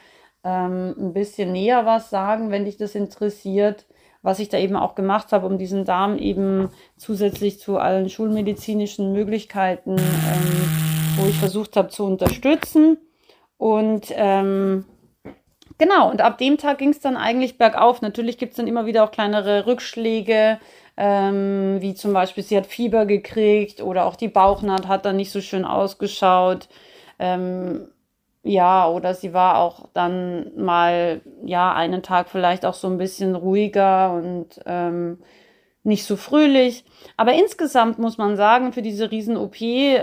ähm, 0.44 0.94
ein 1.00 1.14
bisschen 1.14 1.52
näher 1.52 1.88
was 1.88 2.12
sagen, 2.12 2.52
wenn 2.52 2.66
dich 2.66 2.78
das 2.78 2.94
interessiert 2.94 3.88
was 4.28 4.40
ich 4.40 4.50
da 4.50 4.58
eben 4.58 4.76
auch 4.76 4.94
gemacht 4.94 5.32
habe, 5.32 5.48
um 5.48 5.58
diesen 5.58 5.86
Darm 5.86 6.18
eben 6.18 6.70
zusätzlich 6.98 7.60
zu 7.60 7.78
allen 7.78 8.10
schulmedizinischen 8.10 9.14
Möglichkeiten, 9.14 9.92
ähm, 9.98 11.16
wo 11.16 11.28
ich 11.28 11.38
versucht 11.40 11.78
habe 11.78 11.88
zu 11.88 12.04
unterstützen. 12.04 12.98
Und 13.58 14.08
ähm, 14.16 14.84
genau, 15.78 16.10
und 16.10 16.22
ab 16.22 16.38
dem 16.38 16.58
Tag 16.58 16.80
ging 16.80 16.90
es 16.90 17.00
dann 17.00 17.18
eigentlich 17.18 17.58
bergauf. 17.58 18.02
Natürlich 18.02 18.38
gibt 18.38 18.52
es 18.52 18.58
dann 18.58 18.68
immer 18.68 18.86
wieder 18.86 19.04
auch 19.04 19.12
kleinere 19.12 19.66
Rückschläge, 19.66 20.60
ähm, 20.98 21.78
wie 21.80 21.94
zum 21.94 22.14
Beispiel 22.14 22.44
sie 22.44 22.58
hat 22.58 22.66
Fieber 22.66 23.06
gekriegt 23.06 23.82
oder 23.82 24.06
auch 24.06 24.16
die 24.16 24.28
Bauchnaht 24.30 24.88
hat 24.88 25.06
dann 25.06 25.18
nicht 25.18 25.32
so 25.32 25.42
schön 25.42 25.66
ausgeschaut. 25.66 26.70
Ähm, 27.20 27.90
ja, 28.44 28.88
oder 28.90 29.14
sie 29.14 29.34
war 29.34 29.58
auch 29.60 29.90
dann 29.94 30.52
mal, 30.56 31.22
ja, 31.44 31.74
einen 31.74 32.02
Tag 32.02 32.30
vielleicht 32.30 32.66
auch 32.66 32.74
so 32.74 32.88
ein 32.88 32.98
bisschen 32.98 33.36
ruhiger 33.36 34.14
und 34.14 34.62
ähm, 34.66 35.20
nicht 35.84 36.06
so 36.06 36.16
fröhlich. 36.16 36.86
Aber 37.18 37.34
insgesamt 37.34 38.00
muss 38.00 38.18
man 38.18 38.36
sagen, 38.38 38.74
für 38.74 38.82
diese 38.82 39.12
Riesen-OP 39.12 39.60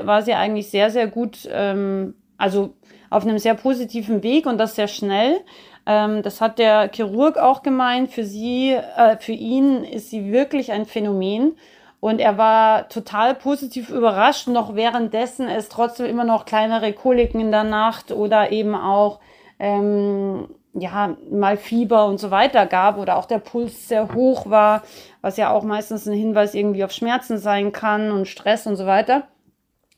war 0.07 0.23
sie 0.23 0.35
eigentlich 0.35 0.71
sehr, 0.71 0.91
sehr 0.91 1.07
gut, 1.07 1.49
ähm, 1.51 2.15
also 2.39 2.75
auf 3.11 3.25
einem 3.25 3.39
sehr 3.39 3.55
positiven 3.55 4.23
Weg 4.23 4.47
und 4.47 4.59
das 4.59 4.75
sehr 4.75 4.89
schnell. 4.89 5.41
Ähm, 5.87 6.23
das 6.23 6.41
hat 6.41 6.59
der 6.59 6.91
Chirurg 6.93 7.39
auch 7.39 7.63
gemeint. 7.63 8.11
Für 8.11 8.25
sie, 8.25 8.73
äh, 8.73 9.17
für 9.19 9.33
ihn 9.33 9.85
ist 9.85 10.11
sie 10.11 10.33
wirklich 10.33 10.73
ein 10.73 10.87
Phänomen. 10.87 11.57
Und 12.01 12.21
er 12.21 12.37
war 12.37 12.89
total 12.91 13.35
positiv 13.35 13.89
überrascht, 13.89 14.47
noch 14.47 14.75
währenddessen 14.75 15.49
es 15.49 15.71
trotzdem 15.71 16.05
immer 16.05 16.25
noch 16.25 16.45
kleinere 16.45 16.93
Koliken 16.93 17.41
in 17.41 17.51
der 17.51 17.65
Nacht 17.65 18.13
oder 18.13 18.53
eben 18.53 18.75
auch 18.75 19.21
ähm, 19.59 20.49
ja, 20.75 21.17
mal 21.31 21.57
Fieber 21.57 22.07
und 22.07 22.19
so 22.19 22.31
weiter 22.31 22.67
gab 22.67 22.99
oder 22.99 23.17
auch 23.17 23.25
der 23.25 23.39
Puls 23.39 23.89
sehr 23.89 24.13
hoch 24.13 24.51
war, 24.51 24.83
was 25.23 25.37
ja 25.39 25.51
auch 25.51 25.63
meistens 25.63 26.07
ein 26.07 26.13
Hinweis 26.13 26.55
irgendwie 26.55 26.85
auf 26.85 26.93
Schmerzen 26.93 27.39
sein 27.39 27.73
kann 27.73 28.11
und 28.11 28.29
Stress 28.29 28.67
und 28.67 28.77
so 28.77 28.85
weiter. 28.85 29.23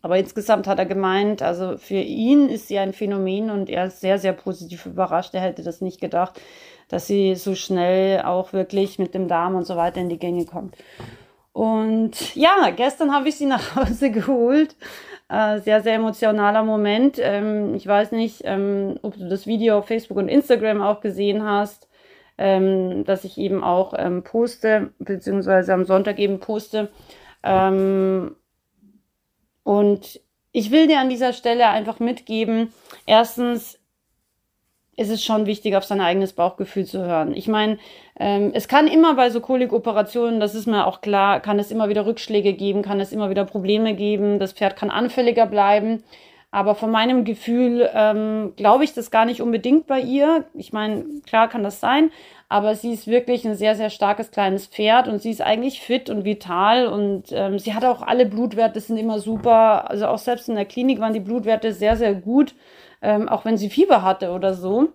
Aber 0.07 0.19
insgesamt 0.19 0.69
hat 0.69 0.79
er 0.79 0.87
gemeint, 0.87 1.43
also 1.43 1.79
für 1.79 1.97
ihn 1.97 2.49
ist 2.49 2.69
sie 2.69 2.79
ein 2.79 2.93
Phänomen 2.93 3.51
und 3.51 3.69
er 3.69 3.87
ist 3.87 4.01
sehr, 4.01 4.21
sehr 4.21 4.35
positiv 4.35 4.87
überrascht. 4.87 5.35
Er 5.35 5.41
hätte 5.41 5.65
das 5.65 5.81
nicht 5.81 6.01
gedacht, 6.01 6.41
dass 6.87 7.09
sie 7.09 7.35
so 7.35 7.57
schnell 7.57 8.23
auch 8.23 8.53
wirklich 8.53 9.01
mit 9.01 9.15
dem 9.15 9.27
Darm 9.27 9.57
und 9.57 9.65
so 9.65 9.75
weiter 9.77 10.01
in 10.01 10.09
die 10.09 10.21
Gänge 10.21 10.45
kommt. 10.45 10.77
Und 11.53 12.37
ja, 12.37 12.71
gestern 12.71 13.13
habe 13.13 13.29
ich 13.29 13.35
sie 13.35 13.47
nach 13.47 13.75
Hause 13.75 14.11
geholt. 14.13 14.77
Äh, 15.29 15.59
sehr, 15.59 15.83
sehr 15.83 15.95
emotionaler 15.95 16.63
Moment. 16.63 17.19
Ähm, 17.21 17.75
ich 17.75 17.89
weiß 17.89 18.13
nicht, 18.13 18.43
ähm, 18.45 19.01
ob 19.03 19.17
du 19.17 19.29
das 19.29 19.45
Video 19.45 19.79
auf 19.79 19.89
Facebook 19.89 20.19
und 20.19 20.29
Instagram 20.29 20.83
auch 20.83 21.01
gesehen 21.01 21.43
hast, 21.43 21.89
ähm, 22.39 23.03
dass 23.03 23.25
ich 23.25 23.39
eben 23.39 23.65
auch 23.65 23.93
poste, 24.23 24.93
beziehungsweise 25.01 25.75
am 25.75 25.85
Sonntag 25.85 26.21
eben 26.21 26.39
poste. 26.39 26.91
Und 29.67 30.21
ich 30.53 30.71
will 30.71 30.87
dir 30.87 31.01
an 31.01 31.09
dieser 31.09 31.33
Stelle 31.33 31.67
einfach 31.67 31.99
mitgeben, 31.99 32.73
erstens, 33.05 33.81
ist 34.97 35.11
es 35.11 35.25
schon 35.25 35.47
wichtig, 35.47 35.75
auf 35.75 35.83
sein 35.83 36.01
eigenes 36.01 36.35
Bauchgefühl 36.35 36.85
zu 36.85 37.05
hören. 37.05 37.35
Ich 37.35 37.49
meine, 37.49 37.79
ähm, 38.17 38.53
es 38.55 38.69
kann 38.69 38.87
immer 38.87 39.15
bei 39.15 39.29
so 39.29 39.41
Kolikoperationen, 39.41 40.39
das 40.39 40.55
ist 40.55 40.69
mir 40.69 40.87
auch 40.87 41.01
klar, 41.01 41.41
kann 41.41 41.59
es 41.59 41.73
immer 41.73 41.89
wieder 41.89 42.07
Rückschläge 42.07 42.53
geben, 42.53 42.83
kann 42.83 43.01
es 43.01 43.11
immer 43.11 43.29
wieder 43.29 43.45
Probleme 43.45 43.95
geben, 43.95 44.39
das 44.39 44.53
Pferd 44.53 44.77
kann 44.77 44.89
anfälliger 44.89 45.47
bleiben. 45.47 46.05
Aber 46.57 46.75
von 46.75 46.91
meinem 46.91 47.25
Gefühl 47.25 47.91
ähm, 47.93 48.55
glaube 48.57 48.85
ich 48.85 48.95
das 48.95 49.11
gar 49.11 49.25
nicht 49.27 49.43
unbedingt 49.43 49.87
bei 49.87 50.01
ihr. 50.01 50.45
Ich 50.55 50.73
meine, 50.73 51.05
klar 51.27 51.49
kann 51.49 51.63
das 51.63 51.81
sein, 51.81 52.11
aber 52.49 52.75
sie 52.75 52.93
ist 52.93 53.07
wirklich 53.07 53.47
ein 53.47 53.57
sehr, 53.57 53.75
sehr 53.75 53.91
starkes 53.91 54.31
kleines 54.31 54.67
Pferd 54.67 55.09
und 55.09 55.21
sie 55.21 55.31
ist 55.31 55.43
eigentlich 55.43 55.81
fit 55.81 56.09
und 56.09 56.25
vital 56.25 56.87
und 56.87 57.25
ähm, 57.33 57.59
sie 57.59 57.75
hat 57.75 57.85
auch 57.85 58.01
alle 58.01 58.25
Blutwerte, 58.25 58.81
sind 58.81 58.97
immer 58.97 59.19
super. 59.19 59.91
Also 59.91 60.07
auch 60.07 60.19
selbst 60.19 60.49
in 60.49 60.55
der 60.55 60.65
Klinik 60.65 61.01
waren 61.01 61.13
die 61.13 61.21
Blutwerte 61.21 61.73
sehr, 61.73 61.97
sehr 61.97 62.15
gut 62.15 62.55
ähm, 63.03 63.29
auch 63.29 63.45
wenn 63.45 63.57
sie 63.57 63.71
Fieber 63.71 64.03
hatte 64.03 64.31
oder 64.31 64.55
so. 64.55 64.89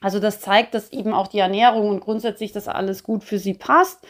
Also 0.00 0.20
das 0.20 0.40
zeigt, 0.40 0.74
dass 0.74 0.92
eben 0.92 1.12
auch 1.12 1.28
die 1.28 1.38
Ernährung 1.38 1.88
und 1.88 2.00
grundsätzlich 2.00 2.52
das 2.52 2.68
alles 2.68 3.02
gut 3.02 3.24
für 3.24 3.38
sie 3.38 3.54
passt. 3.54 4.06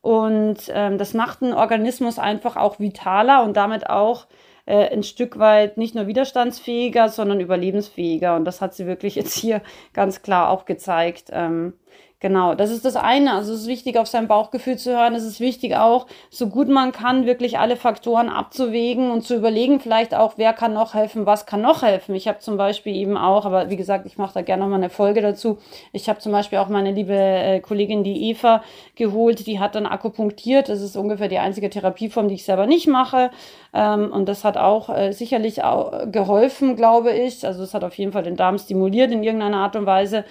Und 0.00 0.58
ähm, 0.68 0.98
das 0.98 1.14
macht 1.14 1.42
einen 1.42 1.52
Organismus 1.52 2.18
einfach 2.18 2.56
auch 2.56 2.78
vitaler 2.78 3.42
und 3.42 3.56
damit 3.56 3.90
auch 3.90 4.26
äh, 4.66 4.92
ein 4.92 5.02
Stück 5.02 5.38
weit 5.38 5.78
nicht 5.78 5.94
nur 5.94 6.06
widerstandsfähiger, 6.06 7.08
sondern 7.08 7.40
überlebensfähiger. 7.40 8.36
Und 8.36 8.44
das 8.44 8.60
hat 8.60 8.74
sie 8.74 8.86
wirklich 8.86 9.14
jetzt 9.14 9.36
hier 9.36 9.62
ganz 9.92 10.22
klar 10.22 10.50
auch 10.50 10.64
gezeigt. 10.66 11.30
Ähm, 11.32 11.74
Genau, 12.18 12.54
das 12.54 12.70
ist 12.70 12.86
das 12.86 12.96
eine. 12.96 13.34
Also 13.34 13.52
es 13.52 13.60
ist 13.62 13.66
wichtig, 13.66 13.98
auf 13.98 14.06
sein 14.06 14.26
Bauchgefühl 14.26 14.78
zu 14.78 14.90
hören. 14.96 15.14
Es 15.14 15.22
ist 15.22 15.38
wichtig 15.38 15.76
auch, 15.76 16.06
so 16.30 16.46
gut 16.48 16.66
man 16.66 16.92
kann, 16.92 17.26
wirklich 17.26 17.58
alle 17.58 17.76
Faktoren 17.76 18.30
abzuwägen 18.30 19.10
und 19.10 19.20
zu 19.20 19.36
überlegen, 19.36 19.80
vielleicht 19.80 20.14
auch, 20.14 20.38
wer 20.38 20.54
kann 20.54 20.72
noch 20.72 20.94
helfen, 20.94 21.26
was 21.26 21.44
kann 21.44 21.60
noch 21.60 21.82
helfen. 21.82 22.14
Ich 22.14 22.26
habe 22.26 22.38
zum 22.38 22.56
Beispiel 22.56 22.96
eben 22.96 23.18
auch, 23.18 23.44
aber 23.44 23.68
wie 23.68 23.76
gesagt, 23.76 24.06
ich 24.06 24.16
mache 24.16 24.32
da 24.32 24.40
gerne 24.40 24.62
nochmal 24.62 24.78
eine 24.78 24.88
Folge 24.88 25.20
dazu. 25.20 25.58
Ich 25.92 26.08
habe 26.08 26.18
zum 26.18 26.32
Beispiel 26.32 26.58
auch 26.58 26.68
meine 26.68 26.92
liebe 26.92 27.12
äh, 27.12 27.60
Kollegin, 27.60 28.02
die 28.02 28.30
Eva, 28.30 28.62
geholt, 28.94 29.46
die 29.46 29.60
hat 29.60 29.74
dann 29.74 29.84
akupunktiert. 29.84 30.70
Das 30.70 30.80
ist 30.80 30.96
ungefähr 30.96 31.28
die 31.28 31.38
einzige 31.38 31.68
Therapieform, 31.68 32.28
die 32.28 32.36
ich 32.36 32.44
selber 32.46 32.66
nicht 32.66 32.86
mache. 32.86 33.30
Ähm, 33.74 34.10
und 34.10 34.26
das 34.26 34.42
hat 34.42 34.56
auch 34.56 34.88
äh, 34.88 35.12
sicherlich 35.12 35.64
auch 35.64 36.10
geholfen, 36.10 36.76
glaube 36.76 37.12
ich. 37.12 37.46
Also 37.46 37.62
es 37.62 37.74
hat 37.74 37.84
auf 37.84 37.98
jeden 37.98 38.12
Fall 38.12 38.22
den 38.22 38.36
Darm 38.36 38.56
stimuliert 38.56 39.12
in 39.12 39.22
irgendeiner 39.22 39.58
Art 39.58 39.76
und 39.76 39.84
Weise. 39.84 40.24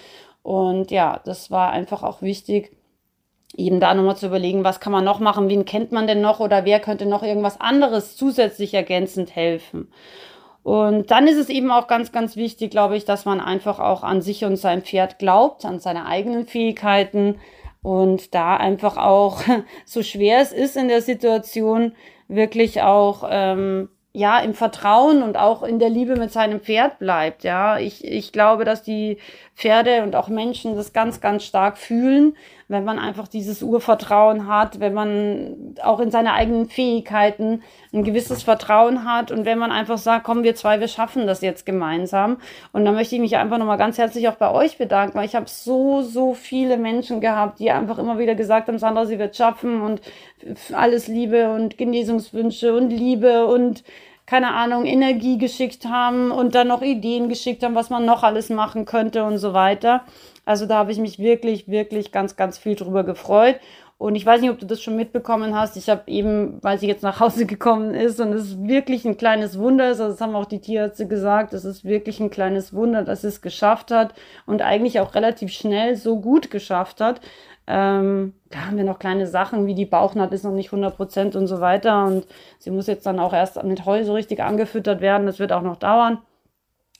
Und 0.46 0.92
ja, 0.92 1.22
das 1.26 1.50
war 1.50 1.72
einfach 1.72 2.04
auch 2.04 2.22
wichtig, 2.22 2.78
eben 3.58 3.80
da 3.80 3.96
nochmal 3.96 4.16
zu 4.16 4.28
überlegen, 4.28 4.64
was 4.64 4.80
kann 4.80 4.94
man 4.94 5.04
noch 5.04 5.20
machen, 5.20 5.50
wen 5.50 5.66
kennt 5.66 5.92
man 5.92 6.06
denn 6.06 6.22
noch 6.22 6.40
oder 6.40 6.66
wer 6.66 6.80
könnte 6.80 7.08
noch 7.08 7.24
irgendwas 7.24 7.60
anderes 7.60 8.16
zusätzlich 8.16 8.76
ergänzend 8.76 9.36
helfen. 9.36 9.92
Und 10.62 11.10
dann 11.10 11.28
ist 11.28 11.38
es 11.38 11.50
eben 11.50 11.72
auch 11.72 11.88
ganz, 11.88 12.12
ganz 12.12 12.36
wichtig, 12.36 12.70
glaube 12.70 12.96
ich, 12.96 13.06
dass 13.06 13.26
man 13.26 13.42
einfach 13.42 13.80
auch 13.80 14.04
an 14.04 14.22
sich 14.22 14.46
und 14.46 14.58
sein 14.58 14.84
Pferd 14.84 15.18
glaubt, 15.18 15.66
an 15.66 15.80
seine 15.80 16.06
eigenen 16.06 16.46
Fähigkeiten 16.46 17.40
und 17.82 18.36
da 18.36 18.56
einfach 18.56 18.98
auch, 18.98 19.42
so 19.86 20.04
schwer 20.04 20.42
es 20.42 20.52
ist 20.52 20.78
in 20.78 20.90
der 20.90 21.02
Situation, 21.02 21.94
wirklich 22.28 22.84
auch 22.84 23.28
ähm, 23.32 23.90
ja, 24.16 24.40
im 24.40 24.54
Vertrauen 24.54 25.22
und 25.24 25.36
auch 25.36 25.62
in 25.62 25.78
der 25.78 25.90
Liebe 25.90 26.16
mit 26.16 26.32
seinem 26.32 26.62
Pferd 26.62 27.00
bleibt. 27.00 27.44
Ja, 27.44 27.78
ich, 27.78 28.06
ich 28.06 28.32
glaube, 28.32 28.64
dass 28.64 28.82
die 28.82 29.18
Pferde 29.56 30.04
und 30.04 30.16
auch 30.16 30.30
Menschen 30.30 30.76
das 30.76 30.94
ganz, 30.94 31.20
ganz 31.20 31.44
stark 31.44 31.78
fühlen, 31.78 32.38
wenn 32.68 32.84
man 32.84 32.98
einfach 32.98 33.28
dieses 33.28 33.62
Urvertrauen 33.62 34.48
hat, 34.48 34.80
wenn 34.80 34.94
man 34.94 35.76
auch 35.84 36.00
in 36.00 36.10
seine 36.10 36.34
eigenen 36.34 36.68
Fähigkeiten 36.68 37.62
ein 37.94 38.04
gewisses 38.04 38.42
Vertrauen 38.42 39.06
hat 39.06 39.32
und 39.32 39.46
wenn 39.46 39.60
man 39.60 39.72
einfach 39.72 40.00
sagt, 40.00 40.24
komm, 40.24 40.44
wir 40.44 40.56
zwei, 40.56 40.80
wir 40.80 40.88
schaffen 40.88 41.28
das 41.28 41.42
jetzt 41.42 41.66
gemeinsam. 41.68 42.38
Und 42.74 42.86
da 42.86 42.92
möchte 42.92 43.16
ich 43.16 43.22
mich 43.22 43.38
einfach 43.38 43.60
nochmal 43.60 43.78
ganz 43.78 44.00
herzlich 44.00 44.28
auch 44.30 44.36
bei 44.36 44.52
euch 44.52 44.80
bedanken, 44.80 45.16
weil 45.16 45.28
ich 45.28 45.36
habe 45.36 45.48
so, 45.48 46.02
so 46.02 46.34
viele 46.34 46.78
Menschen 46.78 47.22
gehabt, 47.22 47.60
die 47.60 47.70
einfach 47.70 48.00
immer 48.00 48.18
wieder 48.18 48.34
gesagt 48.34 48.68
haben, 48.68 48.80
Sandra, 48.80 49.06
sie 49.06 49.20
wird 49.20 49.36
schaffen 49.36 49.82
und 49.82 50.02
alles 50.74 51.08
Liebe 51.08 51.54
und 51.54 51.78
Genesungswünsche 51.78 52.76
und 52.76 52.90
Liebe 52.90 53.46
und 53.46 53.84
keine 54.26 54.56
Ahnung, 54.56 54.86
Energie 54.86 55.38
geschickt 55.38 55.86
haben 55.86 56.32
und 56.32 56.56
dann 56.56 56.68
noch 56.68 56.82
Ideen 56.82 57.30
geschickt 57.30 57.64
haben, 57.64 57.76
was 57.76 57.92
man 57.92 58.06
noch 58.06 58.24
alles 58.24 58.50
machen 58.50 58.86
könnte 58.86 59.24
und 59.24 59.38
so 59.38 59.54
weiter. 59.54 60.04
Also 60.46 60.66
da 60.66 60.76
habe 60.78 60.92
ich 60.92 61.00
mich 61.00 61.20
wirklich, 61.20 61.68
wirklich 61.68 62.12
ganz, 62.12 62.36
ganz 62.36 62.58
viel 62.58 62.76
drüber 62.76 63.04
gefreut. 63.04 63.60
Und 63.98 64.16
ich 64.16 64.26
weiß 64.26 64.42
nicht, 64.42 64.50
ob 64.50 64.60
du 64.60 64.66
das 64.66 64.82
schon 64.82 64.98
mitbekommen 64.98 65.56
hast. 65.56 65.78
Ich 65.78 65.90
habe 65.90 66.04
eben, 66.08 66.60
weil 66.62 66.78
sie 66.78 66.88
jetzt 66.88 67.04
nach 67.04 67.20
Hause 67.20 67.46
gekommen 67.48 67.94
ist 67.96 68.20
und 68.20 68.34
es 68.34 68.48
ist 68.48 68.68
wirklich 68.68 69.06
ein 69.06 69.18
kleines 69.18 69.58
Wunder 69.58 69.90
ist, 69.90 70.02
also 70.02 70.12
das 70.12 70.22
haben 70.22 70.36
auch 70.36 70.46
die 70.46 70.60
Tierärzte 70.60 71.08
gesagt, 71.08 71.54
es 71.54 71.64
ist 71.64 71.86
wirklich 71.86 72.20
ein 72.20 72.30
kleines 72.30 72.74
Wunder, 72.74 73.04
dass 73.04 73.22
sie 73.22 73.28
es 73.28 73.42
geschafft 73.42 73.92
hat 73.92 74.14
und 74.46 74.62
eigentlich 74.62 75.00
auch 75.00 75.16
relativ 75.16 75.52
schnell 75.52 75.96
so 75.96 76.20
gut 76.20 76.52
geschafft 76.52 77.00
hat. 77.00 77.22
Ähm, 77.68 78.34
da 78.52 78.66
haben 78.66 78.78
wir 78.78 78.84
noch 78.84 79.00
kleine 79.00 79.28
Sachen, 79.28 79.66
wie 79.66 79.76
die 79.76 79.86
Bauchnaht 79.86 80.34
ist 80.34 80.44
noch 80.44 80.52
nicht 80.52 80.72
100% 80.72 81.36
und 81.36 81.48
so 81.48 81.62
weiter. 81.62 82.06
Und 82.06 82.28
sie 82.60 82.72
muss 82.72 82.88
jetzt 82.88 83.06
dann 83.06 83.20
auch 83.20 83.34
erst 83.34 83.62
mit 83.64 83.86
Heu 83.86 84.04
so 84.04 84.14
richtig 84.14 84.42
angefüttert 84.44 85.02
werden. 85.02 85.26
Das 85.26 85.40
wird 85.40 85.52
auch 85.52 85.64
noch 85.64 85.78
dauern. 85.78 86.20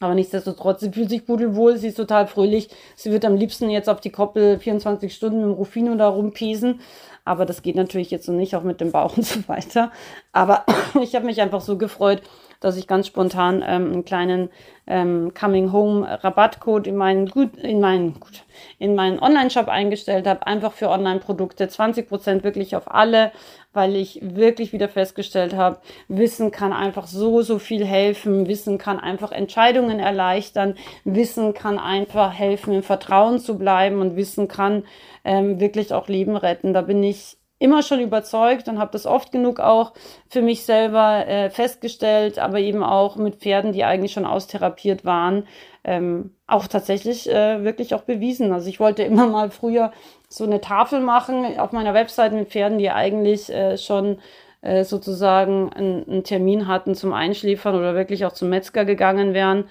Aber 0.02 0.14
nichtsdestotrotz, 0.14 0.82
sie 0.82 0.92
fühlt 0.92 1.10
sich 1.10 1.26
pudelwohl, 1.26 1.78
sie 1.78 1.88
ist 1.88 1.96
total 1.96 2.28
fröhlich. 2.28 2.70
Sie 2.96 3.12
wird 3.12 3.24
am 3.24 3.36
liebsten 3.36 3.70
jetzt 3.70 3.88
auf 3.90 4.02
die 4.02 4.10
Koppel 4.10 4.60
24 4.60 5.14
Stunden 5.14 5.38
mit 5.38 5.46
dem 5.46 5.54
Rufino 5.54 5.96
da 5.96 6.10
rumpesen. 6.10 6.82
Aber 7.24 7.46
das 7.46 7.62
geht 7.62 7.76
natürlich 7.76 8.12
jetzt 8.12 8.28
noch 8.28 8.36
nicht, 8.36 8.56
auch 8.56 8.64
mit 8.64 8.82
dem 8.82 8.92
Bauch 8.92 9.16
und 9.16 9.26
so 9.26 9.48
weiter. 9.48 9.92
Aber 10.34 10.66
ich 11.02 11.16
habe 11.16 11.26
mich 11.26 11.42
einfach 11.42 11.62
so 11.62 11.78
gefreut, 11.78 12.22
dass 12.60 12.78
ich 12.78 12.88
ganz 12.88 13.08
spontan 13.08 13.64
ähm, 13.66 13.92
einen 13.92 14.06
kleinen 14.06 14.50
ähm, 14.88 15.34
Coming 15.34 15.72
Home 15.72 16.08
Rabattcode 16.24 16.88
in 16.88 16.96
meinen 16.96 17.28
gut 17.28 17.58
in 17.58 17.80
meinen 17.80 18.20
gut 18.20 18.44
in 18.78 18.96
meinen 18.96 19.20
Online-Shop 19.20 19.68
eingestellt 19.68 20.28
habe, 20.28 20.46
einfach 20.46 20.74
für 20.74 20.90
Online-Produkte. 20.90 21.66
20% 21.66 22.44
wirklich 22.44 22.76
auf 22.76 22.92
alle, 22.92 23.32
weil 23.74 23.96
ich 23.96 24.20
wirklich 24.22 24.74
wieder 24.74 24.88
festgestellt 24.88 25.56
habe, 25.56 25.80
Wissen 26.08 26.52
kann 26.52 26.74
einfach 26.74 27.08
so 27.08 27.42
so 27.42 27.60
viel 27.60 27.86
helfen, 27.86 28.48
Wissen 28.48 28.78
kann 28.78 29.00
einfach 29.00 29.32
Entscheidungen 29.32 30.00
erleichtern, 30.00 30.76
Wissen 31.04 31.54
kann 31.54 31.80
einfach 31.80 32.34
helfen, 32.34 32.74
im 32.74 32.84
Vertrauen 32.84 33.40
zu 33.40 33.58
bleiben 33.58 34.02
und 34.02 34.16
Wissen 34.16 34.48
kann 34.48 34.84
ähm, 35.24 35.60
wirklich 35.60 35.94
auch 35.94 36.08
Leben 36.08 36.38
retten. 36.38 36.74
Da 36.74 36.82
bin 36.82 37.04
ich 37.04 37.38
immer 37.58 37.84
schon 37.84 38.02
überzeugt 38.02 38.68
und 38.68 38.80
habe 38.80 38.92
das 38.92 39.06
oft 39.06 39.32
genug 39.32 39.60
auch 39.60 39.94
für 40.30 40.42
mich 40.42 40.66
selber 40.66 41.26
äh, 41.28 41.50
festgestellt, 41.50 42.38
aber 42.38 42.60
eben 42.60 42.84
auch 42.84 43.16
mit 43.16 43.36
Pferden, 43.36 43.72
die 43.72 43.86
eigentlich 43.86 44.12
schon 44.12 44.26
austherapiert 44.26 45.06
waren, 45.06 45.48
ähm, 45.84 46.32
auch 46.48 46.68
tatsächlich 46.68 47.30
äh, 47.30 47.64
wirklich 47.64 47.96
auch 47.96 48.02
bewiesen. 48.02 48.52
Also 48.52 48.68
ich 48.68 48.80
wollte 48.80 49.04
immer 49.04 49.28
mal 49.28 49.52
früher 49.52 49.92
so 50.28 50.44
eine 50.44 50.60
Tafel 50.60 51.00
machen 51.00 51.58
auf 51.60 51.72
meiner 51.72 51.94
Website 51.94 52.34
mit 52.34 52.50
Pferden, 52.50 52.78
die 52.78 52.90
eigentlich 52.90 53.50
äh, 53.50 53.78
schon 53.78 54.20
äh, 54.62 54.84
sozusagen 54.84 55.72
einen, 55.72 56.24
Termin 56.24 56.68
hatten 56.68 56.96
zum 56.96 57.14
Einschläfern 57.14 57.76
oder 57.76 57.96
wirklich 57.96 58.26
auch 58.26 58.34
zum 58.34 58.50
Metzger 58.50 58.84
gegangen 58.84 59.34
wären, 59.34 59.66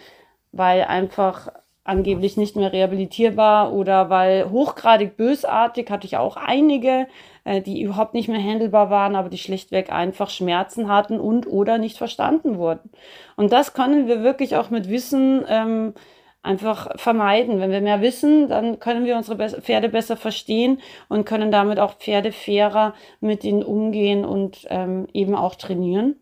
weil 0.53 0.85
einfach 0.85 1.49
angeblich 1.83 2.39
nicht 2.39 2.57
mehr 2.57 2.73
rehabilitierbar 2.73 3.73
oder 3.73 4.09
weil 4.09 4.51
hochgradig 4.51 5.17
bösartig 5.17 5.91
hatte 5.91 6.07
ich 6.07 6.17
auch 6.17 6.37
einige, 6.37 7.07
äh, 7.45 7.61
die 7.61 7.83
überhaupt 7.83 8.15
nicht 8.15 8.29
mehr 8.29 8.43
handelbar 8.43 8.91
waren, 8.91 9.17
aber 9.17 9.29
die 9.29 9.39
schlichtweg 9.39 9.93
einfach 9.93 10.31
Schmerzen 10.31 10.89
hatten 10.89 11.21
und 11.21 11.47
oder 11.47 11.79
nicht 11.79 11.97
verstanden 11.97 12.59
wurden. 12.59 12.91
Und 13.37 13.53
das 13.53 13.75
können 13.75 14.09
wir 14.09 14.23
wirklich 14.23 14.57
auch 14.57 14.71
mit 14.71 14.89
Wissen 14.89 15.45
ähm, 15.49 15.95
einfach 16.43 16.99
vermeiden. 16.99 17.61
Wenn 17.61 17.71
wir 17.71 17.81
mehr 17.81 18.03
wissen, 18.03 18.49
dann 18.49 18.79
können 18.79 19.05
wir 19.05 19.17
unsere 19.17 19.61
Pferde 19.61 19.89
besser 19.89 20.17
verstehen 20.17 20.81
und 21.09 21.25
können 21.25 21.51
damit 21.51 21.79
auch 21.79 21.95
Pferde 21.95 22.33
fairer 22.33 22.95
mit 23.21 23.45
ihnen 23.45 23.63
umgehen 23.63 24.25
und 24.25 24.67
ähm, 24.71 25.09
eben 25.13 25.35
auch 25.35 25.55
trainieren. 25.55 26.17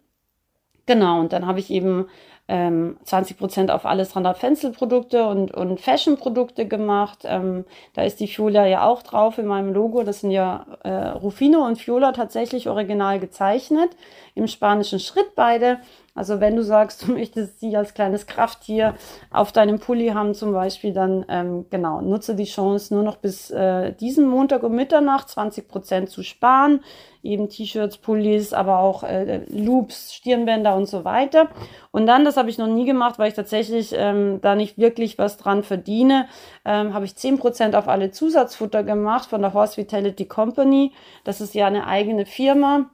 Genau, 0.87 1.21
und 1.21 1.33
dann 1.33 1.47
habe 1.47 1.61
ich 1.61 1.71
eben 1.71 2.07
ähm, 2.53 2.99
20% 3.07 3.71
auf 3.71 3.87
alle 3.87 4.05
Sandra 4.05 4.35
Fenzel 4.35 4.73
Produkte 4.73 5.27
und, 5.27 5.55
und 5.55 5.81
Fashion 5.81 6.19
Produkte 6.19 6.69
gemacht. 6.69 7.21
Ähm, 7.25 7.65
da 7.95 8.03
ist 8.03 8.21
die 8.21 8.29
Fiola 8.29 8.67
ja 8.67 8.87
auch 8.87 9.03
drauf 9.03 9.38
in 9.38 9.47
meinem 9.47 9.73
Logo. 9.73 10.03
Das 10.03 10.21
sind 10.21 10.33
ja 10.33 10.67
äh, 10.85 10.91
Rufino 10.91 11.67
und 11.67 11.81
Fiola 11.81 12.12
tatsächlich 12.12 12.69
original 12.69 13.19
gezeichnet. 13.21 13.97
Im 14.35 14.49
spanischen 14.49 15.01
Schritt 15.01 15.35
beide. 15.35 15.79
Also 16.15 16.41
wenn 16.41 16.55
du 16.55 16.62
sagst, 16.62 17.09
du 17.09 17.12
möchtest 17.15 17.61
sie 17.61 17.75
als 17.75 17.95
kleines 17.95 18.27
Krafttier 18.27 18.97
auf 19.31 19.53
deinem 19.53 19.79
Pulli 19.79 20.09
haben 20.09 20.35
zum 20.35 20.53
Beispiel, 20.53 20.93
dann 20.93 21.25
ähm, 21.31 21.65
genau, 21.71 22.03
nutze 22.03 22.35
die 22.35 22.45
Chance 22.45 22.93
nur 22.93 23.03
noch 23.03 23.17
bis 23.17 23.51
äh, 23.51 23.95
diesen 23.95 24.29
Montag 24.29 24.62
um 24.62 24.75
Mitternacht 24.75 25.29
20% 25.29 26.05
zu 26.05 26.23
sparen. 26.23 26.81
Eben 27.23 27.49
T-Shirts, 27.49 27.99
Pullis, 27.99 28.53
aber 28.53 28.79
auch 28.79 29.05
äh, 29.05 29.43
Loops, 29.49 30.15
Stirnbänder 30.15 30.75
und 30.75 30.87
so 30.87 31.05
weiter. 31.05 31.49
Und 31.91 32.07
dann, 32.07 32.25
das 32.25 32.37
habe 32.37 32.51
ich 32.51 32.59
noch 32.59 32.67
nie 32.67 32.85
gemacht, 32.85 33.19
weil 33.19 33.29
ich 33.29 33.35
tatsächlich 33.35 33.95
ähm, 33.97 34.41
da 34.41 34.55
nicht 34.55 34.79
wirklich 34.79 35.19
was 35.19 35.37
dran 35.37 35.63
verdiene, 35.63 36.27
ähm, 36.65 36.95
habe 36.95 37.05
ich 37.05 37.13
10% 37.13 37.75
auf 37.77 37.89
alle 37.89 38.11
Zusatzfutter 38.11 38.83
gemacht 38.83 39.29
von 39.29 39.41
der 39.41 39.55
Horse 39.55 39.77
Vitality 39.77 40.27
Company. 40.27 40.93
Das 41.25 41.41
ist 41.41 41.55
ja 41.55 41.67
eine 41.67 41.87
eigene 41.87 42.27
Firma. 42.27 42.91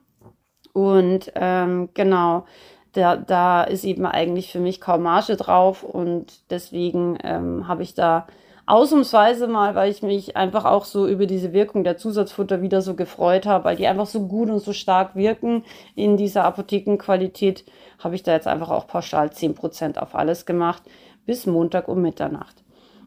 Und 0.73 1.33
ähm, 1.35 1.89
genau, 1.95 2.45
da, 2.93 3.17
da 3.17 3.63
ist 3.63 3.85
eben 3.85 4.07
eigentlich 4.07 4.53
für 4.53 4.61
mich 4.61 4.81
kaum 4.81 5.03
Marge 5.03 5.37
drauf 5.37 5.83
und 5.83 6.51
deswegen 6.51 7.19
ähm, 7.23 7.69
habe 7.69 7.83
ich 7.83 7.95
da 7.95 8.27
ausnahmsweise 8.69 9.49
mal, 9.49 9.75
weil 9.75 9.91
ich 9.91 10.03
mich 10.03 10.37
einfach 10.37 10.65
auch 10.65 10.85
so 10.85 11.09
über 11.09 11.27
diese 11.27 11.53
Wirkung 11.53 11.85
der 11.85 11.97
Zusatzfutter 11.97 12.61
wieder 12.61 12.83
so 12.83 12.95
gefreut 12.95 13.47
habe, 13.47 13.65
weil 13.65 13.77
die 13.77 13.87
einfach 13.87 14.07
so 14.07 14.27
gut 14.29 14.51
und 14.51 14.61
so 14.61 14.73
stark 14.73 15.17
wirken 15.17 15.65
in 15.95 16.17
dieser 16.17 16.45
Apothekenqualität, 16.45 17.65
habe 17.99 18.15
ich 18.15 18.23
da 18.23 18.33
jetzt 18.33 18.47
einfach 18.47 18.71
auch 18.71 18.87
pauschal 18.87 19.29
10% 19.29 19.99
auf 19.99 20.15
alles 20.15 20.45
gemacht 20.47 20.83
bis 21.25 21.47
Montag 21.47 21.89
um 21.89 22.03
Mitternacht. 22.03 22.63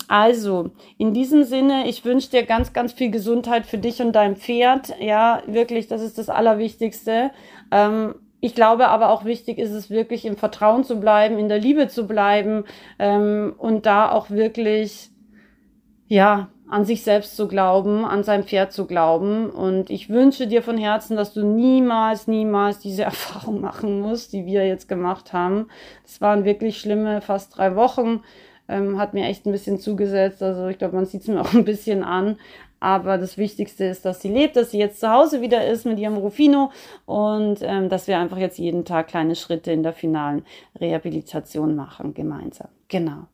Also, 0.07 0.71
in 0.97 1.13
diesem 1.13 1.43
Sinne, 1.43 1.87
ich 1.87 2.03
wünsche 2.03 2.31
dir 2.31 2.43
ganz, 2.43 2.73
ganz 2.73 2.91
viel 2.91 3.11
Gesundheit 3.11 3.65
für 3.65 3.77
dich 3.77 4.01
und 4.01 4.13
dein 4.13 4.35
Pferd. 4.35 4.93
Ja, 4.99 5.41
wirklich, 5.45 5.87
das 5.87 6.01
ist 6.01 6.17
das 6.17 6.29
Allerwichtigste. 6.29 7.31
Ähm, 7.71 8.15
ich 8.41 8.55
glaube 8.55 8.87
aber 8.87 9.09
auch 9.09 9.23
wichtig 9.23 9.59
ist 9.59 9.71
es 9.71 9.91
wirklich 9.91 10.25
im 10.25 10.35
Vertrauen 10.35 10.83
zu 10.83 10.99
bleiben, 10.99 11.37
in 11.37 11.47
der 11.47 11.59
Liebe 11.59 11.87
zu 11.87 12.07
bleiben 12.07 12.65
ähm, 12.97 13.53
und 13.59 13.85
da 13.85 14.11
auch 14.11 14.31
wirklich, 14.31 15.10
ja, 16.11 16.49
an 16.67 16.83
sich 16.83 17.03
selbst 17.03 17.37
zu 17.37 17.47
glauben, 17.47 18.03
an 18.03 18.25
sein 18.25 18.43
Pferd 18.43 18.73
zu 18.73 18.85
glauben. 18.85 19.49
Und 19.49 19.89
ich 19.89 20.09
wünsche 20.09 20.45
dir 20.45 20.61
von 20.61 20.77
Herzen, 20.77 21.15
dass 21.15 21.33
du 21.33 21.45
niemals, 21.45 22.27
niemals 22.27 22.79
diese 22.79 23.03
Erfahrung 23.11 23.61
machen 23.61 24.01
musst, 24.01 24.33
die 24.33 24.45
wir 24.45 24.67
jetzt 24.67 24.89
gemacht 24.89 25.31
haben. 25.31 25.69
Es 26.05 26.19
waren 26.19 26.43
wirklich 26.43 26.79
schlimme, 26.79 27.21
fast 27.21 27.57
drei 27.57 27.77
Wochen. 27.77 28.23
Ähm, 28.67 28.99
hat 28.99 29.13
mir 29.13 29.25
echt 29.25 29.45
ein 29.45 29.53
bisschen 29.53 29.79
zugesetzt. 29.79 30.43
Also 30.43 30.67
ich 30.67 30.77
glaube, 30.77 30.97
man 30.97 31.05
sieht 31.05 31.21
es 31.21 31.27
mir 31.29 31.39
auch 31.41 31.53
ein 31.53 31.63
bisschen 31.63 32.03
an. 32.03 32.37
Aber 32.81 33.17
das 33.17 33.37
Wichtigste 33.37 33.85
ist, 33.85 34.03
dass 34.03 34.21
sie 34.21 34.33
lebt, 34.33 34.57
dass 34.57 34.71
sie 34.71 34.79
jetzt 34.79 34.99
zu 34.99 35.09
Hause 35.09 35.39
wieder 35.39 35.65
ist 35.65 35.85
mit 35.85 35.97
ihrem 35.97 36.17
Rufino 36.17 36.71
und 37.05 37.59
ähm, 37.61 37.87
dass 37.87 38.07
wir 38.09 38.17
einfach 38.17 38.37
jetzt 38.37 38.57
jeden 38.57 38.83
Tag 38.83 39.07
kleine 39.07 39.35
Schritte 39.35 39.71
in 39.71 39.83
der 39.83 39.93
finalen 39.93 40.43
Rehabilitation 40.77 41.75
machen 41.75 42.13
gemeinsam. 42.13 42.67
Genau. 42.89 43.27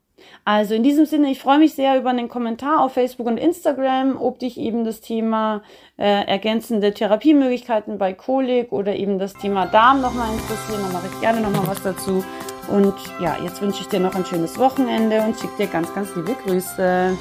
Also 0.44 0.74
in 0.74 0.82
diesem 0.82 1.06
Sinne, 1.06 1.30
ich 1.30 1.40
freue 1.40 1.58
mich 1.58 1.74
sehr 1.74 1.98
über 1.98 2.10
einen 2.10 2.28
Kommentar 2.28 2.80
auf 2.80 2.92
Facebook 2.92 3.26
und 3.26 3.38
Instagram, 3.38 4.20
ob 4.20 4.38
dich 4.38 4.58
eben 4.58 4.84
das 4.84 5.00
Thema 5.00 5.62
äh, 5.96 6.26
ergänzende 6.26 6.94
Therapiemöglichkeiten 6.94 7.98
bei 7.98 8.12
Kolik 8.12 8.72
oder 8.72 8.96
eben 8.96 9.18
das 9.18 9.34
Thema 9.34 9.66
Darm 9.66 10.00
nochmal 10.00 10.32
interessieren. 10.32 10.80
Dann 10.82 10.92
mache 10.92 11.08
ich 11.12 11.20
gerne 11.20 11.40
nochmal 11.40 11.66
was 11.66 11.82
dazu. 11.82 12.24
Und 12.68 12.94
ja, 13.20 13.36
jetzt 13.42 13.62
wünsche 13.62 13.80
ich 13.80 13.88
dir 13.88 14.00
noch 14.00 14.14
ein 14.14 14.24
schönes 14.24 14.58
Wochenende 14.58 15.22
und 15.22 15.38
schicke 15.38 15.56
dir 15.58 15.66
ganz, 15.68 15.94
ganz 15.94 16.14
liebe 16.14 16.34
Grüße. 16.44 17.16